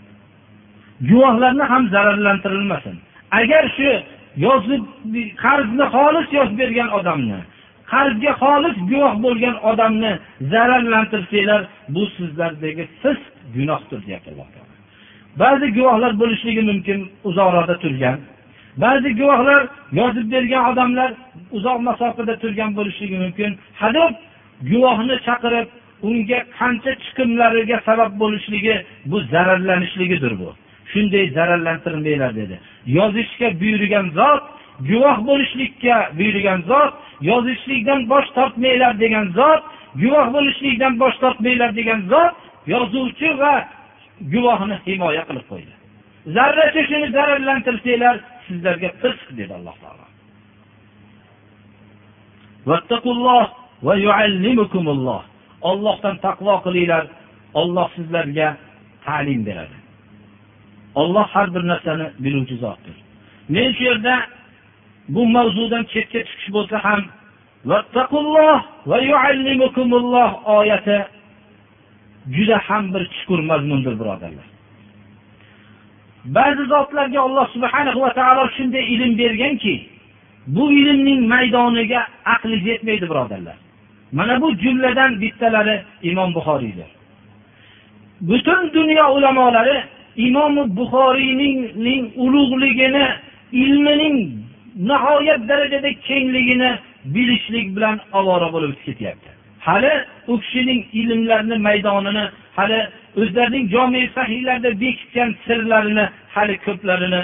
Guvohlarni 1.11 1.65
ham 1.73 1.83
zararlantirilmasin. 1.95 2.97
Agar 3.41 3.65
shu 3.77 3.91
yozib 4.47 4.83
qarzni 5.45 5.85
xolis 5.95 6.29
yozib 6.39 6.57
bergan 6.63 6.89
odamni 6.99 7.39
qarzga 7.93 8.33
xolis 8.43 8.77
guvoh 8.91 9.15
bo'lgan 9.25 9.57
odamni 9.71 10.13
zararlantirsanglar 10.53 11.61
bu 11.95 12.03
sizlardagi 12.17 12.85
fisq 13.03 13.25
gunohdir 13.57 13.99
deyapti 14.07 14.29
alloh 14.33 14.49
taolo. 14.55 14.73
Ba'zi 15.43 15.67
guvohlar 15.77 16.13
bo'lishligi 16.23 16.63
mumkin 16.71 16.99
uzoqroqda 17.29 17.75
turgan. 17.83 18.19
Ba'zi 18.83 19.09
guvohlar 19.21 19.63
yozib 20.01 20.27
bergan 20.33 20.65
odamlar 20.73 21.11
uzoq 21.57 21.79
masofada 21.89 22.35
turgan 22.43 22.71
bo'lishligi 22.79 23.17
mumkin. 23.25 23.51
Hadeb 23.83 24.13
guvohni 24.71 25.17
chaqirib 25.27 25.69
unga 26.09 26.39
qancha 26.59 26.93
chiqimlariga 27.05 27.79
sabab 27.89 28.13
bo'lishligi 28.23 28.75
bu 29.11 29.17
zararlanishligidir 29.33 30.33
bu. 30.41 30.49
Shunday 30.93 31.25
zararlantirmanglar 31.37 32.33
dedi. 32.41 32.57
Yozishga 32.99 33.49
buyurgan 33.61 34.07
zot 34.19 34.45
guvoh 34.91 35.19
bo'lishlikka 35.29 35.97
buyurgan 36.19 36.61
zot 36.71 36.93
yozishlikdan 37.31 38.01
bosh 38.13 38.29
tortmanglar 38.37 38.93
degan 39.05 39.27
zot 39.39 39.63
guvoh 40.03 40.27
bo'lishlikdan 40.37 40.93
bosh 41.03 41.17
tortmanglar 41.23 41.71
degan 41.79 42.01
zot 42.13 42.35
yozuvchi 42.75 43.29
va 43.41 43.55
guvohni 44.33 44.77
himoya 44.87 45.23
qilib 45.29 45.47
qo'ydi. 45.51 45.73
Zarracha 46.37 46.83
shuni 46.89 47.09
zararlantirsanglar 47.17 48.17
sizlarga 48.47 48.91
fisq 49.03 49.27
dedi 49.39 49.53
alloh 49.59 49.77
taolo. 49.83 50.07
Ollohdan 55.71 56.17
taqvo 56.27 56.55
qilinglar. 56.65 57.05
Olloh 57.61 57.89
sizlarga 57.97 58.49
ta'lim 59.07 59.41
beradi. 59.49 59.77
Olloh 61.01 61.27
har 61.35 61.49
bir 61.55 61.63
narsani 61.71 62.07
biluvchi 62.25 62.57
zotdir. 62.65 62.97
Men 63.55 63.69
shu 63.77 63.83
yerda 63.91 64.15
bu 65.15 65.23
mavzudan 65.37 65.85
chetga 65.93 66.21
chiqish 66.29 66.49
bo'lsa 66.57 66.77
ham 66.87 67.01
oyati 70.59 70.99
juda 72.37 72.59
ham 72.69 72.85
bir 72.95 73.03
chuqur 73.15 73.41
mazmundir 73.51 73.95
birodarlar. 74.01 74.47
Ba'zi 76.25 76.65
zotlarga 76.73 77.21
alloh 77.21 77.47
subhanahu 77.55 78.01
va 78.01 78.11
taolo 78.19 78.49
shunday 78.57 78.85
ilm 78.95 79.19
berganki 79.19 79.75
bu 80.47 80.73
ilmning 80.73 81.21
maydoniga 81.35 82.01
aqli 82.25 82.69
yetmaydi 82.69 83.07
birodarlar. 83.11 83.57
Mana 84.13 84.41
bu 84.43 84.49
jumladan 84.65 85.21
bittalari 85.21 85.83
imom 86.03 86.35
buxoriydir. 86.35 86.91
Butun 88.21 88.71
dunyo 88.75 89.05
ulamolari 89.17 89.77
imom 90.17 90.77
buxoriyning 90.77 92.13
ulug'ligini 92.25 93.07
ilmining 93.53 94.17
nihoyat 94.77 95.49
darajada 95.49 95.91
kengligini 96.09 96.71
bilishlik 97.05 97.77
bilan 97.77 97.97
ovora 98.13 98.53
bo'lib 98.53 98.75
ketyapti 98.87 99.31
hali 99.67 99.93
u 100.33 100.41
kishining 100.41 100.81
ilmlarni 101.01 101.57
maydonini 101.67 102.25
hali 102.57 102.81
o'zlarining 103.21 103.67
jome 103.75 104.03
sahiylarida 104.17 104.71
bekitgan 104.81 105.31
sirlarini 105.47 106.07
hali 106.35 106.57
ko'plarini 106.67 107.23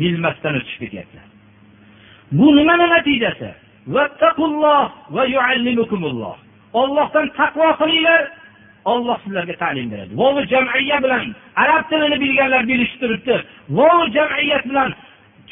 bilmasdan 0.00 0.54
o'tishib 0.58 0.80
ketyapti 0.84 1.20
bu 2.38 2.56
nimani 2.56 2.86
natijasi? 2.94 3.50
Ollohdan 6.80 7.26
taqvo 7.38 7.68
qilinglar 7.80 8.20
olloh 8.84 9.18
sizlarga 9.24 9.54
ta'lim 9.62 9.86
beradi. 9.92 10.12
Vovi 10.20 10.42
jamiya 10.52 10.98
bilan 11.04 11.24
arab 11.62 11.82
tilini 11.90 12.20
bilganlar 12.20 12.62
bilishib 12.68 13.00
turibdi. 13.00 13.36
Vovi 13.78 14.06
jamiyat 14.16 14.64
bilan 14.70 14.90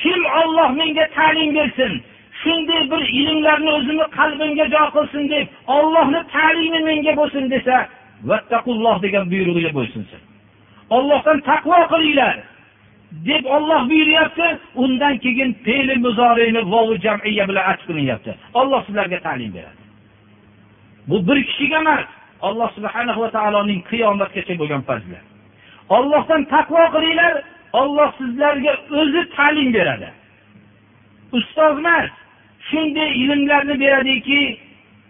kim 0.02 0.20
olloh 0.40 0.70
menga 0.80 1.06
ta'lim 1.18 1.54
bersin 1.54 1.92
shunday 2.42 2.82
bir 2.90 3.02
ilmlarni 3.20 3.70
o'zimni 3.78 4.06
qalbimga 4.18 4.64
jo 4.74 4.82
qilsin 4.96 5.24
deb 5.34 5.46
ollohni 5.76 6.20
ta'limi 6.34 6.80
menga 6.88 7.12
bo'lsin 7.20 7.44
desa 7.54 7.76
vattaqulloh 8.30 8.96
degan 9.04 9.24
buyrug'iga 9.32 9.70
bo'ysunsin 9.78 10.20
ollohdan 10.96 11.38
taqvo 11.50 11.78
qilinglar 11.92 12.36
deb 13.28 13.44
olloh 13.44 13.88
buyuryapti 13.90 14.58
undan 14.74 15.18
keyin 15.18 15.50
fe'li 15.64 15.94
muzorini 16.04 16.62
vovi 16.72 16.96
jamiya 17.06 17.44
bilan 17.48 17.64
atf 17.72 17.86
qilinyapti 17.88 18.32
olloh 18.54 18.80
sizlarga 18.86 19.18
ta'lim 19.26 19.54
beradi. 19.54 19.82
Bu 21.08 21.16
bir 21.28 21.38
kishiga 21.48 21.78
emas 21.78 22.06
alloh 22.42 22.68
subhanahu 22.76 23.20
va 23.20 23.30
taoloning 23.30 23.80
qiyomatgacha 23.90 24.54
bo'lgan 24.60 24.82
fazli. 24.88 25.18
Ollohdan 25.96 26.42
taqvo 26.54 26.84
qilinglar 26.94 27.34
olloh 27.80 28.10
sizlarga 28.20 28.72
o'zi 29.00 29.22
ta'lim 29.36 29.68
beradi. 29.76 30.08
Ustoz 31.36 31.78
emas 31.78 32.10
shunday 32.68 33.10
ilmlarni 33.22 33.74
beradiki 33.80 34.40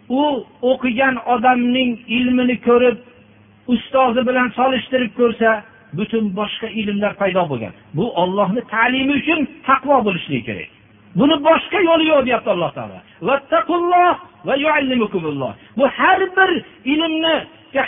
u 0.08 0.44
o'qigan 0.70 1.16
odamning 1.34 1.98
ilmini 2.16 2.56
ko'rib 2.68 2.96
ustozi 3.74 4.26
bilan 4.28 4.48
solishtirib 4.58 5.12
ko'rsa 5.20 5.50
butun 5.98 6.24
boshqa 6.38 6.68
ilmlar 6.80 7.12
paydo 7.20 7.42
bo'lgan. 7.50 7.72
Bu 7.96 8.04
ollohni 8.22 8.62
ta'limi 8.74 9.12
uchun 9.20 9.40
taqvo 9.68 9.96
bo'lishligi 10.06 10.44
kerak. 10.48 10.70
Buni 11.18 11.36
boshqa 11.48 11.78
yo'li 11.88 12.04
yo'q 12.12 12.20
deyapti 12.26 12.50
alloh 12.54 12.70
taolo. 12.78 12.98
Bu 15.78 15.84
har 15.98 16.20
bir 16.36 16.50
ilmni 16.92 17.36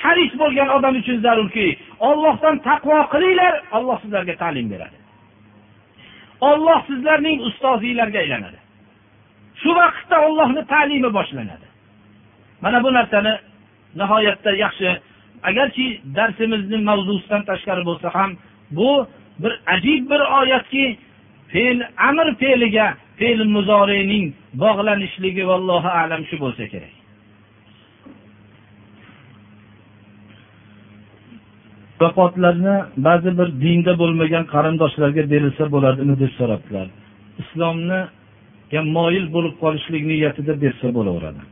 haris 0.05 0.33
bo'lgan 0.43 0.69
odam 0.77 0.95
uchun 1.01 1.19
zarurki 1.27 1.67
ollohdan 2.09 2.57
taqvo 2.69 2.99
qilinglar 3.13 3.53
olloh 3.77 3.99
sizlarga 4.03 4.35
ta'lim 4.43 4.67
beradi. 4.73 4.97
Olloh 6.51 6.81
sizlarning 6.89 7.39
ustozinglarga 7.49 8.19
aylanadi. 8.25 8.59
Shu 9.61 9.71
vaqtda 9.81 10.17
ollohni 10.27 10.63
ta'limi 10.73 11.11
boshlanadi. 11.19 11.66
Mana 12.67 12.79
bu 12.85 12.91
narsani 12.99 13.33
nihoyatda 14.01 14.51
yaxshi 14.65 14.89
agarki 15.49 15.87
darsimizni 16.17 16.79
mavzusidan 16.89 17.43
tashqari 17.51 17.83
bo'lsa 17.89 18.09
ham 18.17 18.31
bu 18.79 18.91
bir 19.43 19.53
ajib 19.75 20.03
bir 20.11 20.21
oyatki 20.41 20.85
fe'l 21.53 21.79
amr 22.09 22.29
fe'liga 22.43 22.87
fe'l 23.19 23.41
muzoriyning 23.57 24.27
bog'lanishligi 24.65 25.45
vallohu 25.51 25.91
alam 26.03 26.23
shu 26.29 26.37
bo'lsa 26.45 26.65
kerak. 26.73 26.95
Zakotlarni 32.03 32.77
ba'zi 33.07 33.31
bir 33.39 33.49
dinda 33.65 33.93
bo'lmagan 34.03 34.45
qarindoshlarga 34.55 35.23
berilsa 35.33 35.65
bo'ladimi 35.75 36.15
deb 36.23 36.33
so'rabdilar. 36.39 36.87
Islomni 37.43 38.01
moyil 38.99 39.27
bo'lib 39.35 39.55
qolishlik 39.63 40.03
niyatida 40.11 40.53
bersa 40.65 40.89
bo'laveradi. 40.99 41.43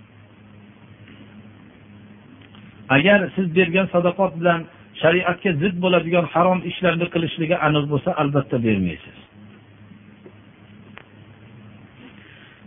Agar 2.96 3.30
siz 3.36 3.46
bergan 3.56 3.86
sadaqot 3.94 4.32
bilan 4.40 4.60
shariatga 5.02 5.50
zid 5.62 5.74
bo'ladigan 5.84 6.26
harom 6.34 6.60
ishlarni 6.70 7.06
qilishligi 7.14 7.56
aniq 7.66 7.84
bo'lsa 7.92 8.10
albatta 8.22 8.56
bermaysiz. 8.66 9.16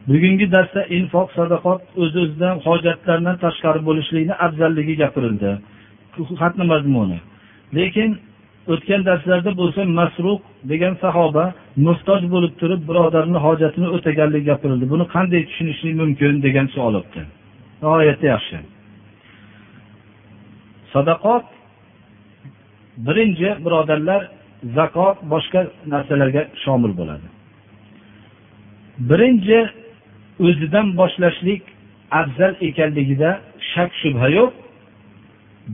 Bugungi 0.10 0.48
darsda 0.56 0.82
infoq 0.98 1.28
sadaqot 1.40 1.82
o'z 2.02 2.14
o'zidan 2.24 2.56
hojatlardan 2.68 3.38
tashqari 3.46 3.82
bo'lishlikni 3.88 4.36
afzalligi 4.46 4.96
gapirildi. 5.04 5.52
Xatni 6.42 6.66
mazmuni. 6.74 7.20
Lekin 7.78 8.10
o'tgan 8.74 9.02
darslarda 9.10 9.52
bo'lsa 9.62 9.82
masruq 10.00 10.42
degan 10.72 10.94
sahoba 11.04 11.46
muhtoj 11.88 12.22
bo'lib 12.34 12.54
turib 12.62 12.82
birodarni 12.90 13.40
hojatini 13.46 13.88
o'taganligi 13.96 14.46
gapirildi. 14.52 14.86
Buni 14.94 15.06
qanday 15.16 15.42
tushunishlik 15.50 15.94
mumkin 16.02 16.34
degan 16.46 16.68
savol 16.76 16.96
o'tdi. 17.02 17.22
Nihoyatda 17.84 18.28
yaxshi. 18.36 18.58
Sadaqot 20.94 21.46
birinchi 23.08 23.50
birodarlar 23.66 24.22
zakot 24.78 25.18
boshqa 25.34 25.62
narsalarga 25.94 26.44
shomil 26.64 26.94
bo'ladi. 27.00 27.28
Birinchi 29.10 29.60
o'zidan 30.48 30.88
boshlashlik 31.00 31.64
afzal 32.20 32.54
ekanligida 32.68 33.30
shak 33.72 33.92
shubha 34.02 34.28
yo'q. 34.38 34.52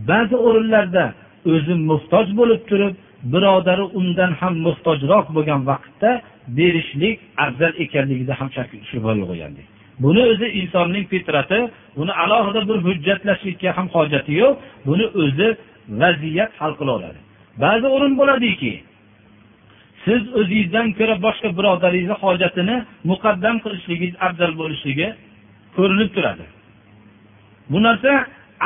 Ba'zi 0.10 0.36
o'rinlarda 0.48 1.06
o'zi 1.54 1.74
muhtoj 1.90 2.28
bo'lib 2.40 2.62
turib 2.70 2.94
birodari 3.34 3.86
undan 4.00 4.32
ham 4.42 4.54
muhtojroq 4.66 5.26
bo'lgan 5.36 5.62
vaqtda 5.72 6.12
berishlik 6.58 7.18
afzal 7.46 7.74
ekanligida 7.84 8.34
ham 8.40 8.50
shak 8.56 8.70
shubha 8.90 9.12
yo'q 9.20 9.32
ekandik 9.38 9.68
buni 10.04 10.22
o'zi 10.32 10.48
insonning 10.62 11.06
fitrati 11.14 11.60
buni 11.98 12.14
alohida 12.24 12.62
bir 12.70 12.78
hujjatlashlikka 12.88 13.70
ham 13.78 13.88
hojati 13.96 14.32
yo'q. 14.42 14.54
Buni 14.88 15.06
o'zi 15.24 15.48
vaziyat 16.02 16.52
hal 16.60 16.74
qilaveradi 16.80 17.20
ba'zi 17.64 17.88
o'rin 17.96 18.14
bo'ladiki 18.20 18.74
siz 20.06 20.22
o'zingizdan 20.40 20.88
ko'ra 21.00 21.16
boshqa 21.26 21.50
birodaringizni 21.58 22.16
hojatini 22.24 22.76
muqaddam 23.12 23.56
qilishligingiz 23.64 24.16
afzal 24.28 24.52
bo'lishligi 24.62 25.08
ko'rinib 25.78 26.10
turadi. 26.16 26.46
Bu 27.72 27.80
narsa 27.88 28.12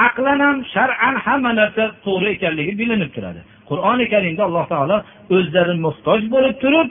aqlan 0.07 0.39
ham 0.45 0.57
shar'an 0.73 1.15
hamma 1.25 1.51
narsa 1.61 1.83
to'g'ri 2.05 2.29
ekanligi 2.35 2.73
bilinib 2.81 3.11
turadi. 3.15 3.41
Qur'oni 3.69 4.05
karimda 4.13 4.41
alloh 4.47 4.65
taolo 4.73 4.97
o'zlari 5.35 5.75
muhtoj 5.85 6.21
bo'lib 6.33 6.55
turib 6.63 6.89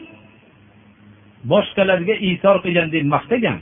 boshqalarga 1.53 2.15
isor 2.31 2.57
qilgan 2.65 2.89
deb 2.95 3.05
maqtagan. 3.15 3.59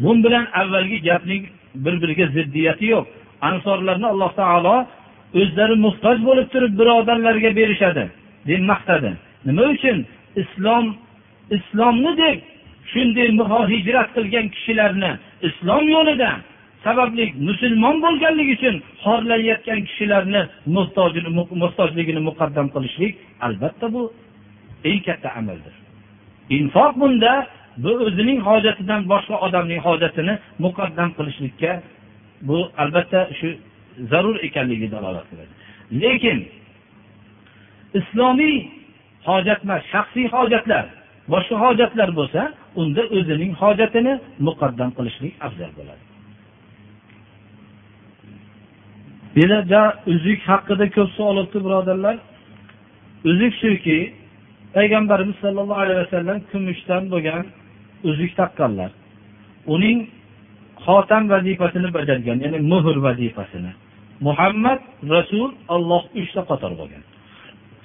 Bu 0.00 0.24
bilan 0.24 0.46
avvalgi 0.60 0.98
gapning 1.08 1.44
bir 1.74 1.94
biriga 2.02 2.26
ziddiyati 2.26 2.86
yo'q. 2.94 3.06
Ansorlarni 3.40 4.06
alloh 4.06 4.32
taolo 4.40 4.76
o'zlari 5.40 5.76
muhtoj 5.86 6.16
bo'lib 6.28 6.46
turib 6.52 6.72
birodarlarga 6.80 7.50
berishadi 7.60 8.04
deb 8.48 8.60
maqtadi 8.70 9.10
nima 9.46 9.62
uchun? 9.74 9.98
Islom 10.42 10.84
islomni 11.56 12.12
deb 12.22 12.38
shunday 12.92 13.28
hijrat 13.72 14.08
qilgan 14.16 14.46
kishilarni 14.54 15.10
islom 15.48 15.84
yo'lida 15.96 16.30
sababli 16.84 17.24
musulmon 17.48 17.96
bo'lganligi 18.04 18.52
uchun 18.58 18.76
xorlayotgan 19.04 19.80
kishilarni 19.88 20.42
muhtojligini 21.62 22.20
muqaddam 22.28 22.66
qilishlik 22.74 23.12
albatta 23.46 23.86
bu 23.94 24.02
eng 24.88 25.00
katta 25.08 25.28
amaldir. 25.40 25.74
Infoq 26.56 26.92
bunda 27.00 27.32
bu 27.82 27.90
o'zining 28.06 28.40
hojatidan 28.48 29.00
boshqa 29.12 29.36
odamning 29.46 29.80
hojatini 29.86 30.34
muqaddam 30.64 31.10
qilishlikka 31.18 31.72
bu 32.48 32.58
albatta 32.82 33.20
shu 33.38 33.48
zarur 34.10 34.36
ekanligi 34.48 34.88
dalolat 34.94 35.26
qiladi. 35.30 35.52
Lekin 36.02 36.38
islomiy 38.00 38.56
hojatmas 39.28 39.82
shaxsiy 39.92 40.26
hojatlar 40.36 40.84
boshqa 41.32 41.56
hojatlar 41.64 42.08
bo'lsa 42.18 42.42
unda 42.80 43.02
o'zining 43.16 43.52
hojatini 43.62 44.14
muqaddam 44.46 44.90
qilishlik 44.96 45.34
afzal 45.46 45.72
bo'ladi. 45.78 46.02
Uzuk 50.12 50.40
haqida 50.50 50.86
ko'p 50.96 51.10
savol 51.16 51.36
o'tdi 51.42 51.58
birodarlar. 51.66 52.16
Uzuk 53.30 53.52
shuki 53.62 53.98
payg'ambarimiz 54.76 55.36
sollallohu 55.44 55.80
alayhi 55.84 56.00
vasallam 56.04 56.38
kumushdan 56.50 57.02
bo'lgan 57.12 57.44
uzuk 58.10 58.32
taqqanlar. 58.40 58.90
Uning 59.74 59.98
xotam 60.84 61.22
vazifasini 61.34 61.88
bajargan 61.96 62.38
ya'ni 62.44 62.58
muhr 62.72 62.96
vazifasini. 63.06 63.72
Muhammad 64.26 64.80
rasul 65.14 65.50
olloh 65.74 66.02
uchta 66.20 66.42
qator 66.50 66.72
bo'lgan. 66.80 67.02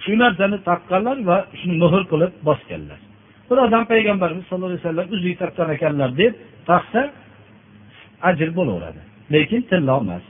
Shu 0.04 0.12
narsani 0.24 0.58
taqqanlar 0.70 1.18
va 1.30 1.38
shuni 1.60 1.76
muhr 1.84 2.04
qilib 2.12 2.32
bosganlar. 2.48 3.00
Bir 3.50 3.58
odam 3.66 3.84
payg'ambarimiz 3.92 4.44
sallallohu 4.48 4.72
alayhi 4.72 4.84
vasallam 4.86 5.08
uzuk 5.16 5.36
taqqan 5.44 5.68
ekanlar 5.76 6.10
deb 6.22 6.34
taqsa 6.72 7.02
ajr 8.30 8.50
bo'laveradi. 8.58 9.02
Lekin 9.34 9.62
tillo 9.72 9.96
emas. 10.04 10.24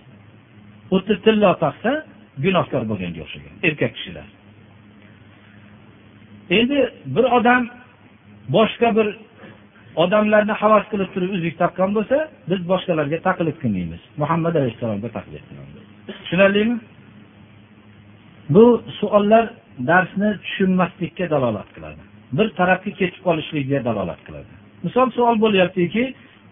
Xuddi 0.91 1.13
tillo 1.25 1.51
taqsa 1.65 1.91
gunohkor 2.43 2.83
bo'lganga 2.89 3.21
o'xshagan 3.25 3.53
erkak 3.67 3.91
kishilar. 3.97 4.27
Endi 6.57 6.79
bir 7.15 7.25
odam 7.37 7.61
boshqa 8.55 8.89
bir 8.97 9.07
odamlarni 9.95 10.53
havas 10.61 10.85
qilib 10.91 11.09
turib 11.13 11.31
uzuk 11.37 11.55
taqqan 11.63 11.89
bo'lsa 11.97 12.17
biz 12.49 12.61
boshqalarga 12.71 13.17
taqlid 13.27 13.57
qilmaymiz. 13.63 14.01
Muhammad 14.21 14.53
alayhissalomga 14.59 15.09
taqlid 15.17 15.43
qilamiz 15.49 15.83
tushunarlimi? 16.07 16.75
Bu 18.55 18.65
savollar 18.99 19.45
darsni 19.89 20.29
tushunmaslikka 20.43 21.25
dalolat 21.33 21.69
qiladi. 21.75 22.01
Bir 22.37 22.47
tarafga 22.59 22.91
ketib 22.99 23.21
qolishlikka 23.27 23.79
dalolat 23.89 24.21
qiladi. 24.27 24.51
Misol 24.85 25.07
savol 25.17 25.37
bo'lyaptiki 25.45 26.03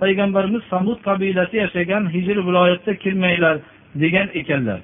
payg'ambarimiz 0.02 0.64
samud 0.74 1.00
qabilasi 1.08 1.56
yashagan 1.64 2.04
hijr 2.16 2.38
viloyatiga 2.48 2.94
kirmanglar 3.04 3.56
degan 4.04 4.28
ekanlar. 4.42 4.80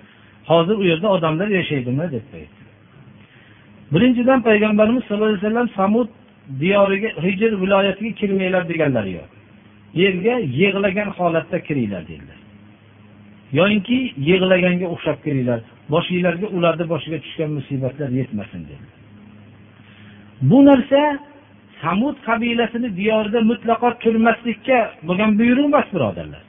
Hozir 0.51 0.75
u 0.81 0.83
yerda 0.91 1.07
odamlar 1.15 1.47
yashaydimi 1.59 2.05
deb 2.15 2.25
birinchidan 3.93 4.39
payg'ambarimiz 4.47 5.03
sallallohu 5.03 5.29
alayhi 5.29 5.45
vasallam 5.45 5.69
samud 5.79 6.09
diyoriga 6.61 7.09
hijr 7.25 7.51
viloyatiga 7.61 8.11
kirmanglar 8.19 8.63
deganlari 8.71 9.11
yo'q. 9.17 9.29
Yerga 10.01 10.35
yig'lagan 10.61 11.09
holatda 11.17 11.57
kiringlar 11.67 12.03
dedilar. 12.11 12.39
Yoyinki 13.59 13.97
yig'laganga 14.29 14.87
o'xshab 14.93 15.17
kiringlar 15.25 15.59
boshinglarga 15.93 16.47
ularni 16.57 16.85
boshiga 16.93 17.17
tushgan 17.25 17.49
musibatlar 17.57 18.09
yetmasin 18.19 18.61
dedilar. 18.69 18.97
Bu 20.49 20.59
narsa 20.69 21.01
samud 21.81 22.17
qabilasini 22.27 22.89
diyorida 22.99 23.39
mutlaqo 23.51 23.89
turmaslikka 24.03 24.77
bo'lgan 25.07 25.31
buyruq 25.39 25.65
emas 25.71 25.87
birodarlar. 25.95 26.43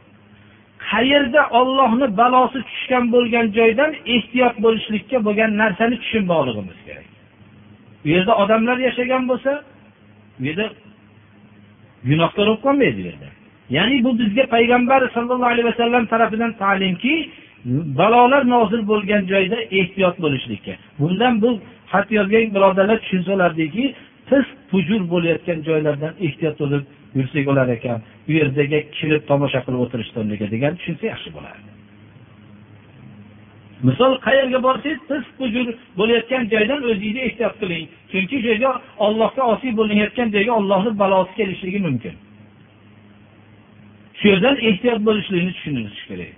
Qayerda 0.91 1.43
ollohni 1.61 2.07
balosi 2.21 2.59
tushgan 2.71 3.05
bo'lgan 3.15 3.47
joydan 3.59 3.91
ehtiyot 4.15 4.55
bo'lishlikka 4.65 5.17
bo'lgan 5.27 5.51
narsani 5.63 5.97
tushunmoqligimiz 6.03 6.79
kerak. 6.87 7.07
U 8.05 8.09
yerda 8.15 8.33
odamlar 8.43 8.77
yashagan 8.89 9.23
bo'lsa 9.31 9.53
bu 10.39 10.45
yerda 10.49 10.67
gunohkor 12.09 12.47
bo'lib 12.47 12.61
qolmaydi 12.67 12.99
bu 12.99 13.07
yerda. 13.11 13.29
Ya'ni 13.77 13.97
bu 14.05 14.11
bizga 14.21 14.45
payg'ambar 14.55 15.01
sallallohu 15.15 15.53
alayhi 15.55 15.69
vasallam 15.71 16.05
tarafidan 16.13 16.53
ta'limki 16.63 17.15
balolar 18.01 18.43
nozil 18.55 18.83
bo'lgan 18.91 19.23
joyda 19.33 19.59
ehtiyot 19.79 20.17
bo'lishlikka. 20.25 20.73
Bundan 21.01 21.35
bu 21.43 21.51
xat 21.93 22.09
yozgan 22.19 22.47
birodarlar 22.55 22.99
tushunsalardiki 23.05 23.85
fisq 24.31 24.57
fujur 24.71 25.03
bo'layotgan 25.13 25.59
joylardan 25.69 26.13
ehtiyot 26.27 26.57
bo'lib 26.63 26.83
yursak 27.19 27.45
bo'lar 27.49 27.69
ekan. 27.77 27.99
U 28.29 28.31
yerdagi 28.39 28.79
kirib 28.97 29.23
tomosha 29.31 29.61
qilib 29.67 29.81
o'tirishni 29.85 30.51
degan 30.55 30.73
tushunsa 30.79 31.05
yaxshi 31.13 31.31
bo'lardi. 31.37 31.68
Misol 33.83 34.13
qayerga 34.27 34.59
borsangiz 34.67 35.01
fisq 35.09 35.35
hujur 35.43 35.67
bo'layotgan 35.99 36.43
joydan 36.53 36.81
o'zingizni 36.89 37.21
ehtiyot 37.29 37.55
qiling. 37.61 37.85
Chunki 38.13 38.37
shu 38.43 38.49
yerga 38.53 38.71
ollohga 39.07 39.43
osiy 39.53 39.73
bo'linayotgan 39.81 40.29
joyga 40.37 40.53
ollohni 40.61 40.91
balosi 41.03 41.33
kelishligi 41.41 41.81
mumkin. 41.87 42.15
Shu 44.19 44.27
yerdan 44.33 44.57
ehtiyot 44.69 45.01
bo'lishlikni 45.09 45.53
tushunish 45.57 46.03
kerak. 46.09 46.37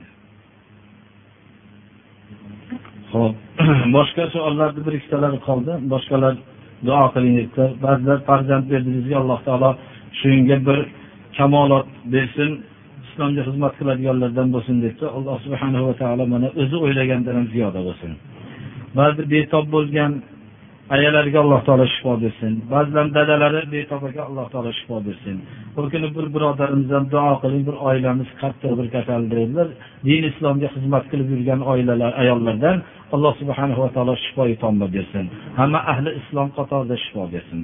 Ho'p 3.12 3.34
boshqa 3.96 4.22
savollarni 4.34 4.80
bir 4.86 4.94
ikkitalari 4.98 5.38
qoldi. 5.48 5.72
Boshqalar 5.92 6.34
duo 6.86 7.04
qiling 7.14 7.36
ba'zilar 7.84 8.18
farzand 8.28 8.64
berdingizga 8.72 9.16
alloh 9.22 9.40
taolo 9.46 9.70
shunga 10.20 10.56
bir 10.68 10.78
kamolot 11.36 11.88
bersin. 12.14 12.50
Islomga 13.10 13.42
xizmat 13.48 13.72
qiladiganlardan 13.80 14.48
bo'lsin 14.54 14.76
debdi 14.84 15.06
alloh 15.16 15.36
subhanahu 15.46 15.84
va 15.88 15.94
taolo 16.02 16.24
mana 16.34 16.48
o'zi 16.62 16.76
o'ylagandan 16.84 17.34
ham 17.38 17.46
ziyoda 17.54 17.80
bo'lsin. 17.88 18.12
Ba'zi 18.98 19.22
betob 19.32 19.66
bo'lgan 19.74 20.12
ayalarga 20.94 21.38
alloh 21.44 21.60
taolo 21.66 21.86
shifo 21.94 22.12
bersin. 22.24 22.52
Ba'zilar 22.72 23.06
dadalari 23.16 23.62
betob 23.74 24.02
aka 24.08 24.20
alloh 24.28 24.46
taolo 24.52 24.70
shifo 24.78 24.96
bersin. 25.06 25.36
Bir 25.76 25.84
kuni 25.92 26.08
bir 26.16 26.26
birodarimizdan 26.34 27.04
duo 27.14 27.32
qiling 27.42 27.62
bir 27.68 27.76
oilamiz 27.88 28.28
qattiq 28.42 28.72
bir 28.78 28.86
kasalda 28.94 29.34
dedilar. 29.40 29.68
Din 30.06 30.22
islomga 30.30 30.68
xizmat 30.74 31.04
qilib 31.10 31.28
yurgan 31.34 31.60
oilalar 31.72 32.12
ayollardan 32.22 32.76
alloh 33.14 33.32
subhanahu 33.40 33.80
va 33.84 33.90
taolo 33.96 34.14
shifoi 34.24 34.52
tomba 34.62 34.86
bersin. 34.96 35.24
Hamma 35.58 35.80
ahli 35.92 36.10
islom 36.20 36.48
qatorida 36.58 36.96
shifo 37.04 37.22
bersin. 37.34 37.60